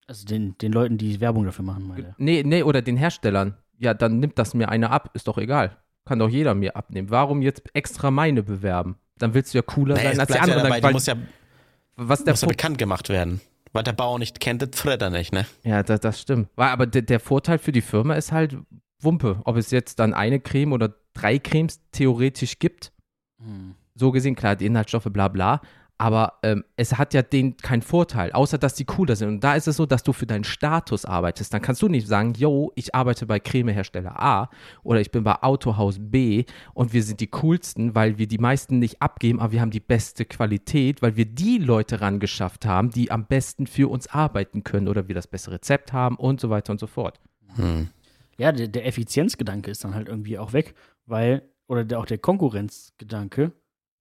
[0.06, 2.14] Also den, den Leuten, die Werbung dafür machen, meine.
[2.18, 3.56] Nee, nee, oder den Herstellern.
[3.78, 5.76] Ja, dann nimmt das mir einer ab, ist doch egal.
[6.04, 7.10] Kann doch jeder mir abnehmen.
[7.10, 8.96] Warum jetzt extra meine bewerben?
[9.18, 10.62] Dann willst du ja cooler Naja, sein als die bleibt ja anderen.
[10.64, 11.14] dabei, die weil- muss ja,
[11.96, 13.40] was der muss bekannt gemacht werden.
[13.72, 15.46] Was der Bauer nicht kennt, das fritt er nicht, ne?
[15.64, 16.48] Ja, das, das stimmt.
[16.56, 18.56] Weil, aber der, der Vorteil für die Firma ist halt
[19.00, 19.40] Wumpe.
[19.44, 22.92] Ob es jetzt dann eine Creme oder drei Cremes theoretisch gibt,
[23.38, 23.74] Hm.
[23.94, 25.60] so gesehen, klar, die Inhaltsstoffe, bla bla,
[26.02, 29.28] aber ähm, es hat ja den keinen Vorteil, außer dass die cooler sind.
[29.28, 31.54] Und da ist es so, dass du für deinen Status arbeitest.
[31.54, 34.50] Dann kannst du nicht sagen, yo, ich arbeite bei Cremehersteller A
[34.82, 36.44] oder ich bin bei Autohaus B
[36.74, 39.78] und wir sind die coolsten, weil wir die meisten nicht abgeben, aber wir haben die
[39.78, 44.88] beste Qualität, weil wir die Leute rangeschafft haben, die am besten für uns arbeiten können
[44.88, 47.20] oder wir das beste Rezept haben und so weiter und so fort.
[47.54, 47.90] Hm.
[48.38, 50.74] Ja, der, der Effizienzgedanke ist dann halt irgendwie auch weg,
[51.06, 53.52] weil, oder der, auch der Konkurrenzgedanke,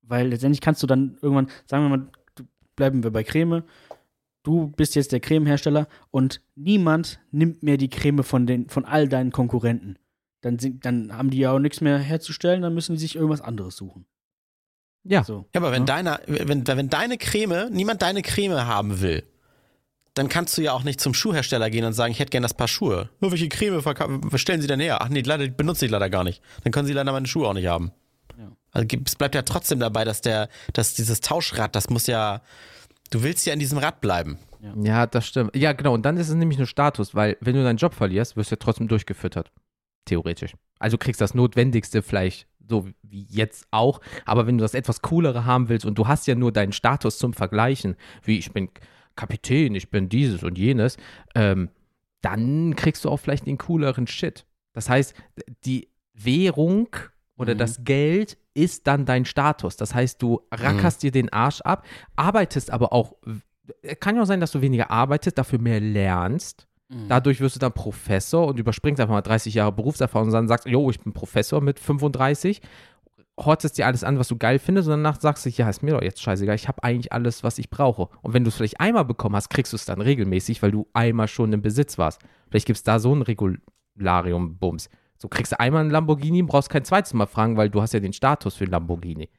[0.02, 2.44] weil letztendlich kannst du dann irgendwann, sagen wir mal, du,
[2.76, 3.64] bleiben wir bei Creme,
[4.44, 9.08] du bist jetzt der Cremehersteller und niemand nimmt mehr die Creme von, den, von all
[9.08, 9.98] deinen Konkurrenten.
[10.42, 13.42] Dann, sind, dann haben die ja auch nichts mehr herzustellen, dann müssen die sich irgendwas
[13.42, 14.06] anderes suchen.
[15.04, 15.24] Ja.
[15.24, 15.46] So.
[15.54, 15.86] Ja, aber wenn, Ja.
[15.96, 19.24] deiner, wenn, wenn deine Creme, niemand deine Creme haben will,
[20.14, 22.54] dann kannst du ja auch nicht zum Schuhhersteller gehen und sagen, ich hätte gerne das
[22.54, 23.10] Paar Schuhe.
[23.22, 23.82] Nur welche Creme
[24.36, 25.02] stellen Sie denn her?
[25.02, 26.42] Ach nee, leider, die benutze ich leider gar nicht.
[26.64, 27.92] Dann können Sie leider meine Schuhe auch nicht haben.
[28.74, 28.82] Ja.
[28.82, 32.42] Also es bleibt ja trotzdem dabei, dass der, dass dieses Tauschrad, das muss ja,
[33.10, 34.38] du willst ja in diesem Rad bleiben.
[34.84, 35.56] Ja, das stimmt.
[35.56, 35.94] Ja, genau.
[35.94, 38.56] Und dann ist es nämlich nur Status, weil wenn du deinen Job verlierst, wirst du
[38.56, 39.52] ja trotzdem durchgefüttert.
[40.06, 40.54] Theoretisch.
[40.80, 44.02] Also du kriegst das Notwendigste vielleicht so wie jetzt auch.
[44.26, 47.18] Aber wenn du das etwas coolere haben willst und du hast ja nur deinen Status
[47.18, 48.70] zum Vergleichen, wie ich bin
[49.16, 50.98] Kapitän, ich bin dieses und jenes,
[51.36, 51.70] ähm,
[52.22, 54.46] dann kriegst du auch vielleicht den cooleren Shit.
[54.74, 55.16] Das heißt,
[55.66, 56.88] die Währung
[57.36, 57.58] oder Mhm.
[57.58, 59.78] das Geld ist dann dein Status.
[59.78, 61.86] Das heißt, du rackerst dir den Arsch ab,
[62.16, 63.16] arbeitest aber auch
[64.00, 66.68] kann ja auch sein, dass du weniger arbeitest, dafür mehr lernst.
[66.90, 67.08] Mhm.
[67.08, 70.68] Dadurch wirst du dann Professor und überspringst einfach mal 30 Jahre Berufserfahrung und dann sagst,
[70.68, 72.62] jo, ich bin Professor mit 35,
[73.40, 75.92] hortest dir alles an, was du geil findest und danach sagst du, ja, ist mir
[75.92, 78.10] doch jetzt scheißegal, ich habe eigentlich alles, was ich brauche.
[78.22, 80.88] Und wenn du es vielleicht einmal bekommen hast, kriegst du es dann regelmäßig, weil du
[80.94, 82.22] einmal schon im Besitz warst.
[82.50, 84.90] Vielleicht gibt es da so ein Regularium-Bums.
[85.22, 88.00] So kriegst du einmal einen Lamborghini, brauchst kein zweites Mal fragen, weil du hast ja
[88.00, 89.30] den Status für einen Lamborghini.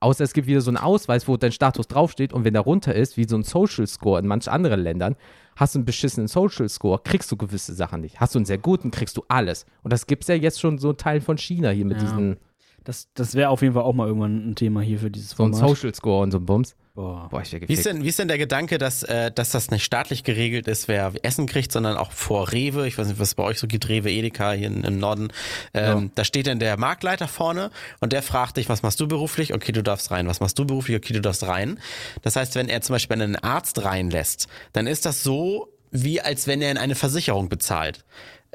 [0.00, 2.94] Außer es gibt wieder so einen Ausweis, wo dein Status draufsteht und wenn der runter
[2.94, 5.16] ist, wie so ein Social Score in manchen anderen Ländern,
[5.56, 8.20] hast du einen beschissenen Social Score, kriegst du gewisse Sachen nicht.
[8.20, 9.64] Hast du einen sehr guten, kriegst du alles.
[9.82, 12.02] Und das gibt es ja jetzt schon so Teil von China hier mit Ja.
[12.04, 12.36] diesen,
[12.84, 15.42] Das, das wäre auf jeden Fall auch mal irgendwann ein Thema hier für dieses so
[15.44, 15.68] ein Format.
[15.76, 16.76] Social Score und so ein Bums.
[16.96, 17.28] Boah.
[17.30, 19.84] Boah, ich Wie ist, denn, wie ist denn der Gedanke, dass, äh, dass das nicht
[19.84, 23.34] staatlich geregelt ist, wer Essen kriegt, sondern auch vor Rewe, ich weiß nicht, was es
[23.34, 25.28] bei euch so gibt, Rewe, Edeka hier in, im Norden,
[25.74, 27.70] ähm, da steht dann der Marktleiter vorne
[28.00, 29.52] und der fragt dich, was machst du beruflich?
[29.52, 30.26] Okay, du darfst rein.
[30.26, 30.96] Was machst du beruflich?
[30.96, 31.78] Okay, du darfst rein.
[32.22, 36.46] Das heißt, wenn er zum Beispiel einen Arzt reinlässt, dann ist das so, wie als
[36.46, 38.04] wenn er in eine Versicherung bezahlt.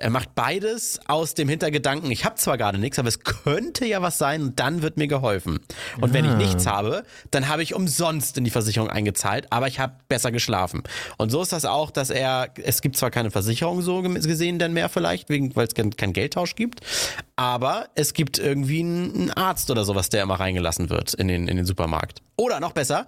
[0.01, 4.01] Er macht beides aus dem Hintergedanken, ich habe zwar gerade nichts, aber es könnte ja
[4.01, 5.59] was sein und dann wird mir geholfen.
[6.01, 6.35] Und wenn ich Ah.
[6.37, 10.81] nichts habe, dann habe ich umsonst in die Versicherung eingezahlt, aber ich habe besser geschlafen.
[11.17, 14.73] Und so ist das auch, dass er, es gibt zwar keine Versicherung so gesehen denn
[14.73, 16.79] mehr vielleicht, weil es keinen kein Geldtausch gibt,
[17.35, 21.47] aber es gibt irgendwie einen, einen Arzt oder sowas, der immer reingelassen wird in den,
[21.47, 22.23] in den Supermarkt.
[22.37, 23.05] Oder noch besser,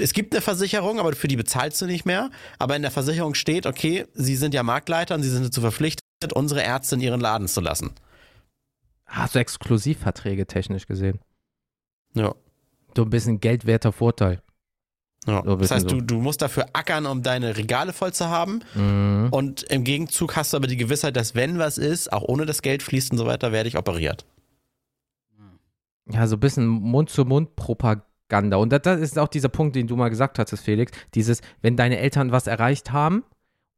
[0.00, 2.30] es gibt eine Versicherung, aber für die bezahlst du nicht mehr.
[2.58, 6.00] Aber in der Versicherung steht, okay, Sie sind ja Marktleiter und Sie sind dazu verpflichtet,
[6.32, 7.92] unsere Ärzte in ihren Laden zu lassen.
[9.06, 11.18] Hast du Exklusivverträge technisch gesehen?
[12.14, 12.34] Ja.
[12.96, 14.42] So ein bisschen geldwerter Vorteil.
[15.26, 15.42] ja.
[15.44, 18.28] So ein das heißt, bisschen du, du musst dafür ackern, um deine Regale voll zu
[18.28, 18.60] haben.
[18.74, 19.28] Mhm.
[19.30, 22.62] Und im Gegenzug hast du aber die Gewissheit, dass wenn was ist, auch ohne das
[22.62, 24.24] Geld fließt und so weiter, werde ich operiert.
[26.10, 28.56] Ja, so ein bisschen Mund-zu-Mund-Propaganda.
[28.56, 30.92] Und das, das ist auch dieser Punkt, den du mal gesagt hattest, Felix.
[31.14, 33.24] Dieses, wenn deine Eltern was erreicht haben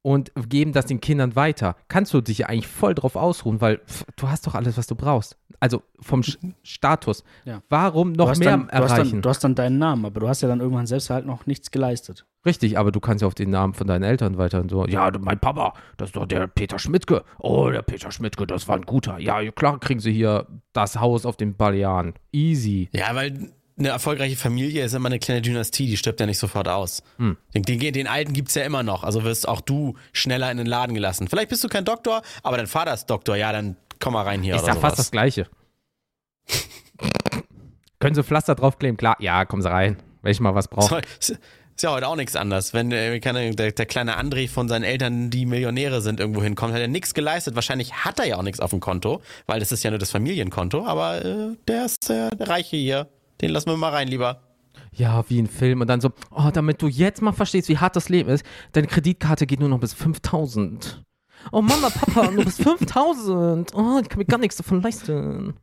[0.05, 3.78] und geben das den Kindern weiter, kannst du dich ja eigentlich voll drauf ausruhen, weil
[3.78, 5.38] pff, du hast doch alles, was du brauchst.
[5.61, 7.24] Also vom Sch Status.
[7.46, 7.62] Ja.
[7.70, 9.11] Warum Du noch hast, mehr dann, du, hast erreichen?
[9.12, 11.46] dann, du hast dann deinen Namen, aber du hast ja dann irgendwann selbst halt noch
[11.46, 12.26] nichts geleistet.
[12.44, 14.86] Richtig, aber du kannst ja auf den Namen von deinen Eltern weiter und so.
[14.86, 17.24] Ja, mein Papa, das ist doch der Peter Schmidtke.
[17.38, 19.18] Oh, der Peter Schmidtke, das war ein guter.
[19.18, 22.12] Ja, klar kriegen sie hier das Haus auf den Balearen.
[22.30, 22.90] Easy.
[22.92, 26.68] Ja, weil eine erfolgreiche Familie ist immer eine kleine Dynastie, die stirbt ja nicht sofort
[26.68, 27.02] aus.
[27.18, 27.36] Hm.
[27.54, 29.02] Den, den, den alten gibt's ja immer noch.
[29.02, 31.26] Also wirst auch du schneller in den Laden gelassen.
[31.28, 33.36] Vielleicht bist du kein Doktor, aber dein Vater ist Doktor.
[33.36, 35.10] Ja, dann komm mal rein hier Ich sag fast das sowas.
[35.10, 35.48] Gleiche.
[37.98, 38.96] Können sie Pflaster draufkleben?
[38.96, 39.96] Klar, ja, kommen sie rein.
[40.22, 41.00] Wenn ich mal was brauche.
[41.18, 41.34] So,
[41.76, 42.72] ist ja heute auch nichts anders.
[42.72, 46.80] Wenn äh, der, der kleine André von seinen Eltern, die Millionäre sind, irgendwo hinkommt, hat
[46.80, 47.56] er nichts geleistet.
[47.56, 50.12] Wahrscheinlich hat er ja auch nichts auf dem Konto, weil das ist ja nur das
[50.12, 50.86] Familienkonto.
[50.86, 53.08] Aber äh, der ist äh, der Reiche hier.
[53.41, 54.41] Den lassen wir mal rein, lieber.
[54.93, 55.80] Ja, wie ein Film.
[55.80, 58.87] Und dann so, oh, damit du jetzt mal verstehst, wie hart das Leben ist, deine
[58.87, 61.03] Kreditkarte geht nur noch bis 5000.
[61.53, 63.74] Oh Mama, Papa, nur bis 5000.
[63.74, 65.55] Oh, ich kann mir gar nichts davon leisten.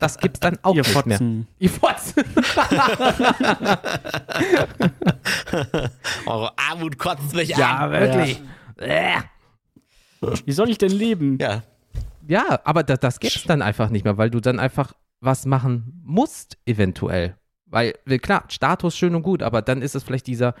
[0.00, 1.20] Das gibt's dann auch Ihr nicht mehr.
[1.58, 2.24] Ihr Fotzen.
[6.26, 7.90] Eure Armut kotzt mich Ja, an.
[7.92, 8.40] wirklich.
[8.78, 9.20] Äh.
[10.44, 11.38] Wie soll ich denn leben?
[11.40, 11.62] Ja,
[12.28, 14.92] Ja, aber das, das gibt's dann einfach nicht mehr, weil du dann einfach
[15.22, 17.36] was machen musst, eventuell.
[17.64, 20.54] Weil, weil klar, Status schön und gut, aber dann ist es vielleicht dieser,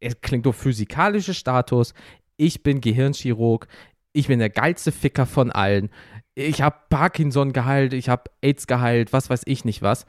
[0.00, 1.94] es klingt doch physikalische Status.
[2.36, 3.66] Ich bin Gehirnchirurg,
[4.12, 5.90] ich bin der geilste Ficker von allen.
[6.34, 10.06] Ich habe Parkinson geheilt, ich habe AIDS geheilt, was weiß ich nicht was.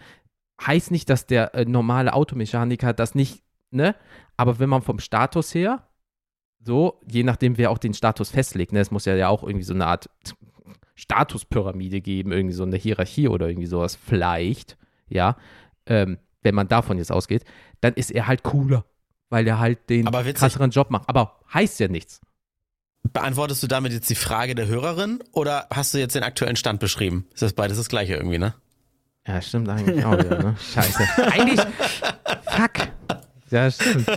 [0.62, 3.96] Heißt nicht, dass der äh, normale Automechaniker das nicht, ne?
[4.38, 5.88] Aber wenn man vom Status her,
[6.60, 8.80] so, je nachdem, wer auch den Status festlegt, ne?
[8.80, 10.10] Es muss ja, ja auch irgendwie so eine Art
[10.96, 14.78] Statuspyramide geben, irgendwie so eine Hierarchie oder irgendwie sowas, vielleicht,
[15.08, 15.36] ja.
[15.86, 17.44] Ähm, wenn man davon jetzt ausgeht,
[17.82, 18.86] dann ist er halt cooler,
[19.30, 21.10] weil er halt den krasseren Job macht.
[21.10, 22.22] Aber heißt ja nichts.
[23.14, 26.80] Beantwortest du damit jetzt die Frage der Hörerin oder hast du jetzt den aktuellen Stand
[26.80, 27.28] beschrieben?
[27.34, 28.56] Ist das beides das gleiche irgendwie, ne?
[29.28, 30.56] Ja, stimmt eigentlich auch wieder, ne?
[30.74, 31.04] Scheiße.
[31.32, 31.60] Eigentlich,
[32.46, 32.90] fuck.
[33.52, 34.08] Ja, stimmt.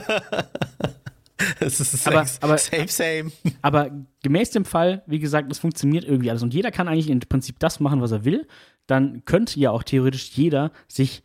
[1.60, 3.32] Es ist Aber- same, aber- same, same.
[3.62, 3.90] Aber
[4.22, 7.58] gemäß dem Fall, wie gesagt, es funktioniert irgendwie alles und jeder kann eigentlich im Prinzip
[7.58, 8.46] das machen, was er will.
[8.86, 11.22] Dann könnte ja auch theoretisch jeder sich,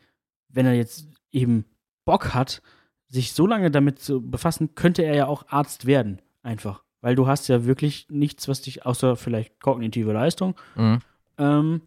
[0.48, 1.64] wenn er jetzt eben
[2.04, 2.62] Bock hat,
[3.08, 6.20] sich so lange damit zu befassen, könnte er ja auch Arzt werden.
[6.42, 6.82] Einfach.
[7.00, 10.98] Weil du hast ja wirklich nichts, was dich, außer vielleicht kognitive Leistung, Mhm.
[11.38, 11.80] ähm,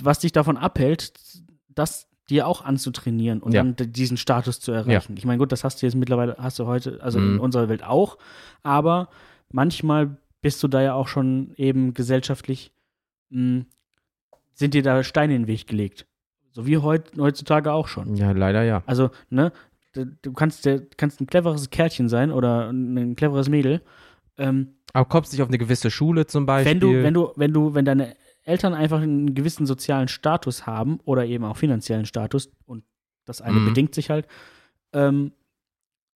[0.00, 1.12] was dich davon abhält,
[1.68, 3.62] das dir auch anzutrainieren und Ja.
[3.62, 5.14] dann diesen Status zu erreichen.
[5.16, 7.40] Ich meine, gut, das hast du jetzt mittlerweile, hast du heute, also in Mhm.
[7.40, 8.18] unserer Welt auch,
[8.62, 9.08] aber
[9.52, 12.72] manchmal bist du da ja auch schon eben gesellschaftlich,
[13.30, 13.64] mh,
[14.54, 16.06] sind dir da Steine in den Weg gelegt.
[16.52, 18.16] So wie heut, heutzutage auch schon.
[18.16, 18.82] Ja, leider ja.
[18.86, 19.52] Also, ne,
[19.94, 23.82] du kannst, kannst ein cleveres Kerlchen sein oder ein ein cleveres Mädel.
[24.38, 26.72] Ähm, Aber kommst nicht auf eine gewisse Schule zum Beispiel.
[26.72, 28.16] wenn du, wenn du, wenn du, wenn deine
[28.46, 32.84] Eltern einfach einen gewissen sozialen Status haben oder eben auch finanziellen Status und
[33.24, 33.64] das eine Mhm.
[33.66, 34.26] bedingt sich halt,
[34.92, 35.32] ähm,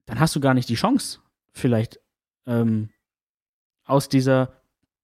[0.06, 1.18] dann hast du gar nicht die Chance,
[1.52, 2.00] vielleicht
[2.46, 2.88] ähm,
[3.84, 4.52] aus dieser,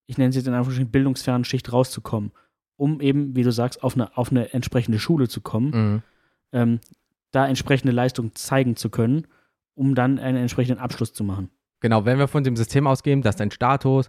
[0.06, 2.32] ich nenne es jetzt in Anführungsstrichen, bildungsfernen Schicht rauszukommen,
[2.76, 6.02] um eben, wie du sagst, auf eine, auf eine entsprechende Schule zu kommen, Mhm.
[6.52, 6.80] ähm,
[7.32, 9.26] da entsprechende Leistung zeigen zu können,
[9.74, 11.50] um dann einen entsprechenden Abschluss zu machen.
[11.80, 14.08] Genau, wenn wir von dem System ausgehen, dass dein Status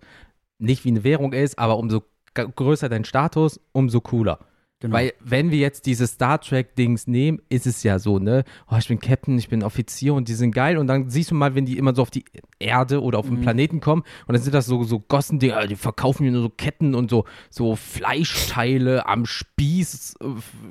[0.60, 2.04] nicht wie eine Währung ist, aber umso
[2.46, 4.40] größer dein Status, umso cooler.
[4.80, 4.96] Genau.
[4.96, 8.44] Weil, wenn wir jetzt diese Star Trek-Dings nehmen, ist es ja so, ne?
[8.70, 10.78] Oh, ich bin Captain, ich bin Offizier und die sind geil.
[10.78, 12.26] Und dann siehst du mal, wenn die immer so auf die
[12.60, 13.42] Erde oder auf den Mhm.
[13.42, 16.94] Planeten kommen und dann sind das so, so Gossendinger, die verkaufen mir nur so Ketten
[16.94, 20.16] und so, so Fleischteile am Spieß.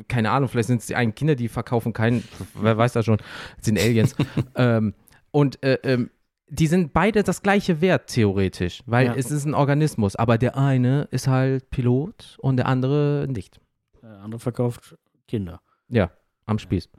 [0.07, 2.23] Keine Ahnung, vielleicht sind es die eigenen Kinder, die verkaufen keinen,
[2.55, 4.15] wer weiß das schon, das sind Aliens.
[4.55, 4.95] ähm,
[5.33, 6.11] und äh, ähm,
[6.49, 9.15] die sind beide das gleiche Wert, theoretisch, weil Ja.
[9.17, 10.15] es ist ein Organismus.
[10.17, 13.61] Aber der eine ist halt Pilot und der andere nicht.
[14.03, 15.61] Der andere verkauft Kinder.
[15.89, 16.11] Ja,
[16.47, 16.89] am Spieß.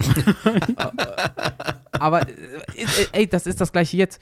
[2.00, 2.34] Aber äh,
[3.14, 4.20] ey, das ist das gleiche jetzt.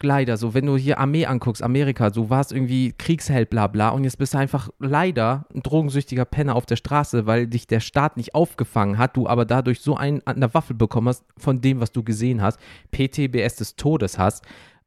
[0.00, 4.04] Leider, so, wenn du hier Armee anguckst, Amerika, du warst irgendwie Kriegsheld, bla bla, und
[4.04, 8.16] jetzt bist du einfach leider ein drogensüchtiger Penner auf der Straße, weil dich der Staat
[8.16, 11.80] nicht aufgefangen hat, du aber dadurch so einen an der Waffel bekommen hast von dem,
[11.80, 12.58] was du gesehen hast,
[12.92, 14.44] PTBS des Todes hast.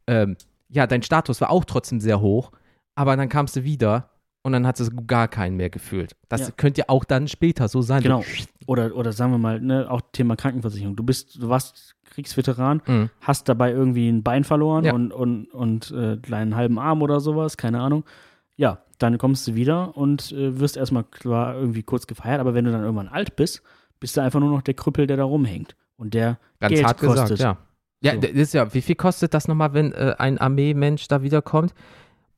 [0.07, 0.37] Ähm,
[0.69, 2.51] ja, dein Status war auch trotzdem sehr hoch,
[2.95, 4.09] aber dann kamst du wieder
[4.49, 6.15] und dann hattest du gar keinen mehr gefühlt.
[6.27, 6.47] Das Ja.
[6.55, 8.01] könnte ja auch dann später so sein.
[8.03, 8.23] Genau.
[8.67, 10.95] Oder, oder sagen wir mal, ne, auch Thema Krankenversicherung.
[10.95, 13.09] Du bist, du warst Kriegsveteran, Mhm.
[13.21, 14.93] hast dabei irgendwie ein Bein verloren Ja.
[14.93, 18.03] und, und, und äh, einen halben Arm oder sowas, keine Ahnung.
[18.57, 22.65] Ja, dann kommst du wieder und äh, wirst erstmal klar irgendwie kurz gefeiert, aber wenn
[22.65, 23.61] du dann irgendwann alt bist,
[23.99, 25.75] bist du einfach nur noch der Krüppel, der da rumhängt.
[25.95, 27.29] Und der Ganz Geld hart kostet.
[27.37, 27.57] gesagt, ja.
[28.01, 28.21] Ja, So.
[28.21, 31.73] das ist ja, wie viel kostet das nochmal, wenn äh, ein Armeemensch da wiederkommt?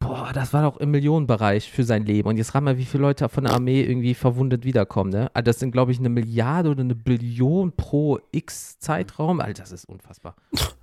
[0.02, 2.28] Boah, das war doch im Millionenbereich für sein Leben.
[2.28, 5.30] Und jetzt rat mal, wie viele Leute von der Armee irgendwie verwundet wiederkommen, ne?
[5.34, 9.40] Ah, Das sind, glaube ich, eine Milliarde oder eine Billion pro X Zeitraum.
[9.40, 10.36] Alter, das ist unfassbar.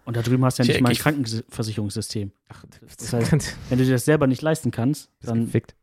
[0.05, 2.33] Und da drüben hast du ja Ich- nicht mal ein ich- Krankenversicherungssystem.
[2.49, 2.65] Ach,
[2.99, 3.33] Das heißt,
[3.69, 5.75] Wenn du dir das selber nicht leisten kannst, dann dann gefickt.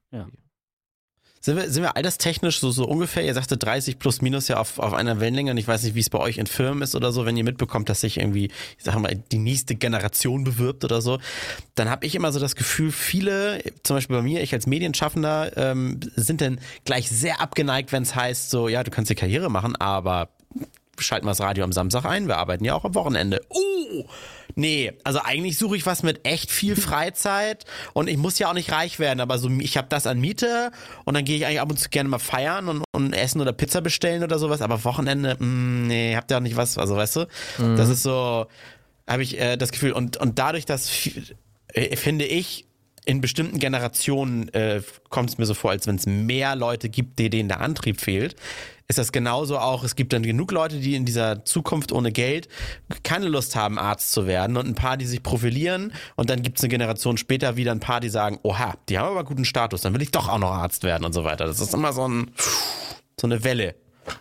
[1.45, 4.79] Sind wir, sind wir alterstechnisch so, so ungefähr, ihr sagte 30 plus minus ja auf,
[4.79, 7.11] auf einer Wellenlänge und ich weiß nicht, wie es bei euch in Firmen ist oder
[7.11, 11.03] so, wenn ihr mitbekommt, dass sich irgendwie, ich sag mal, die nächste Generation bewirbt oder
[11.03, 11.19] so,
[11.75, 15.55] dann habe ich immer so das Gefühl, viele, zum Beispiel bei mir, ich als Medienschaffender,
[15.55, 19.51] ähm, sind dann gleich sehr abgeneigt, wenn es heißt, so, ja, du kannst die Karriere
[19.51, 20.29] machen, aber
[20.97, 23.41] schalten wir das Radio am Samstag ein, wir arbeiten ja auch am Wochenende.
[23.49, 24.05] Oh!
[24.55, 28.53] Nee, also eigentlich suche ich was mit echt viel Freizeit und ich muss ja auch
[28.53, 30.71] nicht reich werden, aber so ich habe das an Miete
[31.03, 33.51] und dann gehe ich eigentlich ab und zu gerne mal feiern und, und essen oder
[33.51, 37.17] Pizza bestellen oder sowas, aber Wochenende, mh, nee, habt ihr auch nicht was, also weißt
[37.17, 37.27] du,
[37.75, 38.47] das ist so,
[39.07, 40.89] habe ich äh, das Gefühl und, und dadurch, dass
[41.73, 42.65] äh, finde ich,
[43.05, 47.19] in bestimmten Generationen äh, kommt es mir so vor, als wenn es mehr Leute gibt,
[47.19, 48.35] die denen der Antrieb fehlt,
[48.87, 49.83] ist das genauso auch.
[49.83, 52.47] Es gibt dann genug Leute, die in dieser Zukunft ohne Geld
[53.03, 56.57] keine Lust haben, Arzt zu werden und ein paar, die sich profilieren und dann gibt
[56.59, 59.81] es eine Generation später wieder ein paar, die sagen, oha, die haben aber guten Status,
[59.81, 61.45] dann will ich doch auch noch Arzt werden und so weiter.
[61.45, 62.31] Das ist immer so, ein,
[63.19, 63.75] so eine Welle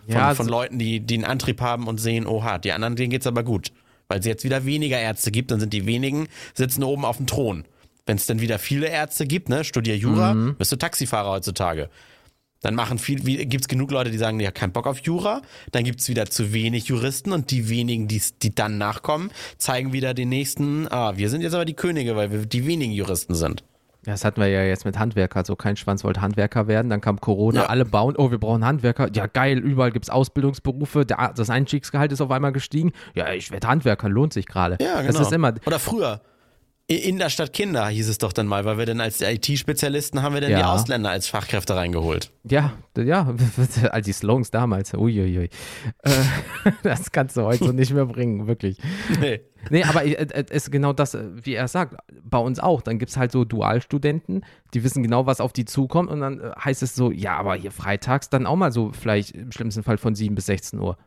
[0.07, 3.11] von, Ja, von Leuten, die, die einen Antrieb haben und sehen, oha, die anderen, denen
[3.11, 3.70] geht's aber gut.
[4.09, 7.27] Weil es jetzt wieder weniger Ärzte gibt, dann sind die wenigen, sitzen oben auf dem
[7.27, 7.65] Thron.
[8.07, 10.57] Wenn es dann wieder viele Ärzte gibt, ne, studier Jura, Mhm.
[10.57, 11.89] bist du Taxifahrer heutzutage.
[12.65, 15.43] Dann machen viel, wie, gibt's genug Leute, die sagen, ja, kein Bock auf Jura.
[15.73, 20.15] Dann gibt's wieder zu wenig Juristen und die wenigen, die, die dann nachkommen, zeigen wieder
[20.15, 23.65] den nächsten, ah, wir sind jetzt aber die Könige, weil wir die wenigen Juristen sind.
[24.07, 25.45] Ja, Das hatten wir ja jetzt mit Handwerker.
[25.45, 26.89] So kein Schwanz wollte Handwerker werden.
[26.89, 27.66] Dann kam Corona, Ja.
[27.66, 28.15] alle bauen.
[28.16, 29.09] Oh, wir brauchen Handwerker.
[29.15, 31.05] Ja, geil, überall gibt es Ausbildungsberufe.
[31.07, 32.93] Der, das Einstiegsgehalt ist auf einmal gestiegen.
[33.15, 34.77] Ja, ich werde Handwerker, lohnt sich gerade.
[34.81, 35.12] Ja, genau.
[35.12, 35.55] Das ist immer.
[35.66, 36.20] Oder früher.
[36.86, 40.35] In der Stadt Kinder hieß es doch dann mal, weil wir dann als IT-Spezialisten haben
[40.35, 40.59] wir dann Ja.
[40.59, 42.31] die Ausländer als Fachkräfte reingeholt.
[42.47, 43.35] Ja, ja,
[43.90, 44.93] all die Slogans damals.
[44.93, 45.48] Uiuiui.
[46.02, 46.11] Äh,
[46.82, 48.78] das kannst du heute so nicht mehr bringen, wirklich.
[49.20, 49.40] Nee.
[49.70, 52.82] Nee, aber äh, äh, es ist genau das, äh, wie er sagt, bei uns auch.
[52.82, 54.44] Dann gibt es halt so Dualstudenten,
[54.74, 57.55] die wissen genau, was auf die zukommt und dann äh, heißt es so, ja, aber
[57.55, 60.98] hier freitags dann auch mal so vielleicht im schlimmsten Fall von 7 bis 16 Uhr.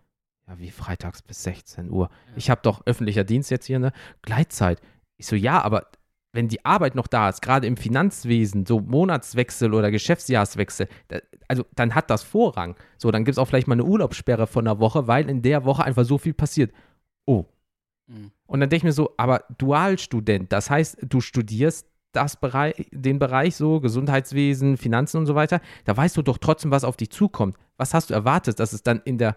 [0.47, 2.09] Ja, wie freitags bis 16 Uhr?
[2.35, 3.91] Ich habe doch öffentlicher Dienst jetzt hier, ne?
[4.23, 4.81] Gleitzeit.
[5.17, 5.87] Ich so, ja, aber
[6.33, 11.65] wenn die Arbeit noch da ist, gerade im Finanzwesen, so Monatswechsel oder Geschäftsjahrswechsel, da, also
[11.75, 12.75] dann hat das Vorrang.
[12.97, 15.65] So, dann gibt es auch vielleicht mal eine Urlaubssperre von einer Woche, weil in der
[15.65, 16.71] Woche einfach so viel passiert.
[17.25, 17.45] Oh,
[18.09, 18.31] Mhm.
[18.45, 23.19] und dann denke ich mir so, aber Dualstudent, das heißt, du studierst das Bereich, den
[23.19, 27.11] Bereich so, Gesundheitswesen, Finanzen und so weiter, da weißt du doch trotzdem, was auf dich
[27.11, 27.57] zukommt.
[27.75, 29.35] Was hast du erwartet, dass es dann in der,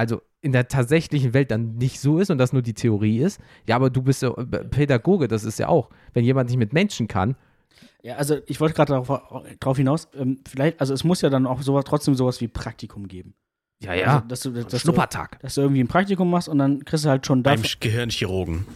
[0.00, 3.38] also in der tatsächlichen Welt dann nicht so ist und das nur die Theorie ist?
[3.68, 6.72] Ja, aber du bist ja äh, Pädagoge, das ist ja auch, wenn jemand nicht mit
[6.72, 7.36] Menschen kann.
[8.02, 11.46] Ja, also ich wollte gerade darauf, darauf hinaus, ähm, vielleicht, also es muss ja dann
[11.46, 13.34] auch sowas, trotzdem sowas wie Praktikum geben.
[13.82, 15.38] Ja, Also, dass du, dass, du, Schnuppertag.
[15.40, 18.66] dass du irgendwie ein Praktikum machst und dann kriegst du halt schon Beim dafür, Gehirnchirurgen.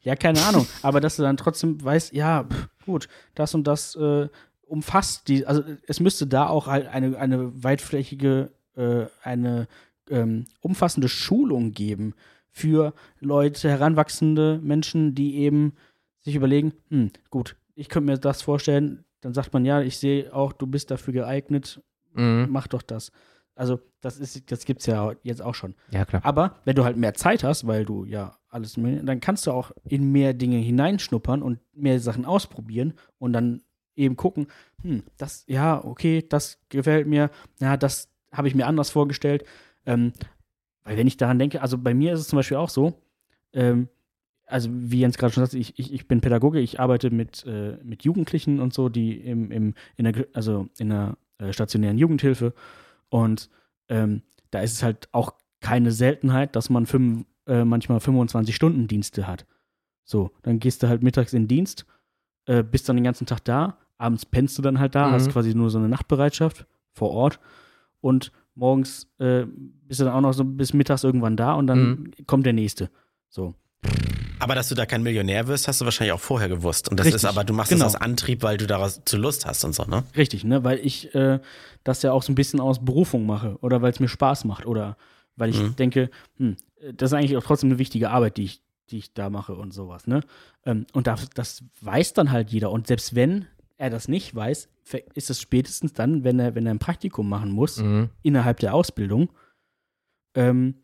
[0.00, 3.94] ja, keine Ahnung, aber dass du dann trotzdem weißt, ja, pff, gut, das und das
[3.96, 4.28] äh,
[4.62, 9.68] umfasst die, also es müsste da auch halt eine, eine weitflächige, äh, eine
[10.10, 12.14] ähm, umfassende Schulung geben
[12.50, 15.74] für Leute, heranwachsende Menschen, die eben
[16.20, 20.34] sich überlegen, hm, gut, ich könnte mir das vorstellen, dann sagt man, ja, ich sehe
[20.34, 21.80] auch, du bist dafür geeignet,
[22.12, 22.48] Mhm.
[22.50, 23.12] mach doch das.
[23.54, 25.74] Also, das ist, das gibt's ja jetzt auch schon.
[25.90, 26.24] Ja, klar.
[26.24, 29.52] Aber wenn du halt mehr Zeit hast, weil du ja alles mehr, dann kannst du
[29.52, 33.62] auch in mehr Dinge hineinschnuppern und mehr Sachen ausprobieren und dann
[33.94, 34.48] eben gucken,
[34.82, 37.30] hm, das, ja, okay, das gefällt mir,
[37.60, 39.44] ja, das habe ich mir anders vorgestellt.
[39.90, 40.12] Ähm,
[40.84, 42.94] weil wenn ich daran denke, also bei mir ist es zum Beispiel auch so,
[43.52, 43.88] ähm,
[44.46, 47.76] also wie Jens gerade schon sagte, ich, ich, ich bin Pädagoge, ich arbeite mit, äh,
[47.84, 52.52] mit Jugendlichen und so, die im, im, in der, also in der äh, stationären Jugendhilfe
[53.08, 53.48] und
[53.88, 59.46] ähm, da ist es halt auch keine Seltenheit, dass man fünf, äh, manchmal 25-Stunden-Dienste hat.
[60.04, 61.86] So, dann gehst du halt mittags in den Dienst,
[62.46, 65.12] äh, bist dann den ganzen Tag da, abends pennst du dann halt da, Mhm.
[65.12, 67.38] hast quasi nur so eine Nachtbereitschaft vor Ort
[68.00, 69.44] und morgens äh,
[69.88, 72.12] bist du dann auch noch so bis mittags irgendwann da und dann Mhm.
[72.26, 72.90] kommt der nächste.
[73.30, 73.54] So.
[74.38, 76.88] Aber dass du da kein Millionär wirst, hast du wahrscheinlich auch vorher gewusst.
[76.90, 77.84] Und das Richtig, ist aber, du machst genau.
[77.86, 80.04] das aus Antrieb, weil du daraus zu Lust hast und so, ne?
[80.16, 80.62] Richtig, ne?
[80.64, 81.40] Weil ich äh,
[81.84, 84.66] das ja auch so ein bisschen aus Berufung mache oder weil es mir Spaß macht
[84.66, 84.96] oder
[85.36, 85.76] weil ich Mhm.
[85.76, 86.56] denke, hm,
[86.94, 89.72] das ist eigentlich auch trotzdem eine wichtige Arbeit, die ich, die ich da mache und
[89.72, 90.20] sowas, ne?
[90.66, 92.70] Ähm, und das, das weiß dann halt jeder.
[92.70, 93.46] Und selbst wenn
[93.78, 94.68] er das nicht weiß,
[95.14, 98.10] ist es spätestens dann, wenn er, wenn er ein Praktikum machen muss, Mhm.
[98.22, 99.30] innerhalb der Ausbildung,
[100.34, 100.74] ähm,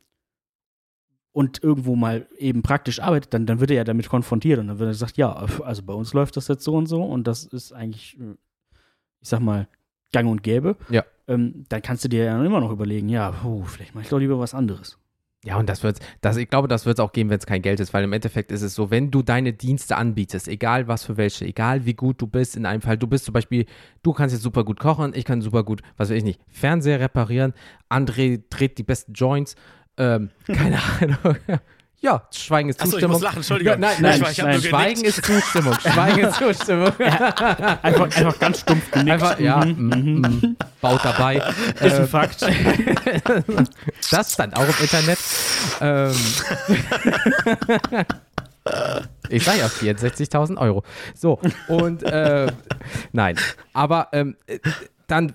[1.33, 4.79] und irgendwo mal eben praktisch arbeitet, dann, dann wird er ja damit konfrontiert und dann
[4.79, 7.45] wird er gesagt, ja, also bei uns läuft das jetzt so und so und das
[7.45, 8.37] ist eigentlich, äh,
[9.21, 9.69] ich sag mal,
[10.13, 10.77] gang und gäbe.
[10.89, 11.05] Ja.
[11.29, 14.19] Ähm, dann kannst du dir ja immer noch überlegen, ja, puh, vielleicht mache ich doch
[14.19, 14.99] lieber was anderes.
[15.47, 17.63] Ja, und das wird das, ich glaube, das wird es auch geben, wenn es kein
[17.63, 21.05] Geld ist, weil im Endeffekt ist es so, wenn du deine Dienste anbietest, egal was
[21.05, 23.65] für welche, egal wie gut du bist, in einem Fall, du bist zum Beispiel,
[24.03, 26.99] du kannst jetzt super gut kochen, ich kann super gut, was weiß ich nicht, Fernseher
[26.99, 27.53] reparieren,
[27.89, 29.55] André dreht die besten Joints,
[29.99, 31.37] ähm, keine Ahnung.
[32.01, 33.15] Ja, Schweigen ist Achso, ich Zustimmung.
[33.15, 33.73] muss lachen, Entschuldigung.
[33.73, 35.75] Ja, nein, nein, ich, ich nein, Schweigen ist Zustimmung.
[35.81, 36.93] Schweigen ist Zustimmung.
[36.99, 39.13] Einfach, einfach ganz stumpf genickt.
[39.13, 41.37] Einfach, ja, Mhm, mm, mm, baut dabei.
[41.81, 42.47] Ist ein Äh, Fakt.
[44.11, 45.19] Das stand auch im Internet.
[45.81, 46.13] Ähm,
[49.29, 50.83] ich sage ja 64.000 Euro.
[51.15, 52.47] So, und äh,
[53.13, 53.37] nein,
[53.73, 54.59] aber ähm, äh,
[55.07, 55.35] dann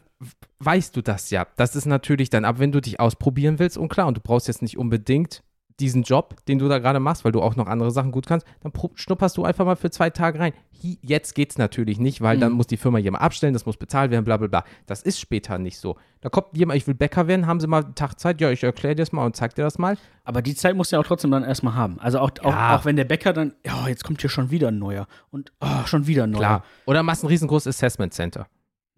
[0.59, 1.47] weißt du das ja.
[1.55, 4.47] Das ist natürlich dann ab, wenn du dich ausprobieren willst und klar, und du brauchst
[4.47, 5.41] jetzt nicht unbedingt
[5.81, 8.47] diesen Job, den du da gerade machst, weil du auch noch andere Sachen gut kannst,
[8.61, 10.53] dann schnupperst du einfach mal für zwei Tage rein.
[10.81, 14.11] Hi- Jetzt geht's natürlich nicht, weil dann muss die Firma jemand abstellen, das muss bezahlt
[14.11, 14.63] werden, bla bla bla.
[14.85, 15.97] Das ist später nicht so.
[16.21, 18.63] Da kommt jemand, ich will Bäcker werden, haben sie mal einen Tag Zeit, ja, ich
[18.63, 19.97] erkläre dir das mal und zeig dir das mal.
[20.23, 21.99] Aber die Zeit musst du ja auch trotzdem dann erstmal haben.
[21.99, 22.75] Also auch, Ja.
[22.75, 25.07] auch, auch wenn der Bäcker dann, ja, jetzt kommt hier schon wieder ein neuer.
[25.31, 26.39] Und oh, schon wieder ein neuer.
[26.39, 26.63] Klar.
[26.85, 28.47] Oder machst ein riesengroßes Assessment Center.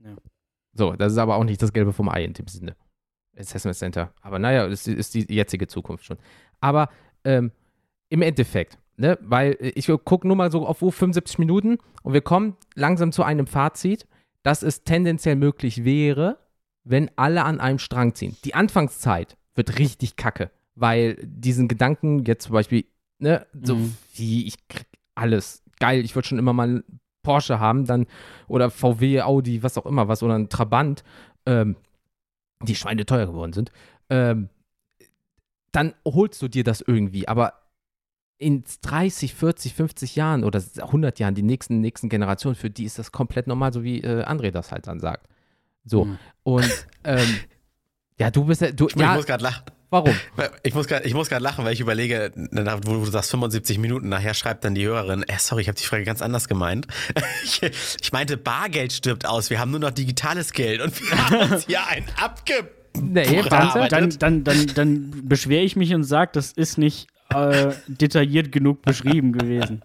[0.04, 0.16] Ja.
[0.74, 2.76] So, das ist aber auch nicht das Gelbe vom Ei in dem Sinne.
[3.38, 4.12] Assessment Center.
[4.22, 6.18] Aber naja, das ist die jetzige Zukunft schon.
[6.64, 6.88] Aber
[7.26, 7.52] ähm,
[8.08, 12.14] im Endeffekt, ne, weil äh, ich gucke nur mal so auf wo 75 Minuten und
[12.14, 14.08] wir kommen langsam zu einem Fazit,
[14.44, 16.38] dass es tendenziell möglich wäre,
[16.86, 18.38] wenn alle an einem Strang ziehen.
[18.46, 22.86] Die Anfangszeit wird richtig kacke, weil diesen Gedanken jetzt zum Beispiel,
[23.20, 23.98] ne, so Mhm.
[24.16, 26.84] wie ich krieg alles geil, ich würde schon immer mal einen
[27.24, 28.06] Porsche haben, dann
[28.48, 31.04] oder VW, Audi, was auch immer was oder ein Trabant,
[31.46, 31.76] ähm,
[32.62, 33.72] die Schweine teuer geworden sind,
[34.10, 34.50] ähm,
[35.74, 37.60] dann holst du dir das irgendwie, aber
[38.38, 43.00] in 30, 40, 50 Jahren oder 100 Jahren, die nächsten, nächsten Generationen, für die ist
[43.00, 45.28] das komplett normal, so wie äh, André das halt dann sagt.
[45.86, 46.18] So, Mhm.
[46.44, 47.36] und ähm,
[48.20, 49.64] ja, du bist ja, du, Ich ja, muss gerade lachen.
[49.90, 50.16] warum?
[50.64, 54.64] Ich muss gerade ich lachen, weil ich überlege, wo du sagst 75 Minuten, nachher schreibt
[54.66, 56.88] dann die Hörerin, äh, sorry, ich habe die Frage ganz anders gemeint.
[57.44, 57.62] Ich,
[58.02, 61.66] ich meinte, Bargeld stirbt aus, wir haben nur noch digitales Geld und wir haben uns
[61.66, 62.70] hier ein abge...
[63.02, 63.88] Nee, warte.
[63.90, 68.82] Dann, dann, dann, dann beschwere ich mich und sage, das ist nicht äh, detailliert genug
[68.84, 69.82] beschrieben gewesen.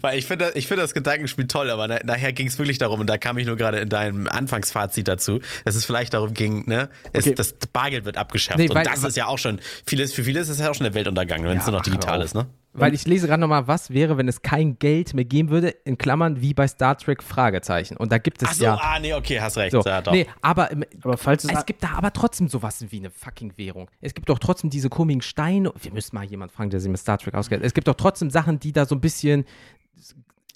[0.00, 3.00] Weil ich finde ich finde das Gedankenspiel toll, aber na, nachher ging es wirklich darum,
[3.00, 6.68] und da kam ich nur gerade in deinem Anfangsfazit dazu, dass es vielleicht darum ging,
[6.68, 7.34] ne, es, Okay.
[7.36, 8.58] das Bargeld wird abgeschafft.
[8.58, 10.84] Nee, und das ist ja auch schon, vieles, für viele ist es ja auch schon
[10.84, 12.46] der Weltuntergang, wenn es Ja, nur noch digital ist, ne?
[12.74, 15.98] Weil ich lese gerade nochmal, was wäre, wenn es kein Geld mehr geben würde, in
[15.98, 17.98] Klammern wie bei Star Trek Fragezeichen.
[17.98, 18.80] Und da gibt es Ach so, ja.
[18.80, 19.72] ah, nee, okay, hast recht.
[19.72, 20.12] So, Ja, doch.
[20.12, 23.52] nee, aber im, Aber falls es, es gibt da aber trotzdem sowas wie eine fucking
[23.56, 23.90] Währung.
[24.00, 25.72] Es gibt doch trotzdem diese komischen Steine.
[25.82, 27.62] Wir müssen mal jemanden fragen, der sich mit Star Trek auskennt.
[27.62, 29.44] Es gibt doch trotzdem Sachen, die da so ein bisschen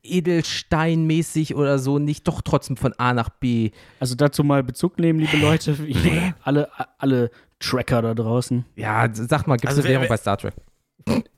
[0.02, 3.70] Edelsteinmäßig oder so nicht doch trotzdem von A nach B.
[4.00, 5.76] also dazu mal Bezug nehmen, liebe Leute,
[6.42, 8.64] alle, alle Tracker da draußen.
[8.76, 10.54] Ja, sag mal, gibt es Also eine Währung bei Star Trek?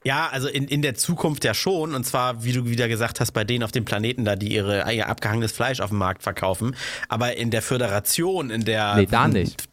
[0.05, 1.95] Ja, also in, in der Zukunft ja schon.
[1.95, 4.91] Und zwar, wie du wieder gesagt hast, bei denen auf dem Planeten da, die ihre,
[4.93, 6.75] ihr abgehangenes Fleisch auf dem Markt verkaufen.
[7.09, 8.95] Aber in der Föderation, in der.
[8.95, 9.68] Nee, da nicht.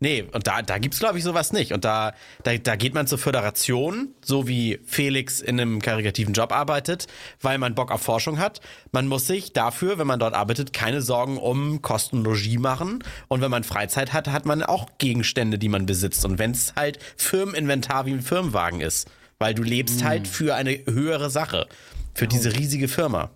[0.00, 1.72] Nee, und da, da gibt's glaube ich, sowas nicht.
[1.72, 6.52] Und da, da, da geht man zur Föderation, so wie Felix in einem karikativen Job
[6.52, 7.06] arbeitet,
[7.40, 8.60] weil man Bock auf Forschung hat.
[8.90, 13.04] Man muss sich dafür, wenn man dort arbeitet, keine Sorgen um Kosten Logis machen.
[13.28, 16.24] Und wenn man Freizeit hat, hat man auch Gegenstände, die man besitzt.
[16.24, 19.08] Und wenn es halt Firmeninventar wie ein Firmenwagen ist,
[19.38, 21.68] weil du lebst halt für eine höhere Sache,
[22.14, 23.30] für diese riesige Firma.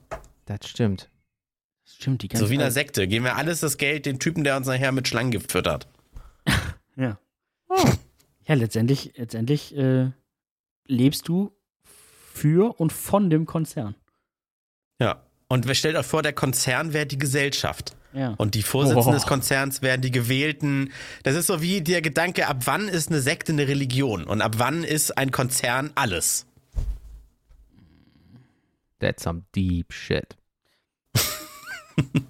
[0.44, 1.08] Das stimmt.
[1.84, 3.06] Stimmt, die ganze So wie in einer Sekte.
[3.06, 5.86] Geben wir alles das Geld den Typen, der uns nachher mit Schlangengift füttert.
[6.96, 7.18] Ja.
[8.46, 10.10] Ja, letztendlich, letztendlich äh,
[10.86, 11.52] lebst du
[12.32, 13.94] für und von dem Konzern.
[15.00, 15.22] Ja.
[15.48, 17.96] Und wer- stellt euch vor, der Konzern wäre die Gesellschaft.
[18.12, 18.34] Ja.
[18.38, 19.12] Und die Vorsitzenden Oh.
[19.14, 20.90] des Konzerns werden die gewählten.
[21.22, 24.54] Das ist so wie der Gedanke, ab wann ist eine Sekte eine Religion und ab
[24.58, 26.46] wann ist ein Konzern alles.
[29.00, 30.36] That's some deep shit.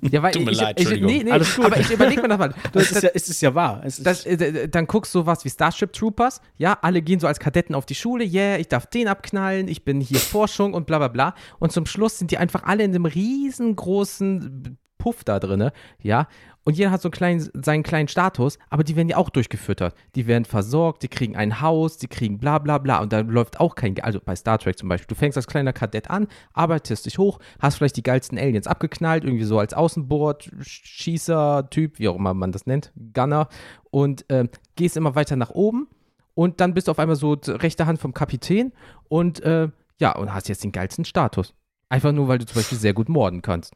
[0.03, 1.13] Ja, weil Tut mir ich, leid, ich, Entschuldigung.
[1.13, 1.65] nee, nee, Alles gut.
[1.65, 2.55] aber ich überlege mir das mal.
[2.73, 3.83] Du, es, ist ja, es ist ja wahr.
[3.85, 7.27] Es ist, das, äh, dann guckst du was wie Starship Troopers, ja, alle gehen so
[7.27, 10.87] als Kadetten auf die Schule, yeah, ich darf den abknallen, ich bin hier Forschung und
[10.87, 11.35] bla bla bla.
[11.59, 15.73] Und zum Schluss sind die einfach alle in einem riesengroßen Puff da drinne,
[16.03, 16.29] ja.
[16.67, 19.95] Und jeder hat so einen kleinen, seinen kleinen Status, aber die werden ja auch durchgefüttert.
[20.17, 23.61] Die werden versorgt, die kriegen ein Haus, die kriegen bla bla bla und da läuft
[23.61, 27.07] auch kein, also bei Star Trek zum Beispiel, du fängst als kleiner Kadett an, arbeitest
[27.07, 32.09] dich hoch, hast vielleicht die geilsten Aliens abgeknallt, irgendwie so als Außenbord, Schießer, Typ, wie
[32.09, 33.49] auch immer man das nennt, Gunner
[33.93, 35.87] und ähm, gehst immer weiter nach oben
[36.35, 38.73] und dann bist du auf einmal so rechte Hand vom Kapitän
[39.09, 39.69] und äh,
[40.01, 41.55] ja, und hast jetzt den geilsten Status.
[41.91, 43.73] Einfach nur, weil du zum Beispiel sehr gut morden kannst.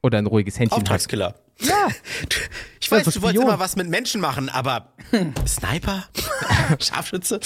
[0.00, 1.08] Oder ein ruhiges Händchen hast.
[1.60, 1.88] Ja.
[2.80, 4.92] Ich weiß, du wolltest immer was mit Menschen machen, aber
[5.46, 6.04] Sniper?
[6.80, 7.38] Scharfschütze?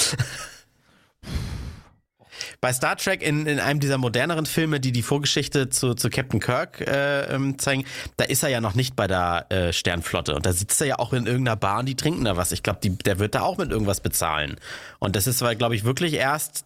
[2.60, 6.40] Bei Star Trek in, in einem dieser moderneren Filme, die die Vorgeschichte zu, zu Captain
[6.40, 7.84] Kirk äh, ähm, zeigen,
[8.16, 10.98] da ist er ja noch nicht bei der äh, Sternflotte und da sitzt er ja
[10.98, 12.52] auch in irgendeiner Bar und die trinken da was.
[12.52, 14.56] Ich glaube, der wird da auch mit irgendwas bezahlen.
[14.98, 16.64] Und das ist, glaube ich, wirklich erst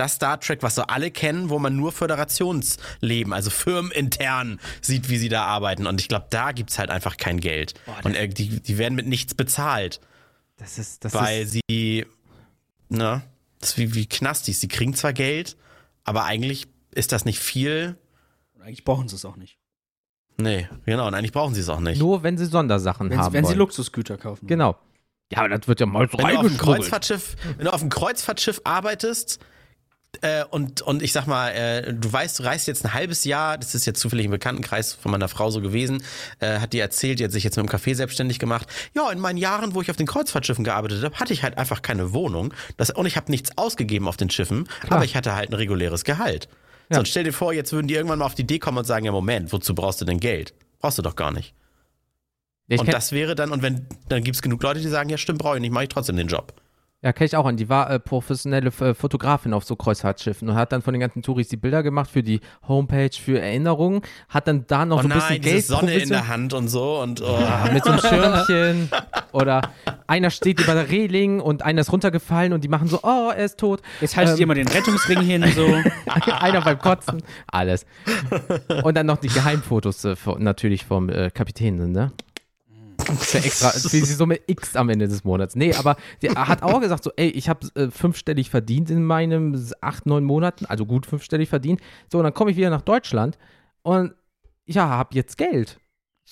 [0.00, 5.18] das Star Trek, was so alle kennen, wo man nur Föderationsleben, also firmenintern sieht, wie
[5.18, 5.86] sie da arbeiten.
[5.86, 7.74] Und ich glaube, da gibt's halt einfach kein Geld.
[8.04, 10.00] und äh, die, die werden mit nichts bezahlt,
[10.56, 12.06] Das ist, das weil ist, sie,
[12.88, 13.22] ne,
[13.60, 14.60] das ist wie, wie Knastis.
[14.60, 15.56] Sie kriegen zwar Geld,
[16.04, 17.96] aber eigentlich ist das nicht viel.
[18.60, 19.58] eigentlich brauchen sie es auch nicht.
[20.38, 21.98] Nee, genau, und eigentlich brauchen sie es auch nicht.
[21.98, 23.58] nur wenn sie Sondersachen Wenn, haben wenn sie wollen.
[23.58, 24.46] Luxusgüter kaufen.
[24.46, 24.78] Genau.
[25.30, 26.78] Ja, aber das wird ja mal Wenn du auf einem reingeschmuggelt.
[26.80, 29.38] Kreuzfahrtschiff, wenn du auf einem Kreuzfahrtschiff arbeitest
[30.22, 33.56] äh, und, und ich sag mal, äh, du weißt, du reist jetzt ein halbes Jahr,
[33.56, 36.02] das ist jetzt zufällig im Bekanntenkreis von meiner Frau so gewesen,
[36.40, 38.68] äh, hat die erzählt, die hat sich jetzt mit dem Café selbstständig gemacht.
[38.94, 41.82] Ja, in meinen Jahren, wo ich auf den Kreuzfahrtschiffen gearbeitet habe, hatte ich halt einfach
[41.82, 42.52] keine Wohnung.
[42.76, 46.04] Das, und ich habe nichts ausgegeben auf den Schiffen, aber ich hatte halt ein reguläres
[46.04, 46.48] Gehalt.
[46.88, 46.96] Ja.
[46.96, 48.84] So, und stell dir vor, jetzt würden die irgendwann mal auf die Idee kommen und
[48.84, 50.54] sagen, ja Moment, wozu brauchst du denn Geld?
[50.80, 51.54] Brauchst du doch gar nicht.
[52.66, 55.18] Ich und das wäre dann, und wenn, dann gibt es genug Leute, die sagen, ja
[55.18, 56.59] stimmt, brauche ich nicht, mache ich trotzdem den Job.
[57.02, 57.56] Ja, kenn ich auch an.
[57.56, 61.22] Die war äh, professionelle äh, Fotografin auf so Kreuzfahrtschiffen und hat dann von den ganzen
[61.22, 65.08] Touris die Bilder gemacht für die Homepage, für Erinnerungen, hat dann da noch Oh so
[65.08, 67.38] ein nein, bisschen diese Geld Sonne in der Hand und so und oh.
[67.40, 68.00] Ja, mit so einem
[68.46, 68.90] Schirmchen.
[69.32, 69.62] Oder
[70.06, 73.44] einer steht über der Reling und einer ist runtergefallen und die machen so, oh, er
[73.44, 73.80] ist tot.
[74.02, 75.66] Jetzt haltet Ähm, ihr mal den Rettungsring hin, so.
[76.32, 77.22] einer beim Kotzen.
[77.46, 77.86] Alles.
[78.82, 82.12] Und dann noch die Geheimfotos äh, natürlich vom äh, Kapitän, ne?
[83.06, 85.56] Das ist ja extra, sie so mit X am Ende des Monats.
[85.56, 89.72] Nee, aber der hat auch gesagt so, ey, ich habe äh, fünfstellig verdient in meinen
[89.80, 91.80] acht, neun Monaten, also gut fünfstellig verdient.
[92.10, 93.38] So, und dann komme ich wieder nach Deutschland
[93.82, 94.14] und
[94.66, 95.78] ja, hab jetzt Geld.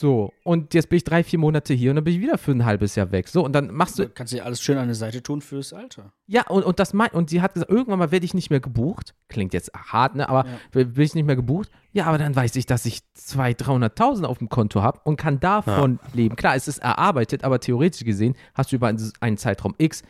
[0.01, 2.53] So, und jetzt bin ich drei, vier Monate hier und dann bin ich wieder für
[2.53, 3.27] ein halbes Jahr weg.
[3.27, 5.73] So, und dann machst du, Du kannst dir alles schön an der Seite tun fürs
[5.73, 6.13] Alter.
[6.29, 8.61] ja, und, und das mein, und sie hat gesagt, irgendwann mal werde ich nicht mehr
[8.61, 9.17] gebucht.
[9.27, 10.29] Klingt jetzt hart, ne?
[10.29, 10.61] Aber Ja.
[10.71, 11.69] will will ich nicht mehr gebucht?
[11.91, 15.41] Ja, aber dann weiß ich, dass ich 200.000, 300.000 auf dem Konto habe und kann
[15.41, 16.37] davon leben.
[16.37, 20.05] Klar, es ist erarbeitet, aber theoretisch gesehen hast du über einen, einen Zeitraum X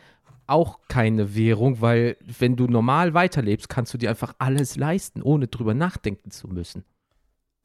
[0.47, 5.47] auch keine Währung, weil wenn du normal weiterlebst, kannst du dir einfach alles leisten, ohne
[5.47, 6.85] drüber nachdenken zu müssen.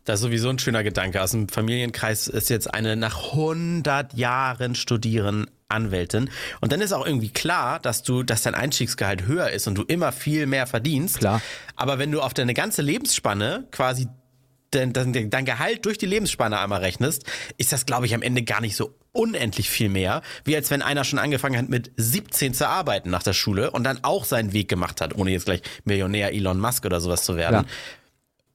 [0.06, 1.22] Das ist sowieso ein schöner Gedanke.
[1.22, 6.30] Aus dem Familienkreis ist jetzt eine nach 100 Jahren Studieren Anwältin.
[6.62, 9.84] Und dann ist auch irgendwie klar, dass du, dass dein Einstiegsgehalt höher ist und du
[9.84, 11.20] immer viel mehr verdienst.
[11.20, 11.42] Klar.
[11.76, 14.08] Aber wenn du auf deine ganze Lebensspanne quasi
[14.72, 17.24] dein, dein, dein Gehalt durch die Lebensspanne einmal rechnest,
[17.58, 20.82] ist das, glaube ich, am Ende gar nicht so unendlich viel mehr, wie als wenn
[20.82, 24.54] einer schon angefangen hat mit 17 zu arbeiten nach der Schule und dann auch seinen
[24.54, 27.62] Weg gemacht hat, ohne jetzt gleich Millionär Elon Musk oder sowas zu werden.
[27.62, 27.66] Klar.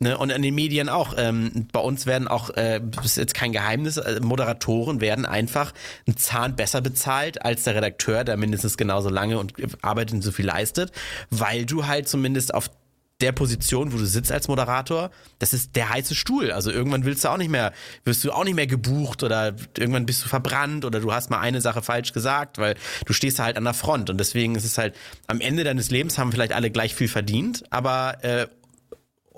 [0.00, 1.14] Ne, und in den Medien auch.
[1.16, 5.72] Ähm, bei uns werden auch, äh, ist jetzt kein Geheimnis, äh, Moderatoren werden einfach
[6.06, 10.30] einen Zahn besser bezahlt als der Redakteur, der mindestens genauso lange und arbeitet und so
[10.30, 10.92] viel leistet,
[11.30, 12.70] weil du halt zumindest auf
[13.20, 15.10] der Position, wo du sitzt als Moderator,
[15.40, 16.52] das ist der heiße Stuhl.
[16.52, 17.72] Also irgendwann willst du auch nicht mehr,
[18.04, 21.40] wirst du auch nicht mehr gebucht oder irgendwann bist du verbrannt oder du hast mal
[21.40, 22.76] eine Sache falsch gesagt, weil
[23.06, 24.94] du stehst halt an der Front und deswegen ist es halt
[25.26, 28.46] am Ende deines Lebens haben vielleicht alle gleich viel verdient, aber äh,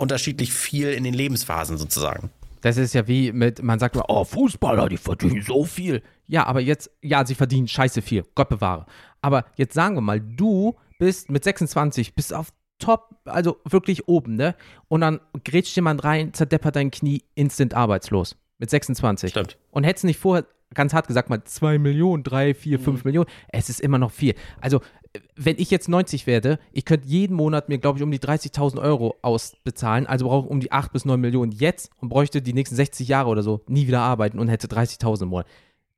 [0.01, 2.31] unterschiedlich viel in den Lebensphasen sozusagen.
[2.63, 6.03] Das ist ja wie mit, man sagt immer, oh, Fußballer, die verdienen so viel.
[6.27, 8.87] Ja, aber jetzt, ja, sie verdienen scheiße viel, Gott bewahre.
[9.23, 12.49] Aber jetzt sagen wir mal, du bist mit 26, bist auf
[12.79, 14.55] top, also wirklich oben, ne?
[14.89, 18.37] Und dann grätscht jemand rein, zerdeppert dein Knie, instant arbeitslos.
[18.59, 19.31] Mit 26.
[19.31, 19.59] Stimmt.
[19.71, 23.69] Und hättest nicht vorher, ganz hart gesagt, mal 2 Millionen, 3, 4, 5 Millionen, es
[23.69, 24.35] ist immer noch viel.
[24.61, 24.81] Also,
[25.13, 28.19] äh, wenn ich jetzt 90 werde, ich könnte jeden Monat mir, glaube ich, um die
[28.19, 32.43] 30.000 Euro ausbezahlen, also brauche ich um die 8 bis 9 Millionen jetzt und bräuchte
[32.43, 35.47] die nächsten 60 Jahre oder so nie wieder arbeiten und hätte 30.000 im Monat.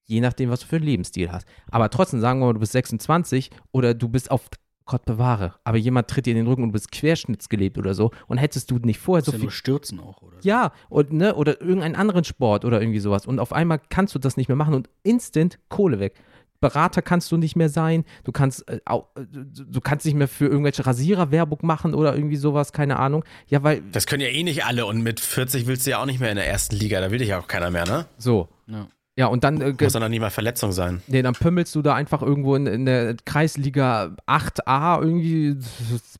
[0.04, 1.46] Je nachdem, was du für einen Lebensstil hast.
[1.70, 4.48] Aber trotzdem, sagen wir mal, du bist 26 oder du bist auf
[4.92, 8.10] Gott bewahre, aber jemand tritt dir in den Rücken und du bist querschnittsgelebt oder so
[8.26, 10.36] und hättest du nicht vorher So so ja viel nur stürzen auch, oder?
[10.42, 13.24] ja, und, ne, oder irgendeinen anderen Sport oder irgendwie sowas.
[13.26, 16.12] Und auf einmal kannst du das nicht mehr machen und instant Kohle weg.
[16.60, 20.14] Berater kannst du nicht mehr sein, du kannst, äh, au, äh, du du kannst nicht
[20.14, 23.24] mehr für irgendwelche Rasierer Werbung machen oder irgendwie sowas, keine Ahnung.
[23.48, 26.06] Ja, weil, Das können ja eh nicht alle und mit 40 willst du ja auch
[26.06, 28.04] nicht mehr in der ersten Liga, da will dich ja auch keiner mehr, ne?
[28.18, 28.48] so.
[28.66, 28.86] Ja.
[29.16, 31.02] Ja, und dann, äh, Muss dann noch nicht mal Verletzung sein.
[31.06, 35.58] nee, dann pümmelst du da einfach irgendwo in, in der Kreisliga 8a irgendwie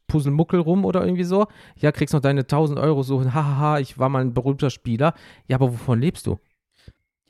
[0.09, 1.47] Puzzlemuckel rum oder irgendwie so.
[1.77, 5.15] Ja, kriegst noch deine 1000 Euro so, hahaha, ich war mal ein berühmter Spieler.
[5.49, 6.39] Ja, aber wovon lebst du?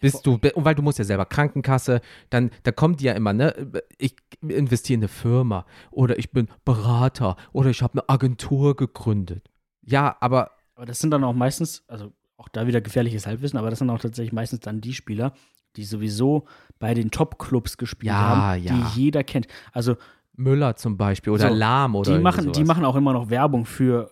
[0.01, 3.33] Bist du, und weil du musst ja selber Krankenkasse, dann, da kommt die ja immer,
[3.33, 3.55] ne,
[3.99, 9.49] ich investiere in eine Firma oder ich bin Berater oder ich habe eine Agentur gegründet.
[9.81, 13.71] Ja, aber Aber das sind dann auch meistens, also auch da wieder gefährliches Halbwissen, aber
[13.71, 15.33] das sind auch tatsächlich meistens dann die Spieler,
[15.77, 16.45] die sowieso
[16.79, 18.19] bei den Top-Clubs gespielt Ja,
[18.53, 18.75] haben, ja.
[18.75, 19.47] die jeder kennt.
[19.73, 19.97] Also
[20.35, 22.69] Müller zum Beispiel oder So, Lahm oder die machen, die sowas.
[22.69, 24.11] machen auch immer noch Werbung für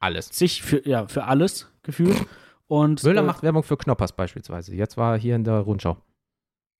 [0.00, 0.28] alles.
[0.28, 2.26] sich, für, ja, für alles gefühlt.
[2.66, 4.74] Und Müller äh, macht Werbung für Knoppers beispielsweise.
[4.74, 5.96] Jetzt war er hier in der Rundschau.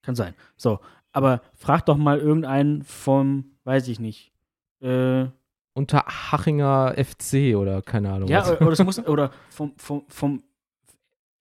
[0.03, 0.35] Kann sein.
[0.57, 0.81] So,
[1.13, 4.33] aber frag doch mal irgendeinen vom, weiß ich nicht.
[4.81, 5.27] Äh,
[5.73, 8.29] Unter Hachinger FC oder keine Ahnung.
[8.29, 8.51] ja, was.
[8.51, 10.43] oder, oder, es muss, oder vom, vom, vom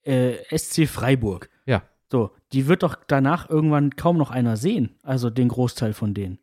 [0.07, 1.49] äh, SC Freiburg.
[1.65, 1.84] Ja.
[2.11, 4.95] So, die wird doch danach irgendwann kaum noch einer sehen.
[5.03, 6.39] Also den Großteil von denen.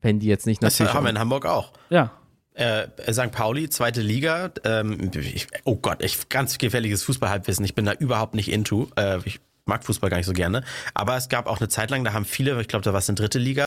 [0.00, 0.94] Wenn die jetzt nicht Das natürlich.
[0.94, 1.72] haben wir in Hamburg auch.
[1.90, 2.12] Ja.
[2.54, 3.30] Äh, St.
[3.30, 4.50] Pauli, zweite Liga.
[4.64, 7.64] Ähm, ich, oh Gott, ich, ganz gefährliches Fußballhalbwissen.
[7.64, 8.88] Ich bin da überhaupt nicht into.
[8.96, 10.64] Äh, ich mag Fußball gar nicht so gerne.
[10.92, 13.08] Aber es gab auch eine Zeit lang, da haben viele, ich glaube, da war es
[13.08, 13.64] in dritte Liga,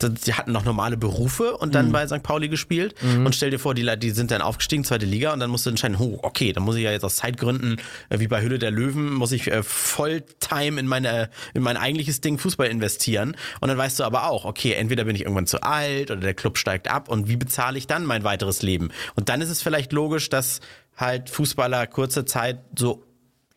[0.00, 2.22] die hatten noch normale Berufe und dann bei St.
[2.22, 2.94] Pauli gespielt.
[3.26, 5.70] Und stell dir vor, die, die sind dann aufgestiegen, zweite Liga, und dann musst du
[5.70, 7.76] entscheiden, oh, okay, dann muss ich ja jetzt aus Zeitgründen,
[8.08, 12.20] äh, wie bei Hülle der Löwen, muss ich äh, Volltime in meine, in mein eigentliches
[12.22, 13.36] Ding Fußball investieren.
[13.60, 16.34] Und dann weißt du aber auch, okay, entweder bin ich irgendwann zu alt oder der
[16.34, 18.90] Club steigt ab und wie bezahle ich dann mein weiteres Leben?
[19.14, 20.60] Und dann ist es vielleicht logisch, dass
[20.96, 23.04] halt Fußballer kurze Zeit so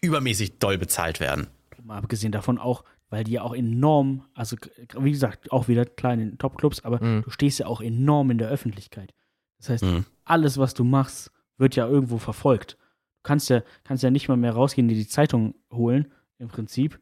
[0.02, 1.48] übermäßig doll bezahlt werden.
[1.88, 4.56] Mal abgesehen davon auch, weil die ja auch enorm, also
[5.00, 9.14] wie gesagt, auch wieder kleine Top-Clubs, aber du stehst ja auch enorm in der Öffentlichkeit.
[9.60, 10.06] Das heißt, Mhm.
[10.26, 12.74] alles, was du machst, wird ja irgendwo verfolgt.
[12.74, 17.00] Du kannst ja, kannst ja nicht mal mehr rausgehen, dir die Zeitung holen, im Prinzip,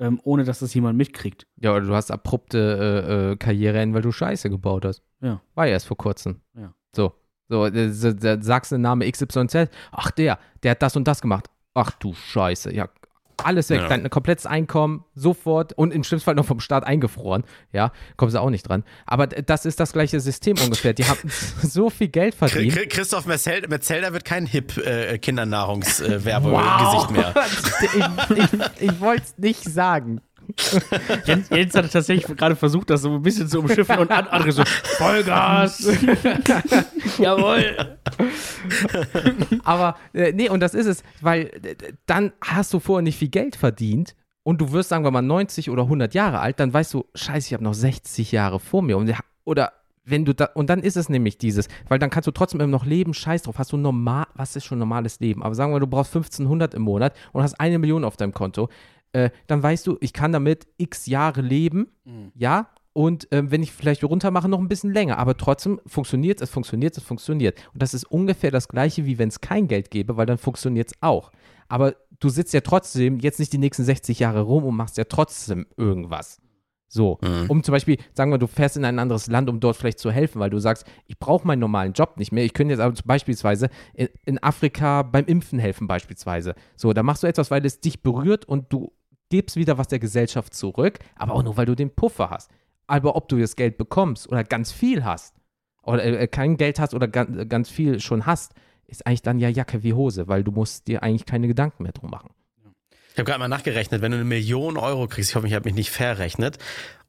[0.00, 1.46] ähm, ohne dass das jemand mitkriegt.
[1.56, 5.02] Ja, oder du hast abrupte äh, äh, Karriere, weil du Scheiße gebaut hast.
[5.20, 5.40] Ja.
[5.54, 6.40] War ja erst vor kurzem.
[6.56, 6.74] Ja.
[6.94, 7.14] So.
[7.48, 9.68] So, äh, sagst du den Namen XYZ.
[9.92, 11.48] Ach, der, der hat das und das gemacht.
[11.74, 12.74] Ach du Scheiße.
[12.74, 12.88] Ja,
[13.44, 13.80] alles weg.
[13.82, 13.88] Ja.
[13.88, 17.44] Dein komplettes Einkommen sofort und im schlimmsten Fall noch vom Staat eingefroren.
[17.72, 18.84] Ja, kommst du auch nicht dran.
[19.06, 20.92] Aber das ist das gleiche System ungefähr.
[20.94, 21.18] Die haben
[21.62, 22.74] so viel Geld verdient.
[22.74, 27.34] Chri- Christoph Metzel- Metzelder wird kein hip äh, Kindernahrungswerbegesicht mehr.
[27.82, 30.20] ich ich, ich wollte es nicht sagen.
[31.26, 34.52] Jens, Jens hat tatsächlich gerade versucht, das so ein bisschen zu umschiffen und an- andere
[34.52, 34.62] so,
[34.98, 35.80] Vollgas!
[37.18, 37.98] Jawohl!
[39.64, 41.74] Aber äh, nee, und das ist es, weil äh,
[42.06, 45.70] dann hast du vorher nicht viel Geld verdient und du wirst, sagen wir mal, 90
[45.70, 48.96] oder 100 Jahre alt, dann weißt du, scheiße, ich habe noch 60 Jahre vor mir.
[48.98, 49.12] Und,
[49.44, 49.72] oder
[50.04, 52.70] wenn du da, und dann ist es nämlich dieses, weil dann kannst du trotzdem immer
[52.70, 55.42] noch leben, scheiß drauf, hast du normal, was ist schon normales Leben?
[55.42, 58.68] Aber sagen wir, du brauchst 1500 im Monat und hast eine Million auf deinem Konto,
[59.14, 61.88] äh, dann weißt du, ich kann damit x Jahre leben,
[62.34, 65.18] ja, und ähm, wenn ich vielleicht runter mache, noch ein bisschen länger.
[65.18, 67.58] Aber trotzdem funktioniert es, funktioniert es, funktioniert.
[67.72, 70.92] Und das ist ungefähr das Gleiche, wie wenn es kein Geld gäbe, weil dann funktioniert
[70.92, 71.32] es auch.
[71.66, 75.04] Aber du sitzt ja trotzdem jetzt nicht die nächsten 60 Jahre rum und machst ja
[75.04, 76.40] trotzdem irgendwas.
[76.86, 77.18] So,
[77.48, 80.12] um zum Beispiel, sagen wir, du fährst in ein anderes Land, um dort vielleicht zu
[80.12, 82.44] helfen, weil du sagst, ich brauche meinen normalen Job nicht mehr.
[82.44, 86.54] Ich könnte jetzt aber beispielsweise in, in Afrika beim Impfen helfen, beispielsweise.
[86.76, 88.92] So, da machst du etwas, weil es dich berührt und du
[89.34, 92.50] gibst wieder was der Gesellschaft zurück, aber auch nur, weil du den Puffer hast.
[92.86, 95.34] Aber ob du das Geld bekommst oder ganz viel hast
[95.82, 98.52] oder äh, kein Geld hast oder ganz, ganz viel schon hast,
[98.86, 101.92] ist eigentlich dann ja Jacke wie Hose, weil du musst dir eigentlich keine Gedanken mehr
[101.92, 102.30] drum machen.
[103.12, 105.64] Ich habe gerade mal nachgerechnet, wenn du eine Million Euro kriegst, ich hoffe, ich habe
[105.66, 106.58] mich nicht verrechnet,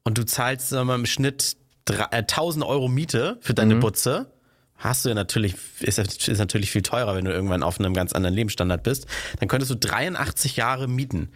[0.04, 3.74] und du zahlst sagen wir mal, im Schnitt drei- äh, 1000 Euro Miete für deine
[3.76, 4.32] Butze,
[4.76, 8.12] hast du ja natürlich, ist, ist natürlich viel teurer, wenn du irgendwann auf einem ganz
[8.12, 9.06] anderen Lebensstandard bist,
[9.40, 11.30] dann könntest du 83 Jahre mieten.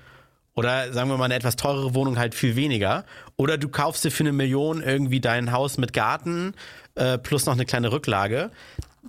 [0.61, 3.07] Oder sagen wir mal eine etwas teurere Wohnung halt viel weniger.
[3.39, 6.53] Oder du kaufst dir für eine Million irgendwie dein Haus mit Garten
[6.97, 8.51] äh, plus noch eine kleine Rücklage.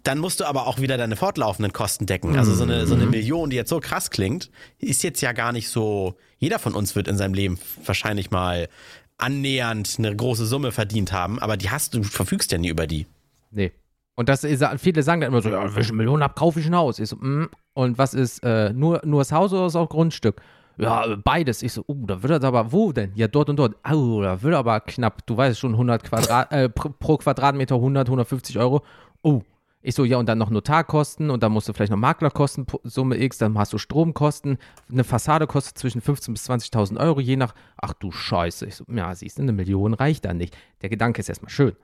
[0.03, 2.37] Dann musst du aber auch wieder deine fortlaufenden Kosten decken.
[2.37, 4.49] Also so eine, so eine Million, die jetzt so krass klingt,
[4.79, 6.15] ist jetzt ja gar nicht so.
[6.37, 8.69] Jeder von uns wird in seinem Leben wahrscheinlich mal
[9.17, 12.87] annähernd eine große Summe verdient haben, aber die hast du, du verfügst ja nie über
[12.87, 13.07] die.
[13.51, 13.73] Nee.
[14.15, 16.61] Und das ist, viele sagen dann immer so, ja, wenn ich eine Million habe, kaufe
[16.61, 16.97] ich ein Haus.
[16.97, 17.49] Ich so, mm.
[17.73, 20.41] Und was ist, äh, nur, nur das Haus oder ist auch Grundstück?
[20.81, 21.61] Ja, beides.
[21.63, 23.11] Ich so, uh, da wird das aber, wo denn?
[23.15, 23.75] Ja, dort und dort.
[23.83, 28.57] Au, da wird aber knapp, du weißt schon, 100 Quadrat, äh, pro, Quadratmeter 100, 150
[28.59, 28.81] Euro.
[29.21, 29.41] Oh.
[29.83, 33.17] Ich so, ja, und dann noch Notarkosten und dann musst du vielleicht noch Maklerkosten, Summe
[33.19, 34.59] X, dann hast du Stromkosten.
[34.91, 38.67] Eine Fassade kostet zwischen 15.000 bis 20.000 Euro, je nach, ach du Scheiße.
[38.67, 40.55] Ich so, ja, siehst du, eine Million reicht dann nicht.
[40.83, 41.75] Der Gedanke ist erstmal schön.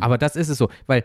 [0.00, 1.04] Aber das ist es so, weil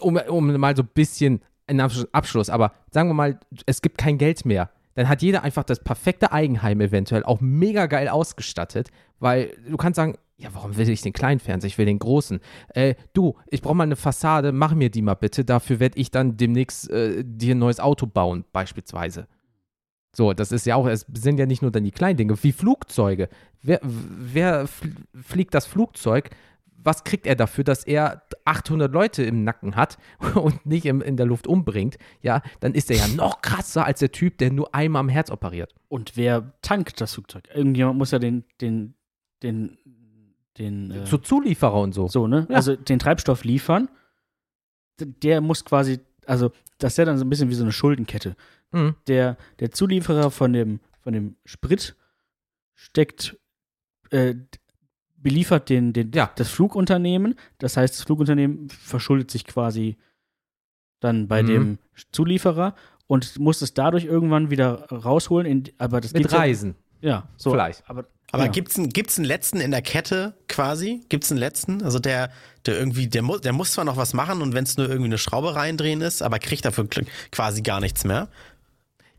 [0.00, 3.96] um, um mal so ein bisschen einen Absch- Abschluss, aber sagen wir mal, es gibt
[3.96, 4.68] kein Geld mehr.
[4.98, 9.94] Dann hat jeder einfach das perfekte Eigenheim eventuell auch mega geil ausgestattet, weil du kannst
[9.94, 11.68] sagen, ja, warum will ich den kleinen Fernseher?
[11.68, 12.40] Ich will den großen.
[12.70, 15.44] Äh, du, ich brauche mal eine Fassade, mach mir die mal bitte.
[15.44, 19.28] Dafür werde ich dann demnächst äh, dir ein neues Auto bauen, beispielsweise.
[20.16, 22.50] So, das ist ja auch, es sind ja nicht nur dann die kleinen Dinge, wie
[22.50, 23.28] Flugzeuge.
[23.62, 24.90] Wer, wer fl
[25.22, 26.30] fliegt das Flugzeug?
[26.80, 29.98] Was kriegt er dafür, dass er 800 Leute im Nacken hat
[30.34, 31.98] und nicht im, in der Luft umbringt?
[32.22, 35.30] Ja, dann ist er ja noch krasser als der Typ, der nur einmal am Herz
[35.30, 35.74] operiert.
[35.88, 37.48] Und wer tankt das Flugzeug?
[37.52, 38.94] Irgendjemand muss ja den, den,
[39.42, 39.78] den,
[40.56, 42.08] den, äh, Zu Zulieferer und so.
[42.08, 42.46] so, ne?
[42.48, 42.56] Ja.
[42.56, 43.88] Also den Treibstoff liefern.
[45.00, 48.36] Der muss quasi, also das ist ja dann so ein bisschen wie so eine Schuldenkette.
[48.72, 48.94] Mhm.
[49.06, 51.96] Der, der Zulieferer von dem, von dem Sprit
[52.74, 53.36] steckt,
[54.10, 54.34] äh,
[55.20, 56.30] beliefert den, den, Ja.
[56.36, 57.34] das Flugunternehmen.
[57.58, 59.96] Das heißt, das Flugunternehmen verschuldet sich quasi
[61.00, 61.46] dann bei Mhm.
[61.46, 61.78] dem
[62.12, 62.74] Zulieferer
[63.06, 65.46] und muss es dadurch irgendwann wieder rausholen.
[65.46, 66.74] In, aber das Mit geht ja- Reisen.
[67.00, 67.50] Ja, so.
[67.52, 67.88] Vielleicht.
[67.88, 68.50] Aber, Aber ja.
[68.50, 71.00] gibt's einen, gibt's einen letzten in der Kette quasi?
[71.08, 71.82] Gibt's einen letzten?
[71.82, 72.30] Also der,
[72.66, 75.06] der irgendwie, der muss, der muss zwar noch was machen und wenn es nur irgendwie
[75.08, 76.88] eine Schraube reindrehen ist, aber kriegt dafür
[77.30, 78.28] quasi gar nichts mehr.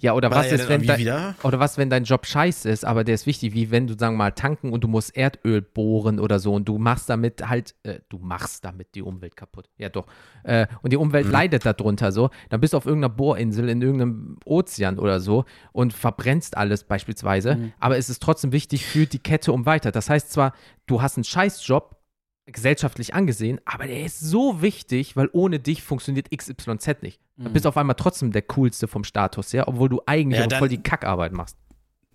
[0.01, 3.03] Ja, oder War was ist, wenn dein, oder was, wenn dein Job scheiße ist, aber
[3.03, 6.19] der ist wichtig, wie wenn du, sagen wir mal, tanken und du musst Erdöl bohren
[6.19, 9.69] oder so und du machst damit halt, äh, du machst damit die Umwelt kaputt.
[9.77, 10.07] Ja, doch.
[10.43, 11.31] Äh, und die Umwelt Mhm.
[11.33, 12.29] leidet darunter so.
[12.49, 15.43] Dann bist du auf irgendeiner Bohrinsel in irgendeinem Ozean oder so
[15.73, 17.73] und verbrennst alles beispielsweise, Mhm.
[17.79, 19.91] aber es ist trotzdem wichtig für die Kette um weiter.
[19.91, 20.53] Das heißt zwar,
[20.87, 21.97] du hast einen Scheißjob,
[22.51, 27.19] gesellschaftlich angesehen, aber der ist so wichtig, weil ohne dich funktioniert XYZ nicht.
[27.37, 27.45] Mhm.
[27.45, 30.59] Du bist auf einmal trotzdem der coolste vom Status, ja, obwohl du eigentlich Ja, dann-
[30.59, 31.57] voll die Kackarbeit machst.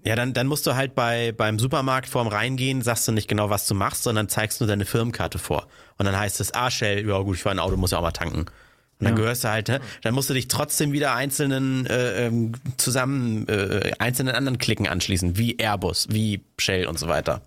[0.06, 3.48] Ja, dann, dann musst du halt bei, beim Supermarkt vorm Reingehen, sagst du nicht genau,
[3.48, 5.66] was du machst, sondern zeigst nur deine Firmenkarte vor.
[5.96, 8.02] Und dann heißt es, ah, Shell, ja gut, ich fahre ein Auto, muss ja auch
[8.02, 8.40] mal tanken.
[8.40, 8.50] Und
[8.98, 9.22] dann Ja.
[9.22, 9.80] gehörst du halt, ne?
[10.02, 15.38] dann musst du dich trotzdem wieder einzelnen äh, ähm, zusammen, äh, einzelnen anderen Klicken anschließen,
[15.38, 17.40] wie Airbus, wie Shell und so weiter.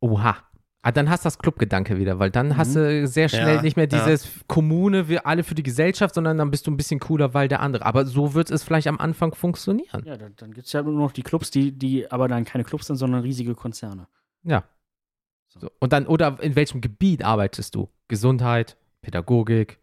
[0.00, 0.36] Oha.
[0.82, 3.76] Ah, dann hast du das Clubgedanke wieder, weil dann hast du sehr schnell Ja, nicht
[3.76, 3.98] mehr ja.
[3.98, 7.48] dieses Kommune, wir alle für die Gesellschaft, sondern dann bist du ein bisschen cooler, weil
[7.48, 7.84] der andere.
[7.84, 10.04] Aber so wird es vielleicht am Anfang funktionieren.
[10.04, 12.62] Ja, dann, dann gibt es ja nur noch die Clubs, die, die aber dann keine
[12.64, 14.06] Clubs sind, sondern riesige Konzerne.
[14.44, 14.64] Ja.
[15.48, 15.68] So.
[15.80, 17.88] Und dann, oder in welchem Gebiet arbeitest du?
[18.06, 19.78] Gesundheit, Pädagogik,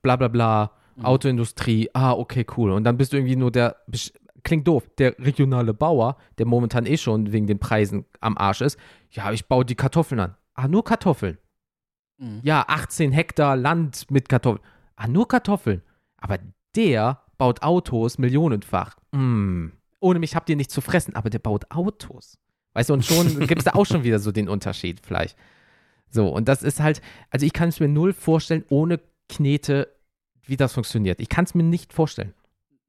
[0.00, 1.04] bla bla bla, Mhm.
[1.04, 2.72] Autoindustrie, ah, okay, cool.
[2.72, 3.76] Und dann bist du irgendwie nur der,
[4.42, 8.78] klingt doof, der regionale Bauer, der momentan eh schon wegen den Preisen am Arsch ist.
[9.10, 10.36] Ja, ich baue die Kartoffeln an.
[10.54, 11.38] Ah, nur Kartoffeln.
[12.18, 12.40] Mhm.
[12.42, 14.64] Ja, 18 Hektar Land mit Kartoffeln.
[14.96, 15.82] Ah, nur Kartoffeln.
[16.16, 16.38] Aber
[16.74, 18.96] der baut Autos millionenfach.
[19.12, 19.68] Mm.
[20.00, 22.38] Ohne mich habt ihr nicht zu fressen, aber der baut Autos.
[22.74, 25.36] Weißt du, und schon gibt es da auch schon wieder so den Unterschied vielleicht.
[26.10, 29.88] So, und das ist halt, also ich kann es mir null vorstellen, ohne Knete,
[30.42, 31.20] wie das funktioniert.
[31.20, 32.34] Ich kann es mir nicht vorstellen.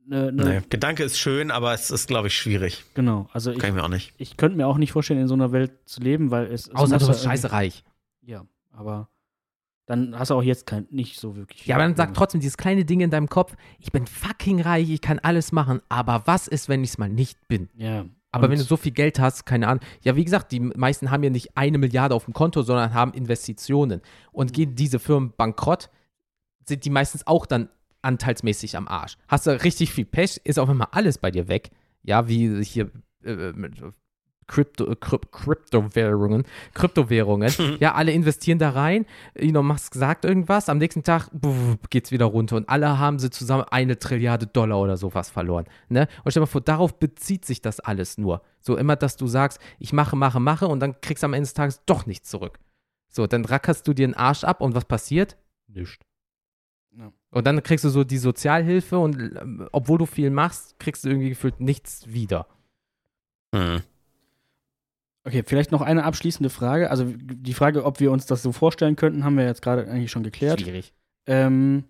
[0.09, 0.61] Ne, ne, Nee.
[0.71, 2.83] Gedanke ist schön, aber es ist, glaube ich, schwierig.
[2.95, 4.11] Genau, also ich, Kann ich mir auch nicht.
[4.17, 6.69] ich könnte mir auch nicht vorstellen, in so einer Welt zu leben, weil es.
[6.73, 7.83] Außer du ja bist scheiße reich.
[8.23, 9.07] Ja, aber
[9.85, 11.65] dann hast du auch jetzt kein, nicht so wirklich.
[11.67, 14.89] Ja, aber dann sag trotzdem dieses kleine Ding in deinem Kopf, ich bin fucking reich,
[14.89, 17.69] ich kann alles machen, aber was ist, wenn ich es mal nicht bin?
[17.75, 18.05] Ja.
[18.31, 19.83] Aber und- wenn du so viel Geld hast, keine Ahnung.
[20.01, 23.13] Ja, wie gesagt, die meisten haben ja nicht eine Milliarde auf dem Konto, sondern haben
[23.13, 24.01] Investitionen.
[24.31, 25.89] Und gehen diese Firmen bankrott,
[26.65, 27.69] sind die meistens auch dann
[28.01, 29.17] anteilsmäßig am Arsch.
[29.27, 31.71] Hast du richtig viel Pech, ist auf einmal alles bei dir weg.
[32.03, 32.91] Ja, wie hier
[33.23, 33.81] äh, mit
[34.49, 36.43] Krypto, äh, Kryp Kryptowährungen,
[36.73, 37.53] Kryptowährungen.
[37.79, 39.05] ja, alle investieren da rein.
[39.35, 43.29] Elon Musk sagt irgendwas, am nächsten Tag buff, geht's wieder runter und alle haben sie
[43.29, 45.65] zusammen eine Trilliarde Dollar oder sowas verloren.
[45.87, 46.07] Ne?
[46.23, 48.41] Und stell dir mal vor, darauf bezieht sich das alles nur.
[48.59, 51.45] So immer, dass du sagst, ich mache, mache, mache und dann kriegst du am Ende
[51.45, 52.59] des Tages doch nichts zurück.
[53.07, 55.37] So, dann rackerst du dir den Arsch ab und was passiert?
[55.67, 56.08] Nichts.
[57.31, 61.09] Und dann kriegst du so die Sozialhilfe und ähm, obwohl du viel machst, kriegst du
[61.09, 62.47] irgendwie gefühlt nichts wieder.
[63.53, 63.81] Hm.
[65.25, 66.89] Okay, vielleicht noch eine abschließende Frage.
[66.89, 70.11] Also die Frage, ob wir uns das so vorstellen könnten, haben wir jetzt gerade eigentlich
[70.11, 70.61] schon geklärt.
[70.61, 70.93] Schwierig.
[71.27, 71.83] Ähm,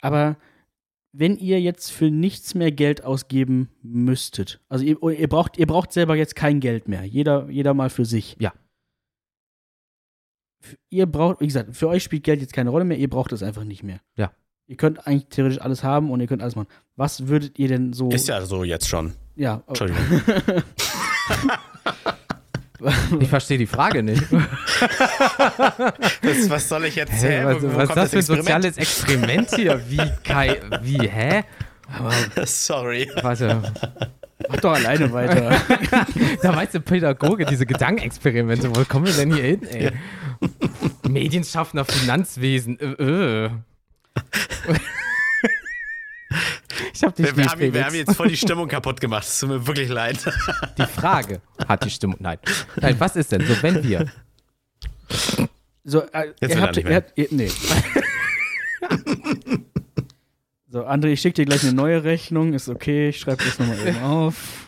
[0.00, 0.36] aber
[1.12, 5.92] wenn ihr jetzt für nichts mehr Geld ausgeben müsstet, also ihr, ihr, braucht, ihr braucht
[5.92, 8.36] selber jetzt kein Geld mehr, jeder, jeder mal für sich.
[8.38, 8.52] Ja.
[10.90, 13.42] Ihr braucht, wie gesagt, für euch spielt Geld jetzt keine Rolle mehr, ihr braucht es
[13.42, 14.00] einfach nicht mehr.
[14.16, 14.32] Ja.
[14.68, 16.68] Ihr könnt eigentlich theoretisch alles haben und ihr könnt alles machen.
[16.94, 18.10] Was würdet ihr denn so.
[18.10, 19.14] Ist ja so jetzt schon.
[19.34, 20.02] Ja, oh, Entschuldigung.
[23.18, 24.22] Ich verstehe die Frage nicht.
[26.22, 27.10] Das, was soll ich jetzt?
[27.10, 28.44] Hä, was Wo- wo was ist kommt das für ein Experiment?
[28.44, 29.80] soziales Experiment hier?
[29.88, 31.42] Wie, Kai, wie, hä?
[32.44, 33.10] Sorry.
[33.20, 33.62] Warte,
[34.48, 35.60] mach doch alleine weiter.
[36.42, 39.90] da meinst du Pädagoge, diese Gedankenexperimente, wo kommen wir denn hier hin, ey?
[41.08, 43.50] Medienschaffender Finanzwesen, äh, äh.
[46.92, 49.24] Ich hab dich Wir, wir, nicht, haben, wir haben jetzt voll die Stimmung kaputt gemacht.
[49.24, 50.18] Es tut mir wirklich leid.
[50.76, 52.16] Die Frage hat die Stimmung.
[52.20, 52.38] Nein.
[52.80, 54.10] Nein, was ist denn so, wenn wir
[55.84, 57.48] So, äh, Jetzt will ihr habt, nicht ihr habt, ihr, nee.
[60.68, 63.86] so, André, ich schicke dir gleich eine neue Rechnung, ist okay, ich schreibe das nochmal
[63.86, 64.67] eben auf.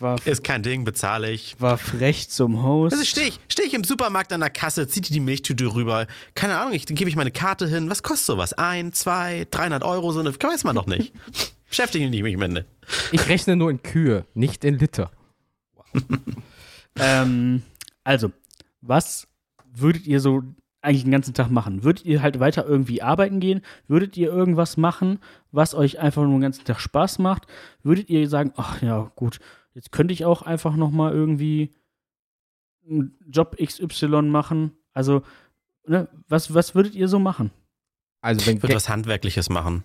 [0.00, 1.60] War, Ist kein Ding, bezahle ich.
[1.60, 2.94] war frech zum Host.
[2.94, 6.06] Also stehe ich, steh ich im Supermarkt an der Kasse, zieht die die Milchtüte rüber.
[6.34, 7.90] Keine Ahnung, ich, dann gebe ich meine Karte hin.
[7.90, 8.54] Was kostet sowas?
[8.54, 11.12] Ein, zwei, 300 Euro, so eine, weiß man doch nicht.
[11.68, 12.64] Beschäftige mich nicht mit.
[13.12, 15.10] Ich rechne nur in Kühe, nicht in Liter.
[16.98, 17.62] Ähm,
[18.02, 18.32] also,
[18.80, 19.28] was
[19.72, 20.42] würdet ihr so
[20.82, 21.84] eigentlich den ganzen Tag machen?
[21.84, 23.60] Würdet ihr halt weiter irgendwie arbeiten gehen?
[23.86, 25.18] Würdet ihr irgendwas machen,
[25.52, 27.46] was euch einfach nur den ganzen Tag Spaß macht?
[27.82, 29.38] Würdet ihr sagen, ach ja, gut,
[29.74, 31.70] jetzt könnte ich auch einfach noch mal irgendwie
[32.88, 34.72] einen Job XY machen?
[34.92, 35.22] Also,
[35.86, 37.50] ne, was, was würdet ihr so machen?
[38.20, 39.84] Also wenn Ich würde was Handwerkliches machen.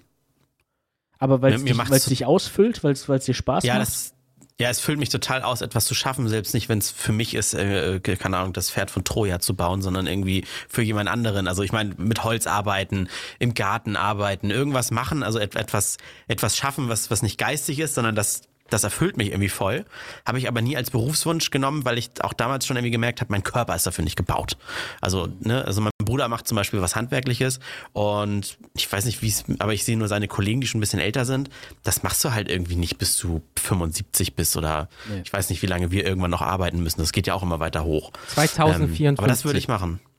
[1.18, 3.88] Aber weil es dich, dich ausfüllt, weil es dir Spaß Ja, macht?
[3.88, 4.14] das,
[4.60, 7.34] Ja, es füllt mich total aus, etwas zu schaffen, selbst nicht, wenn es für mich
[7.34, 11.48] ist, äh, keine Ahnung, das Pferd von Troja zu bauen, sondern irgendwie für jemand anderen.
[11.48, 13.08] Also ich meine, mit Holz arbeiten,
[13.40, 15.98] im Garten arbeiten, irgendwas machen, also et etwas,
[16.28, 19.86] etwas schaffen, was, was nicht geistig ist, sondern das das erfüllt mich irgendwie voll.
[20.26, 23.32] Habe ich aber nie als Berufswunsch genommen, weil ich auch damals schon irgendwie gemerkt habe,
[23.32, 24.58] mein Körper ist dafür nicht gebaut.
[25.02, 27.60] Also, ne, also mein Bruder macht zum Beispiel was Handwerkliches
[27.94, 30.82] und ich weiß nicht, wie es, aber ich sehe nur seine Kollegen, die schon ein
[30.82, 31.50] bisschen älter sind.
[31.84, 35.22] Das machst du halt irgendwie nicht, bis du 75 bist oder Nee.
[35.24, 37.00] ich weiß nicht, wie lange wir irgendwann noch arbeiten müssen.
[37.02, 38.12] Das geht ja auch immer weiter hoch.
[38.30, 39.00] 2054.
[39.06, 40.00] Ähm, aber das würde ich machen.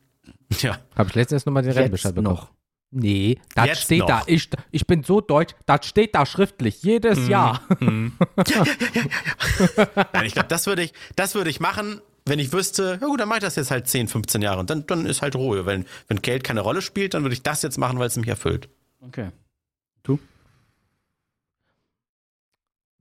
[0.61, 0.79] Ja.
[0.95, 2.37] Habe ich letztens nochmal den Jetzt Rennbescheid bekommen.
[2.37, 2.49] noch.
[2.91, 4.07] Nee, das Jetzt steht noch.
[4.07, 4.23] da.
[4.27, 7.61] Ich, ich bin so deutsch, das steht da schriftlich, jedes Jahr.
[7.81, 8.13] Nein,
[10.25, 13.29] ich glaube, das würde ich, das würde ich machen, wenn ich wüsste, ja gut, dann
[13.29, 15.67] mache ich das jetzt halt 10, 15 Jahre und dann, dann ist halt Ruhe.
[15.67, 18.29] Wenn, wenn Geld keine Rolle spielt, dann würde ich das jetzt machen, weil es mich
[18.29, 18.69] erfüllt.
[19.01, 19.31] Okay.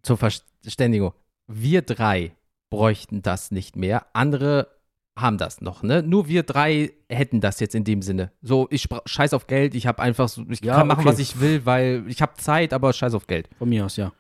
[0.06, 1.14] Zur Verständigung.
[1.48, 2.36] Wir drei
[2.70, 4.06] bräuchten das nicht mehr.
[4.14, 4.75] Andere
[5.18, 6.04] haben das noch, ne?
[6.04, 8.32] Nur wir drei hätten das jetzt in dem Sinne.
[8.42, 11.10] So, ich scheiß auf Geld, ich habe einfach so, ich Ja, kann machen, okay.
[11.10, 13.50] was ich will, weil ich habe Zeit, aber scheiß auf Geld.
[13.58, 14.12] Von mir aus, ja.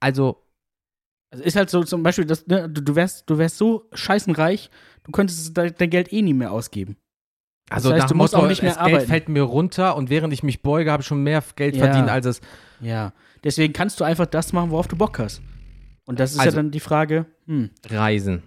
[0.00, 0.42] Also,
[1.30, 4.70] Also ist halt so zum Beispiel, das, ne, du, du, wärst, du wärst so scheißenreich,
[5.04, 6.96] du könntest dein, Geld eh nie mehr ausgeben.
[7.68, 9.10] also heißt, nach du musst Motto, auch nicht mehr das Geld arbeiten.
[9.10, 11.84] fällt mir runter und während ich mich beuge, habe ich schon mehr Geld Ja.
[11.84, 12.40] verdient, als es
[12.80, 13.12] Ja.
[13.44, 15.40] Deswegen kannst du einfach das machen, worauf du Bock hast.
[16.06, 18.42] Und das ist Also- ja dann die Frage, hm, Reisen.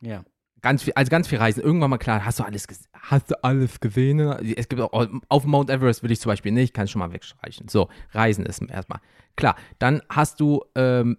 [0.00, 0.24] Ja.
[0.62, 1.62] Ganz viel, also ganz viel Reisen.
[1.62, 4.18] Irgendwann mal klar, hast du alles, hast du alles gesehen?
[4.56, 7.12] Es gibt auch, auf Mount Everest will ich zum Beispiel nicht, kann ich schon mal
[7.12, 7.68] wegstreichen.
[7.68, 9.00] So, Reisen ist erstmal.
[9.36, 11.18] Klar, dann hast du, ähm,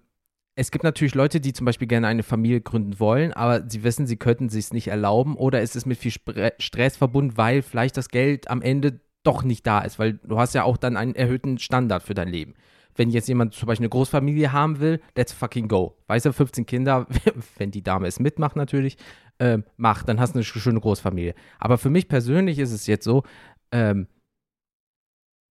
[0.55, 4.07] es gibt natürlich Leute, die zum Beispiel gerne eine Familie gründen wollen, aber sie wissen,
[4.07, 7.61] sie könnten sich es nicht erlauben oder es ist mit viel Spre Stress verbunden, weil
[7.61, 10.97] vielleicht das Geld am Ende doch nicht da ist, weil du hast ja auch dann
[10.97, 12.55] einen erhöhten Standard für dein Leben.
[12.97, 15.95] Wenn jetzt jemand zum Beispiel eine Großfamilie haben will, let's fucking go.
[16.07, 17.07] Weißt du, 15 Kinder,
[17.57, 18.97] wenn die Dame es mitmacht natürlich,
[19.39, 21.35] ähm, mach, dann hast du eine sch- schöne Großfamilie.
[21.59, 23.23] Aber für mich persönlich ist es jetzt so,
[23.71, 24.07] ähm,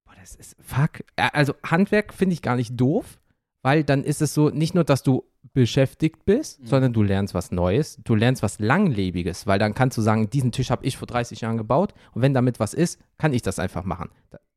[0.04, 3.18] boah, das ist, fuck, also Handwerk finde ich gar nicht doof,
[3.62, 7.52] weil dann ist es so, nicht nur, dass du beschäftigt bist, sondern du lernst was
[7.52, 11.06] Neues, du lernst was Langlebiges, weil dann kannst du sagen, diesen Tisch habe ich vor
[11.06, 14.10] 30 Jahren gebaut und wenn damit was ist, kann ich das einfach machen.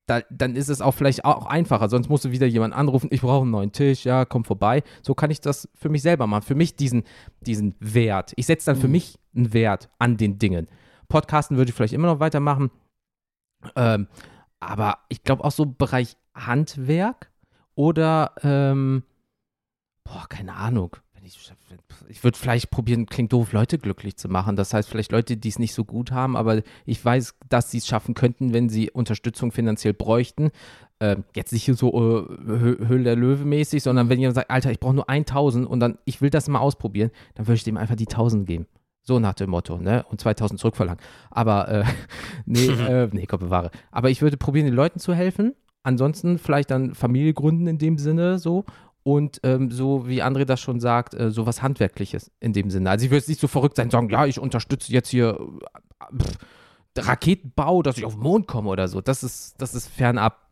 [0.10, 3.10] Da, da, dann ist es auch vielleicht auch einfacher, sonst musst du wieder jemanden anrufen,
[3.12, 4.82] ich brauche einen neuen Tisch, ja, komm vorbei.
[5.04, 7.04] So kann ich das für mich selber machen, für mich diesen,
[7.42, 8.34] diesen Wert.
[8.36, 10.68] Ich setze dann für mich einen Wert an den Dingen.
[11.10, 12.72] Podcasten würde ich vielleicht immer noch weitermachen,
[13.76, 14.08] ähm,
[14.60, 17.32] aber ich glaube auch so Bereich Handwerk
[17.76, 19.04] oder, ähm,
[20.04, 20.96] boah, keine Ahnung.
[21.38, 24.56] Ich ich würde vielleicht probieren, klingt doof, Leute glücklich zu machen.
[24.56, 27.78] Das heißt, vielleicht Leute, die es nicht so gut haben, aber ich weiß, dass sie
[27.78, 30.52] es schaffen könnten, wenn sie Unterstützung finanziell bräuchten.
[31.00, 34.72] Ähm, jetzt nicht so äh, Hö- Höhle der Löwe mäßig, sondern wenn jemand sagt, Alter,
[34.72, 37.78] ich brauche nur 1000 und dann, ich will das mal ausprobieren, dann würde ich dem
[37.78, 38.66] einfach die 1000 geben.
[39.02, 40.06] So nach dem Motto, ne?
[40.10, 41.02] Und 2000 zurückverlangen.
[41.32, 41.84] Aber, äh,
[42.46, 43.72] nee, äh, nee, Gott bewahre.
[43.92, 45.54] Aber ich würde probieren, den Leuten zu helfen.
[45.84, 48.66] Ansonsten vielleicht dann Familie gründen in dem Sinne so.
[49.10, 52.92] Und ähm, so wie André das schon sagt, äh, so was Handwerkliches in dem Sinne.
[52.92, 55.40] Also ich würde jetzt nicht so verrückt sein sagen, ja, ich unterstütze jetzt hier
[56.00, 56.38] äh, pff,
[56.96, 59.02] Raketenbau, dass ich auf den Mond komme oder so.
[59.02, 60.48] Das ist, das ist fernab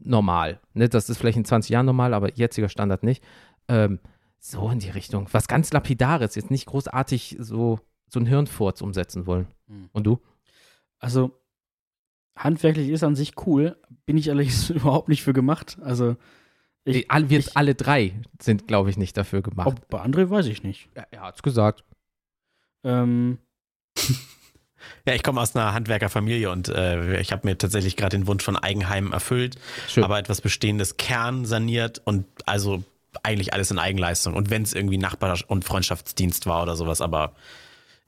[0.00, 0.58] normal.
[0.72, 0.88] Ne?
[0.88, 3.22] Das ist vielleicht in 20 Jahren normal, aber jetziger Standard nicht.
[3.68, 3.98] Ähm,
[4.38, 5.28] so in die Richtung.
[5.32, 7.78] Was ganz Lapidares, jetzt nicht großartig so,
[8.08, 9.48] so ein Hirnfurz umsetzen wollen.
[9.66, 9.90] Hm.
[9.92, 10.18] Und du?
[10.98, 11.38] Also,
[12.36, 13.76] handwerklich ist an sich cool,
[14.06, 15.76] bin ich allerdings überhaupt nicht für gemacht.
[15.82, 16.16] Also,
[16.88, 19.66] ich, Ich, alle, wir ich- alle drei sind, glaube ich, nicht dafür gemacht.
[19.68, 20.88] ob bei André weiß ich nicht.
[20.96, 21.84] Ja, er hat's gesagt.
[22.84, 23.38] Ähm,
[25.06, 28.44] Ja, ich komme aus einer Handwerkerfamilie und äh, ich habe mir tatsächlich gerade den Wunsch
[28.44, 29.56] von Eigenheim erfüllt,
[29.88, 30.04] Schön.
[30.04, 32.84] aber etwas Bestehendes Kern saniert und also
[33.22, 34.34] eigentlich alles in Eigenleistung.
[34.34, 37.32] Und wenn es irgendwie Nachbar- und Freundschaftsdienst war oder sowas, aber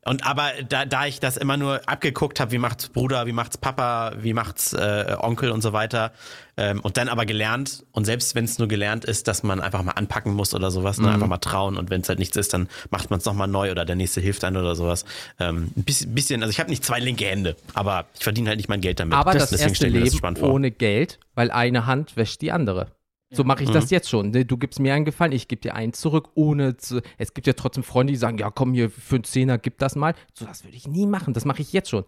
[0.05, 3.59] und aber da, da ich das immer nur abgeguckt habe, wie macht's Bruder, wie macht's
[3.59, 6.13] Papa, wie macht's äh, Onkel und so weiter,
[6.57, 9.83] ähm, und dann aber gelernt und selbst wenn es nur gelernt ist, dass man einfach
[9.83, 12.55] mal anpacken muss oder sowas, ne, einfach mal trauen und wenn es halt nichts ist,
[12.55, 15.05] dann macht man es nochmal neu oder der nächste hilft einem oder sowas.
[15.39, 18.69] Ähm, ein bisschen, also ich habe nicht zwei linke Hände, aber ich verdiene halt nicht
[18.69, 19.15] mein Geld damit.
[19.15, 20.53] Aber das Deswegen erste das Leben spannend vor.
[20.53, 22.89] ohne Geld, weil eine Hand wäscht die andere.
[23.33, 23.75] So mache ich Mhm.
[23.75, 24.31] das jetzt schon.
[24.31, 24.45] ne?
[24.45, 27.01] Du gibst mir einen Gefallen, ich gebe dir einen zurück, ohne zu.
[27.17, 29.95] Es gibt ja trotzdem Freunde, die sagen, ja komm hier für einen Zehner, gib das
[29.95, 30.15] mal.
[30.35, 31.33] So, das würde ich nie machen.
[31.33, 32.05] Das mache ich jetzt schon.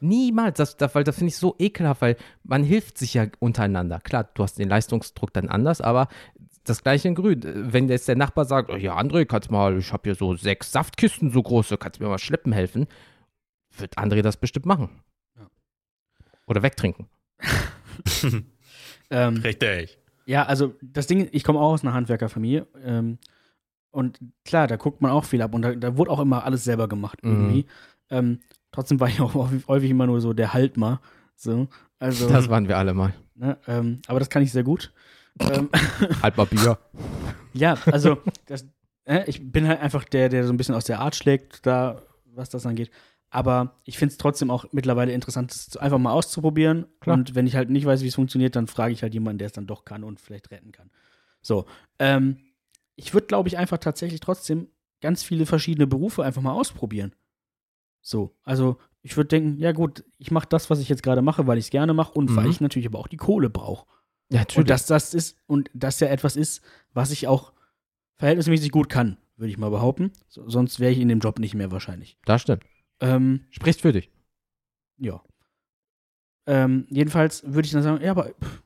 [0.00, 3.98] Niemals, das, das, weil das finde ich so ekelhaft, weil man hilft sich ja untereinander.
[4.00, 6.08] Klar, du hast den Leistungsdruck dann anders, aber
[6.64, 7.40] das gleiche in Grün.
[7.72, 10.70] Wenn jetzt der Nachbar sagt, oh ja, André, kannst mal, ich habe hier so sechs
[10.72, 12.86] Saftkisten so große, kannst du mir mal schleppen helfen,
[13.76, 14.88] wird André das bestimmt machen.
[15.36, 15.46] Ja.
[16.46, 17.08] Oder wegtrinken.
[19.10, 19.98] ähm, Richtig.
[20.26, 22.66] Ja, also das Ding, ich komme auch aus einer Handwerkerfamilie.
[22.84, 23.18] Ähm,
[23.90, 25.54] und klar, da guckt man auch viel ab.
[25.54, 27.66] Und da, da wurde auch immer alles selber gemacht irgendwie.
[28.10, 28.40] Ähm,
[28.72, 29.34] trotzdem war ich auch
[29.68, 31.00] häufig immer nur so der Haltmer.
[31.36, 31.68] So,
[31.98, 33.14] also, Das waren wir alle mal.
[33.34, 34.92] ne, ähm, aber das kann ich sehr gut.
[35.40, 35.68] ähm,
[36.22, 36.78] Halt mal Bier.
[37.52, 38.66] ja, also das,
[39.04, 42.02] äh, ich bin halt einfach der, der so ein bisschen aus der Art schlägt, da,
[42.34, 42.90] was das angeht.
[43.34, 46.86] Aber ich finde es trotzdem auch mittlerweile interessant, es einfach mal auszuprobieren.
[47.00, 47.16] Klar.
[47.16, 49.46] Und wenn ich halt nicht weiß, wie es funktioniert, dann frage ich halt jemanden, der
[49.46, 50.90] es dann doch kann und vielleicht retten kann.
[51.42, 51.66] So.
[51.98, 52.36] Ähm,
[52.94, 54.68] ich würde, glaube ich, einfach tatsächlich trotzdem
[55.00, 57.12] ganz viele verschiedene Berufe einfach mal ausprobieren.
[58.00, 58.36] So.
[58.44, 61.58] Also, ich würde denken, ja gut, ich mache das, was ich jetzt gerade mache, weil
[61.58, 62.50] ich es gerne mache und weil Mhm.
[62.50, 63.86] ich natürlich aber auch die Kohle brauche.
[64.30, 66.62] Ja, Und dass das ist, und das ja etwas ist,
[66.92, 67.52] was ich auch
[68.16, 70.12] verhältnismäßig gut kann, würde ich mal behaupten.
[70.28, 72.16] So, sonst wäre ich in dem Job nicht mehr wahrscheinlich.
[72.24, 72.62] das stimmt.
[73.00, 74.10] Ähm, Spricht für dich.
[74.98, 75.20] ja.
[76.46, 78.62] Ähm, jedenfalls würde ich dann sagen, ja, aber pff,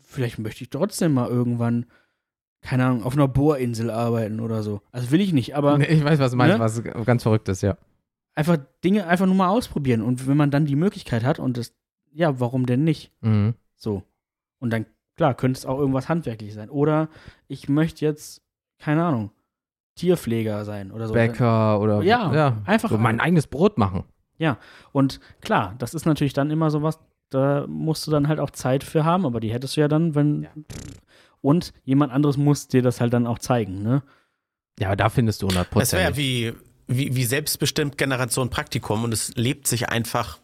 [0.00, 1.84] vielleicht möchte ich trotzdem mal irgendwann,
[2.62, 4.80] keine Ahnung, auf einer Bohrinsel arbeiten oder so.
[4.90, 6.94] Also will ich nicht, aber Nee, ich weiß, was du meinst, Ne?
[6.94, 7.76] was ganz verrückt ist, ja.
[8.34, 10.00] einfach Dinge einfach nur mal ausprobieren.
[10.00, 11.74] Und wenn man dann die Möglichkeit hat und das,
[12.10, 13.12] ja, warum denn nicht?
[13.20, 13.54] Mhm.
[13.76, 14.02] So.
[14.58, 14.86] Und dann,
[15.16, 16.70] klar, könnte es auch irgendwas handwerklich sein.
[16.70, 17.10] Oder
[17.48, 18.40] ich möchte jetzt,
[18.78, 19.30] keine Ahnung,
[19.96, 21.14] Tierpfleger sein oder so.
[21.14, 24.04] Bäcker oder Ja, einfach- so mein eigenes Brot machen.
[24.92, 26.98] Und klar, das ist natürlich dann immer sowas,
[27.30, 30.14] da musst du dann halt auch Zeit für haben, aber die hättest du ja dann,
[30.14, 30.46] wenn.
[31.40, 34.02] Und jemand anderes muss dir das halt dann auch zeigen, ne?
[34.78, 36.16] Ja, aber da findest du 100% Das wäre Prozent.
[36.16, 36.52] wie,
[36.86, 40.38] wie, wie selbstbestimmt Generation Praktikum und es lebt sich einfach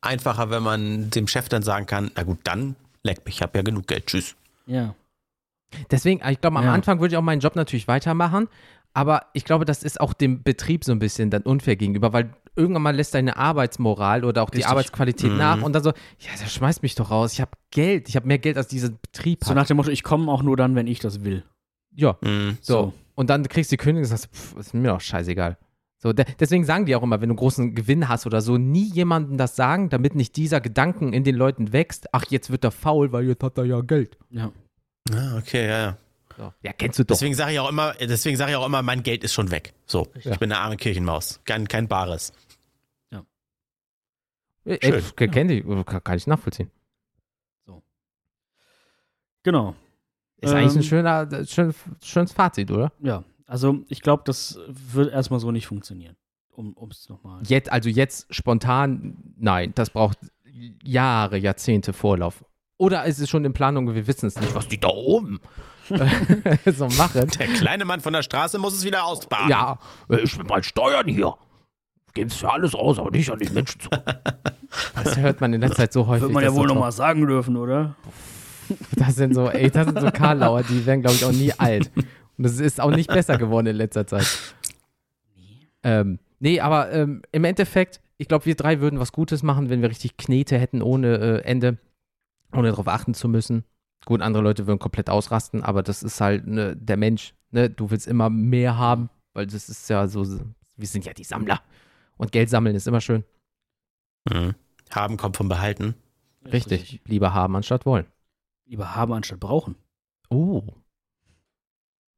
[0.00, 3.56] einfacher, wenn man dem Chef dann sagen kann, na gut, dann leck mich, ich habe
[3.58, 4.34] ja genug Geld, tschüss.
[4.66, 4.94] Ja.
[5.90, 6.72] Deswegen, ich glaube, am Ja.
[6.72, 8.48] Anfang würde ich auch meinen Job natürlich weitermachen,
[8.96, 12.30] aber ich glaube, das ist auch dem Betrieb so ein bisschen dann unfair gegenüber, weil
[12.56, 14.70] irgendwann mal lässt deine Arbeitsmoral oder auch die Richtig.
[14.70, 15.36] Arbeitsqualität Mhm.
[15.38, 18.26] nach und dann so, ja, der schmeißt mich doch raus, ich habe Geld, ich habe
[18.26, 19.56] mehr Geld als dieser Betrieb So hat.
[19.56, 21.44] nach dem Motto, ich komme auch nur dann, wenn ich das will.
[21.94, 22.56] ja, Mhm.
[22.62, 22.74] so.
[22.74, 22.92] So.
[23.14, 25.56] Und dann kriegst du die Kündigung und sagst, pff, ist mir doch scheißegal.
[25.98, 28.84] So, de deswegen sagen die auch immer, wenn du großen Gewinn hast oder so, nie
[28.84, 32.70] jemandem das sagen, damit nicht dieser Gedanken in den Leuten wächst, ach, jetzt wird er
[32.70, 34.18] faul, weil jetzt hat er ja Geld.
[34.30, 34.52] Ja.
[35.12, 35.96] Ah, okay, ja, ja.
[36.36, 36.52] So.
[36.62, 37.14] Ja, kennst du doch.
[37.14, 39.72] Deswegen sage ich auch immer, deswegen sage ich auch immer, mein Geld ist schon weg.
[39.86, 40.32] So, Ja.
[40.32, 42.32] ich bin eine arme Kirchenmaus, kein, kein Bares.
[44.68, 45.00] Ey, schön.
[45.00, 46.72] pff, kenn ich, kann, kann ich nachvollziehen.
[49.44, 49.76] Genau.
[50.40, 51.72] Ist eigentlich ein Ähm, schöner, schön,
[52.02, 52.92] schönes Fazit, oder?
[53.00, 53.22] Ja.
[53.46, 56.16] Also ich glaube, das wird erstmal so nicht funktionieren.
[56.50, 57.42] Um es nochmal.
[57.46, 60.18] Jetzt, also jetzt spontan, nein, das braucht
[60.82, 62.44] Jahre, Jahrzehnte Vorlauf.
[62.76, 65.38] Oder ist es schon in Planung, wir wissen es nicht, was die da oben
[66.66, 67.28] so machen.
[67.38, 69.48] Der kleine Mann von der Straße muss es wieder ausbaden.
[69.48, 69.78] Ja,
[70.10, 71.34] äh, ich will mal Steuern hier.
[72.14, 73.90] Geb's für alles aus, aber nicht an die Menschen zu.
[74.94, 76.24] Das hört man in letzter Zeit so häufig.
[76.24, 77.94] Wird man ja wohl so nochmal sagen dürfen, oder?
[78.96, 81.90] Das sind so, ey, das sind so Karlauer, die werden, glaube ich, auch nie alt.
[81.96, 84.26] Und das ist auch nicht besser geworden in letzter Zeit.
[85.82, 89.82] Ähm, nee, aber ähm, im Endeffekt, ich glaube, wir drei würden was Gutes machen, wenn
[89.82, 91.78] wir richtig Knete hätten ohne äh, Ende,
[92.52, 93.64] ohne darauf achten zu müssen.
[94.06, 97.34] Gut, andere Leute würden komplett ausrasten, aber das ist halt ne, der Mensch.
[97.50, 97.68] Ne?
[97.68, 100.24] Du willst immer mehr haben, weil das ist ja so,
[100.76, 101.60] wir sind ja die Sammler.
[102.16, 103.24] Und Geld sammeln ist immer schön.
[104.30, 104.54] Mhm.
[104.90, 105.96] Haben kommt vom Behalten.
[106.44, 107.00] Richtig.
[107.04, 108.06] Lieber haben anstatt wollen.
[108.64, 109.74] Lieber haben anstatt brauchen.
[110.30, 110.62] Oh.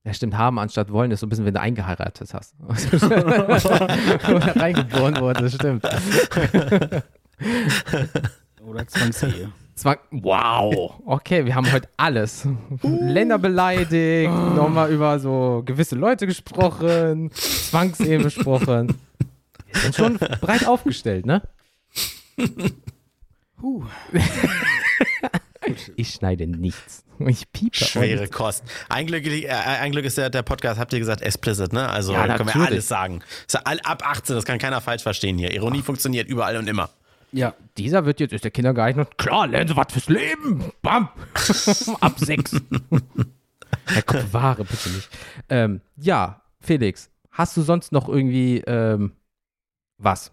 [0.04, 2.54] Ja, stimmt, haben anstatt wollen ist so ein bisschen, wenn du eingeheiratet hast.
[2.60, 5.84] Oder reingeboren wurde, stimmt.
[8.62, 9.50] Oder Zwangsehe.
[9.78, 11.00] Zwang wow.
[11.06, 12.48] Okay, wir haben heute alles.
[12.82, 18.98] Länder beleidigt, nochmal über so gewisse Leute gesprochen, Zwangsehe besprochen.
[19.70, 21.42] Wir sind schon breit aufgestellt, ne?
[23.62, 23.84] Huh.
[25.96, 27.04] Ich schneide nichts.
[27.18, 27.76] Ich piepe.
[27.76, 28.32] Schwere ordentlich.
[28.32, 28.64] Kost.
[28.88, 31.88] Ein Glück, äh, ein Glück ist der, der Podcast, habt ihr gesagt, explicit, ne?
[31.90, 33.22] Also Ja, da können wir alles sagen.
[33.46, 35.52] Ja all, ab 18, das kann keiner falsch verstehen hier.
[35.52, 36.88] Ironie funktioniert überall und immer.
[37.32, 37.54] Ja.
[37.76, 39.18] Dieser wird jetzt, ist der Kinder geeignet.
[39.18, 40.72] Klar, lernen Sie was fürs Leben.
[40.82, 41.08] Bam.
[42.00, 42.52] Ab sechs.
[43.86, 45.08] Herr Ware, bitte nicht.
[45.48, 49.12] Ähm, ja, Felix, hast du sonst noch irgendwie ähm,
[49.98, 50.32] was?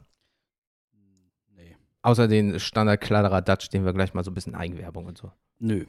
[1.55, 1.75] Nee.
[2.01, 5.31] Außer den Standard-Kladderadatsch, den wir gleich mal so ein bisschen Eigenwerbung und so.
[5.59, 5.85] Nö.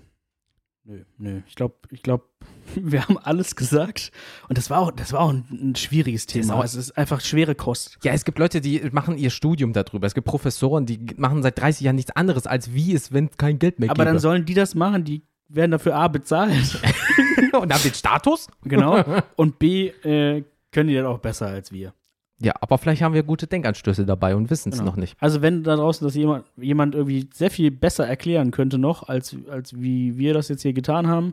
[0.84, 1.42] Nö, nö.
[1.46, 2.24] Ich glaube, ich glaube,
[2.74, 4.10] wir haben alles gesagt.
[4.48, 6.54] Und das war auch, das war auch ein, ein schwieriges Thema.
[6.56, 7.98] auch- es ist einfach schwere Kost.
[8.02, 10.06] Ja, es gibt Leute, die machen ihr Studium darüber.
[10.06, 13.58] Es gibt Professoren, die machen seit 30 Jahren nichts anderes, als wie es, wenn kein
[13.58, 14.20] Geld mehr Aber dann gäbe.
[14.20, 16.80] sollen die das machen, die werden dafür A bezahlt.
[17.52, 18.48] und haben den Status?
[18.64, 19.02] genau.
[19.36, 21.92] Und B äh, können die das auch besser als wir.
[22.38, 24.90] Ja, aber vielleicht haben wir gute Denkanstöße dabei und wissen es Genau.
[24.90, 25.16] noch nicht.
[25.20, 29.34] Also wenn da draußen das jemand, jemand irgendwie sehr viel besser erklären könnte noch, als,
[29.48, 31.32] als wie wir das jetzt hier getan haben,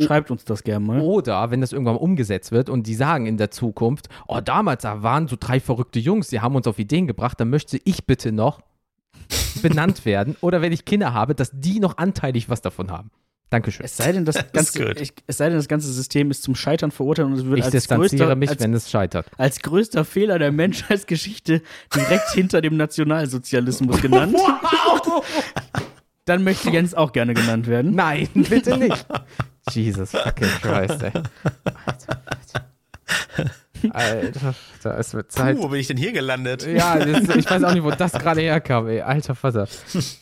[0.00, 1.00] schreibt uns das gerne mal.
[1.00, 4.82] Oder wenn das irgendwann mal umgesetzt wird und die sagen in der Zukunft, oh, damals
[4.82, 8.06] da waren so drei verrückte Jungs, die haben uns auf Ideen gebracht, dann möchte ich
[8.06, 8.60] bitte noch
[9.62, 10.36] benannt werden.
[10.40, 13.10] Oder wenn ich Kinder habe, dass die noch anteilig was davon haben.
[13.50, 13.84] Dankeschön.
[13.84, 16.90] Es sei denn, das ganze, ich, es sei denn, das ganze System ist zum Scheitern
[16.90, 19.26] verurteilt und es wird Ich als distanziere größter, mich, als, wenn es scheitert.
[19.36, 21.60] als größter Fehler der Menschheitsgeschichte
[21.94, 24.36] direkt hinter dem Nationalsozialismus genannt.
[26.24, 27.94] Dann möchte Jens auch gerne genannt werden.
[27.94, 29.06] Nein, bitte nicht.
[29.70, 31.12] Jesus fucking Christ, ey.
[33.90, 35.56] Alter, Alter, es wird Zeit.
[35.56, 36.66] Puh, wo bin ich denn hier gelandet?
[36.66, 39.00] Ja, das, ich weiß auch nicht, wo das gerade herkam, ey.
[39.00, 39.66] Alter Vater.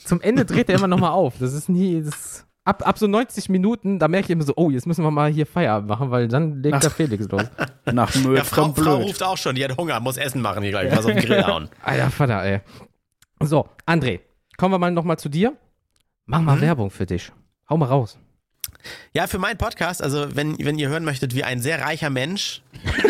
[0.05, 1.35] Zum Ende dreht er immer nochmal auf.
[1.39, 2.03] Das ist nie.
[2.03, 5.11] Das, ab, ab so 90 Minuten, da merke ich immer so, oh, jetzt müssen wir
[5.11, 7.45] mal hier Feierabend machen, weil dann legt der Felix los.
[7.93, 10.73] Nach Müll Ja, Frau, Frau ruft auch schon, die hat Hunger, muss Essen machen hier
[10.73, 11.69] gleich, was auf den Grill hauen.
[11.83, 12.61] Alter Vater, ey.
[13.41, 14.21] So, André,
[14.57, 15.57] kommen wir mal nochmal zu dir.
[16.27, 17.33] Mach mal Werbung für dich.
[17.69, 18.19] Hau mal raus.
[19.13, 22.63] Ja, für meinen Podcast, also wenn, wenn ihr hören möchtet, wie ein sehr reicher Mensch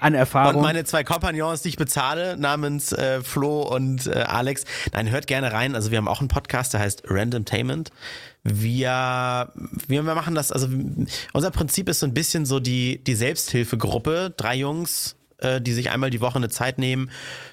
[0.00, 0.62] An und Erfahrung.
[0.62, 5.52] meine zwei Kompagnons, die ich bezahle, namens äh, Flo und äh, Alex, nein, hört gerne
[5.52, 5.74] rein.
[5.74, 7.90] Also wir haben auch einen Podcast, der heißt Randomtainment.
[8.42, 9.52] Wir,
[9.86, 10.68] wir wir machen das, also
[11.34, 14.32] unser Prinzip ist so ein bisschen so die, die Selbsthilfegruppe.
[14.36, 17.10] Drei Jungs, äh, die sich einmal die Woche eine Zeit nehmen,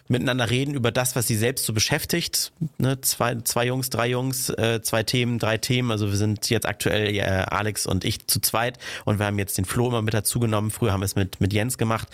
[0.07, 2.51] miteinander reden über das, was sie selbst so beschäftigt.
[2.77, 3.01] Ne?
[3.01, 5.91] Zwei, zwei Jungs, drei Jungs, äh, zwei Themen, drei Themen.
[5.91, 9.57] Also wir sind jetzt aktuell äh, Alex und ich zu zweit und wir haben jetzt
[9.57, 10.71] den Flo immer mit dazu genommen.
[10.71, 12.07] Früher haben wir es mit, mit Jens gemacht.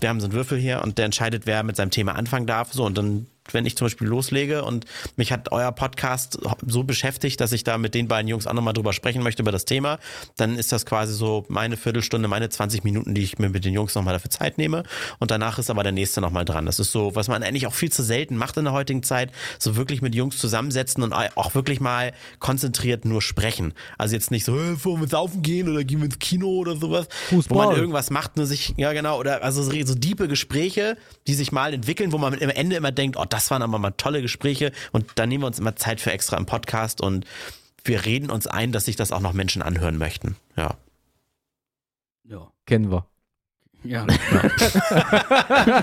[0.00, 2.72] Wir haben so einen Würfel hier und der entscheidet, wer mit seinem Thema anfangen darf.
[2.72, 4.84] So und dann wenn ich zum Beispiel loslege und
[5.16, 8.74] mich hat euer Podcast so beschäftigt, dass ich da mit den beiden Jungs auch nochmal
[8.74, 9.98] drüber sprechen möchte über das Thema,
[10.36, 13.74] dann ist das quasi so meine Viertelstunde, meine 20 Minuten, die ich mir mit den
[13.74, 14.84] Jungs nochmal dafür Zeit nehme.
[15.18, 16.66] Und danach ist aber der nächste nochmal dran.
[16.66, 19.32] Das ist so, was man eigentlich auch viel zu selten macht in der heutigen Zeit,
[19.58, 23.74] so wirklich mit Jungs zusammensetzen und auch wirklich mal konzentriert nur sprechen.
[23.98, 27.08] Also jetzt nicht so, wollen wir saufen gehen oder gehen wir ins Kino oder sowas,
[27.28, 27.58] Fußball.
[27.58, 30.96] wo man irgendwas macht, nur sich, ja genau, oder also so, so diepe Gespräche,
[31.26, 33.92] die sich mal entwickeln, wo man am Ende immer denkt, oh, das waren aber mal
[33.92, 37.24] tolle Gespräche und da nehmen wir uns immer Zeit für extra im Podcast und
[37.84, 40.36] wir reden uns ein, dass sich das auch noch Menschen anhören möchten.
[40.56, 40.74] Ja.
[42.24, 42.50] Ja.
[42.66, 43.06] Kennen wir.
[43.84, 44.02] ja.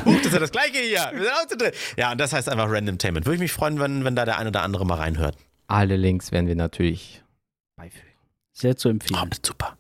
[0.05, 1.09] Huch, das ist ja das Gleiche hier.
[1.13, 1.75] Wir sind auch zu dritt.
[1.97, 3.25] Ja, und das heißt einfach Randomtainment.
[3.25, 5.37] Würde ich mich freuen, wenn, wenn da der ein oder andere mal reinhört.
[5.67, 7.23] Alle Links werden wir natürlich
[7.75, 8.05] beifügen.
[8.53, 9.29] Sehr zu Oh, empfehlen.
[9.43, 9.77] super.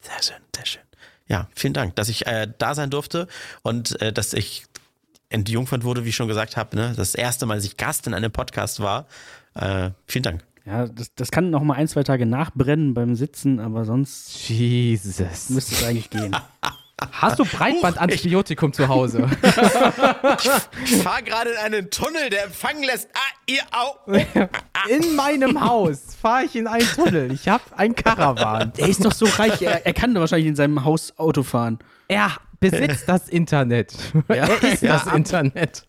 [0.00, 0.82] Sehr schön, sehr schön.
[1.26, 3.28] Ja, vielen Dank, dass ich äh, da sein durfte
[3.62, 4.64] und äh, dass ich
[5.30, 6.76] entjungfert wurde, wie ich schon gesagt habe.
[6.76, 6.94] Ne?
[6.96, 9.06] Das erste Mal, dass ich Gast in einem Podcast war.
[9.54, 10.44] Äh, vielen Dank.
[10.64, 15.48] Ja, das, das kann noch mal ein, zwei Tage nachbrennen beim Sitzen, aber sonst Jesus.
[15.48, 16.36] müsste es eigentlich gehen.
[17.12, 19.28] Hast du Breitbandantibiotikum zu Hause?
[20.84, 23.08] Ich fahre gerade in einen Tunnel, der empfangen lässt.
[23.14, 24.12] Ah, ihr au.
[24.88, 27.32] In meinem Haus fahre ich in einen Tunnel.
[27.32, 28.72] Ich habe ein Karawan.
[28.76, 31.78] Er ist doch so reich, er, er kann doch wahrscheinlich in seinem Haus Auto fahren.
[32.06, 33.94] Er besitzt das Internet.
[34.28, 35.84] Er ist Ja, das ab- Internet.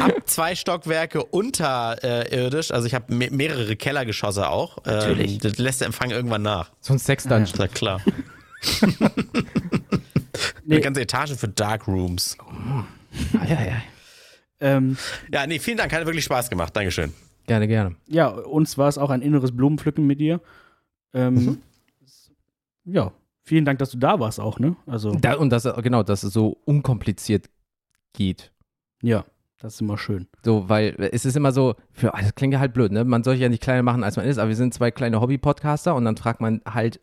[0.00, 4.82] Ab zwei Stockwerke unterirdisch, also ich habe me mehrere Kellergeschosse auch.
[4.86, 5.32] Natürlich.
[5.34, 6.70] Ähm, das lässt der Empfang irgendwann nach.
[6.80, 7.58] So ein Sexdungeon.
[7.58, 8.00] Ja klar.
[10.64, 10.76] Nee.
[10.76, 12.36] Eine ganze Etage für Dark Rooms.
[12.40, 13.82] Ah, ja, ja.
[14.60, 14.96] Ähm,
[15.32, 16.74] Ja, nee, vielen Dank, hat wirklich Spaß gemacht.
[16.74, 17.12] Dankeschön.
[17.46, 17.96] Gerne, gerne.
[18.06, 20.40] ja, uns war es auch ein inneres Blumenpflücken mit dir.
[21.12, 21.58] Ähm,
[22.84, 23.12] Ja,
[23.44, 24.76] vielen Dank, dass du da warst auch, ne?
[24.86, 27.48] Also, Da, und das, genau, dass es so unkompliziert
[28.12, 28.52] geht.
[29.02, 29.24] ja,
[29.58, 30.26] das ist immer schön.
[30.44, 33.04] So, weil es ist immer so, für, das klingt ja halt blöd, ne?
[33.04, 35.20] Man soll sich ja nicht kleiner machen, als man ist, aber wir sind zwei kleine
[35.20, 37.00] Hobby-Podcaster und dann fragt man halt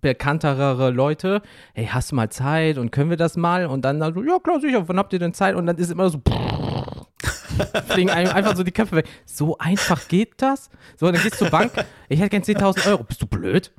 [0.00, 1.42] bekanntere Leute,
[1.74, 3.66] hey, hast du mal Zeit und können wir das mal?
[3.66, 5.54] Und dann, so, ja klar, sicher, wann habt ihr denn Zeit?
[5.54, 6.18] Und dann ist immer so,
[7.88, 9.08] fliegen einem einfach so die Köpfe weg.
[9.24, 10.70] So einfach geht das?
[10.96, 11.72] So, dann gehst du zur Bank,
[12.08, 13.04] ich hätte gern 10.000 Euro.
[13.04, 13.72] Bist du blöd?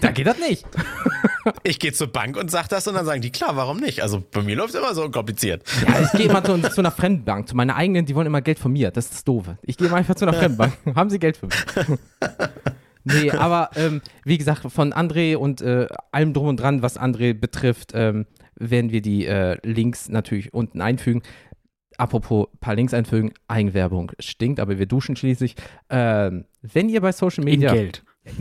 [0.00, 0.66] Da geht das nicht.
[1.62, 4.00] Ich gehe zur Bank und sag das und dann sagen die, klar, warum nicht?
[4.02, 5.62] Also bei mir läuft immer so unkompliziert.
[5.86, 8.58] Ja, ich gehe immer zu, zu einer Fremdenbank, zu meiner eigenen, die wollen immer Geld
[8.58, 8.90] von mir.
[8.90, 9.58] Das ist das Doofe.
[9.60, 10.72] Ich gehe einfach zu einer Fremdenbank.
[10.94, 11.56] Haben sie Geld für mich?
[13.04, 17.34] nee, aber ähm, wie gesagt, von André und äh, allem drum und dran, was André
[17.34, 18.24] betrifft, ähm,
[18.56, 21.22] werden wir die äh, Links natürlich unten einfügen.
[21.96, 25.54] Apropos paar Links einfügen, Eigenwerbung stinkt, aber wir duschen schließlich.
[25.90, 27.72] Ähm, wenn ihr bei Social In Media.
[27.72, 28.04] Geld.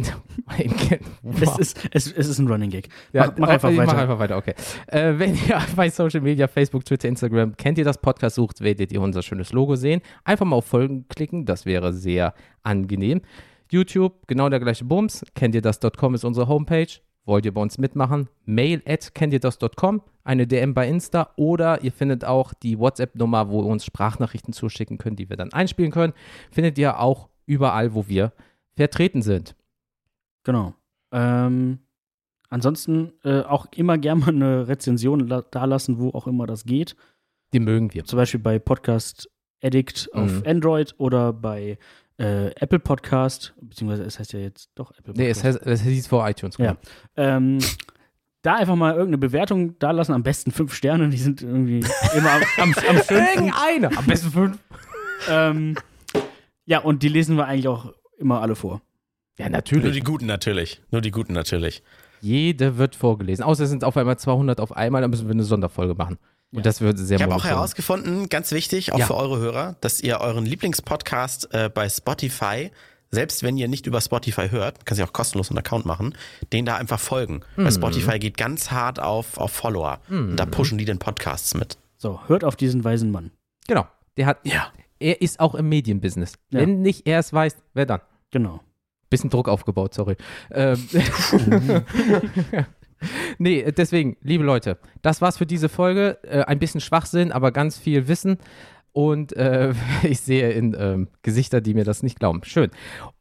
[0.58, 1.02] In Geld.
[1.42, 2.90] Es ist, es, es ist ein Running Gag.
[3.12, 3.94] Ja, mach, mach einfach ich weiter.
[3.94, 4.54] Mach einfach weiter, okay.
[4.88, 8.92] Äh, wenn ihr bei Social Media, Facebook, Twitter, Instagram, kennt ihr das Podcast sucht, werdet
[8.92, 10.02] ihr unser schönes Logo sehen.
[10.24, 13.22] Einfach mal auf Folgen klicken, das wäre sehr angenehm.
[13.70, 15.26] YouTube, genau der gleiche Bums.
[15.36, 16.88] Kennt ihr das.com ist unsere Homepage.
[17.26, 18.28] Wollt ihr bei uns mitmachen?
[18.46, 23.68] Mail at candidos.com, eine DM bei Insta oder ihr findet auch die WhatsApp-Nummer, wo ihr
[23.68, 26.14] uns Sprachnachrichten zuschicken könnt, die wir dann einspielen können.
[26.52, 28.34] Findet ihr auch überall, wo wir
[28.76, 29.56] vertreten sind.
[30.44, 30.74] Genau.
[31.14, 31.80] Ähm,
[32.50, 36.96] ansonsten äh, auch immer gerne mal eine Rezension la- dalassen, wo auch immer das geht.
[37.54, 38.04] Die mögen wir.
[38.04, 39.30] Zum Beispiel bei Podcast
[39.64, 40.44] Addict auf Mhm.
[40.46, 41.78] Android oder bei
[42.24, 45.18] äh, Apple Podcast, beziehungsweise es heißt ja jetzt doch Apple Podcast.
[45.18, 46.58] Nee, es, heißt, es hieß vor iTunes.
[46.58, 46.78] Ja.
[47.16, 47.60] Ähm,
[48.42, 51.80] da einfach mal irgendeine Bewertung dalassen, am besten fünf Sterne, die sind irgendwie
[52.16, 53.16] immer am, am, am schönsten.
[53.16, 53.98] Irgendeine.
[53.98, 54.58] Am besten fünf.
[55.30, 55.76] ähm,
[56.66, 58.82] ja, und die lesen wir eigentlich auch immer alle vor.
[59.38, 59.94] Ja, Nur natürlich.
[59.94, 60.82] die Guten natürlich.
[60.92, 61.84] Nur die Guten natürlich.
[62.22, 63.44] Jede wird vorgelesen.
[63.44, 66.18] Außer es sind auf einmal 200 auf einmal, dann müssen wir eine Sonderfolge machen.
[66.54, 66.64] Und Ja.
[66.64, 69.08] das wird sehr Ich habe auch herausgefunden, ganz wichtig, auch Ja.
[69.08, 72.70] für eure Hörer, dass ihr euren Lieblingspodcast äh, bei Spotify,
[73.12, 76.16] selbst wenn ihr nicht über Spotify hört, kann sich auch kostenlos einen Account machen,
[76.52, 77.42] den da einfach folgen.
[77.58, 77.64] Mhm.
[77.66, 80.00] Weil Spotify geht ganz hart auf, auf Follower.
[80.10, 81.78] Und da pushen die den Podcasts mit.
[81.98, 83.32] So, hört auf diesen weisen Mann.
[83.68, 83.88] Genau.
[84.18, 84.68] Der hat, Ja.
[85.00, 86.34] er ist auch im Medienbusiness.
[86.52, 86.60] Ja.
[86.62, 88.02] Wenn nicht er es weiß, wer dann?
[88.32, 88.62] Genau.
[89.10, 90.18] Bisschen Druck aufgebaut, sorry.
[90.52, 90.88] Ähm,
[93.38, 96.18] nee, deswegen, liebe Leute, das war's für diese Folge.
[96.24, 98.38] Äh, ein bisschen Schwachsinn, aber ganz viel Wissen.
[98.92, 99.74] Und äh,
[100.04, 102.42] ich sehe in ähm, Gesichter, die mir das nicht glauben.
[102.44, 102.72] Schön.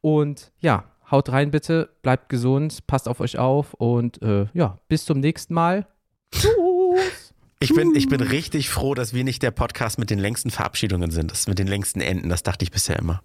[0.01, 5.05] Und ja, haut rein bitte, bleibt gesund, passt auf euch auf und äh, ja, bis
[5.05, 5.87] zum nächsten Mal.
[6.33, 7.35] Tschüss.
[7.61, 11.13] Ich bin, ich bin richtig froh, dass wir nicht der Podcast mit den längsten Verabschiedungen
[11.13, 11.31] sind.
[11.31, 13.23] Das mit den längsten Enden, das dachte ich bisher immer.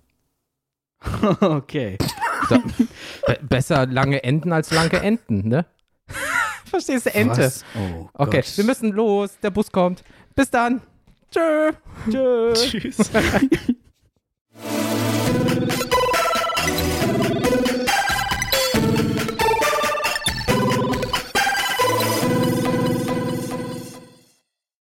[1.41, 1.97] okay.
[2.49, 2.61] Da,
[3.25, 5.65] be besser lange Enten als lange Enten, ne?
[6.69, 7.13] Verstehst du?
[7.13, 7.51] Ente.
[7.75, 8.57] Oh, okay, Gott.
[8.57, 9.37] wir müssen los.
[9.41, 10.03] Der Bus kommt.
[10.35, 10.81] Bis dann.
[11.31, 11.71] Tschö.
[12.09, 12.53] Tschö.
[12.53, 12.97] Tschüss.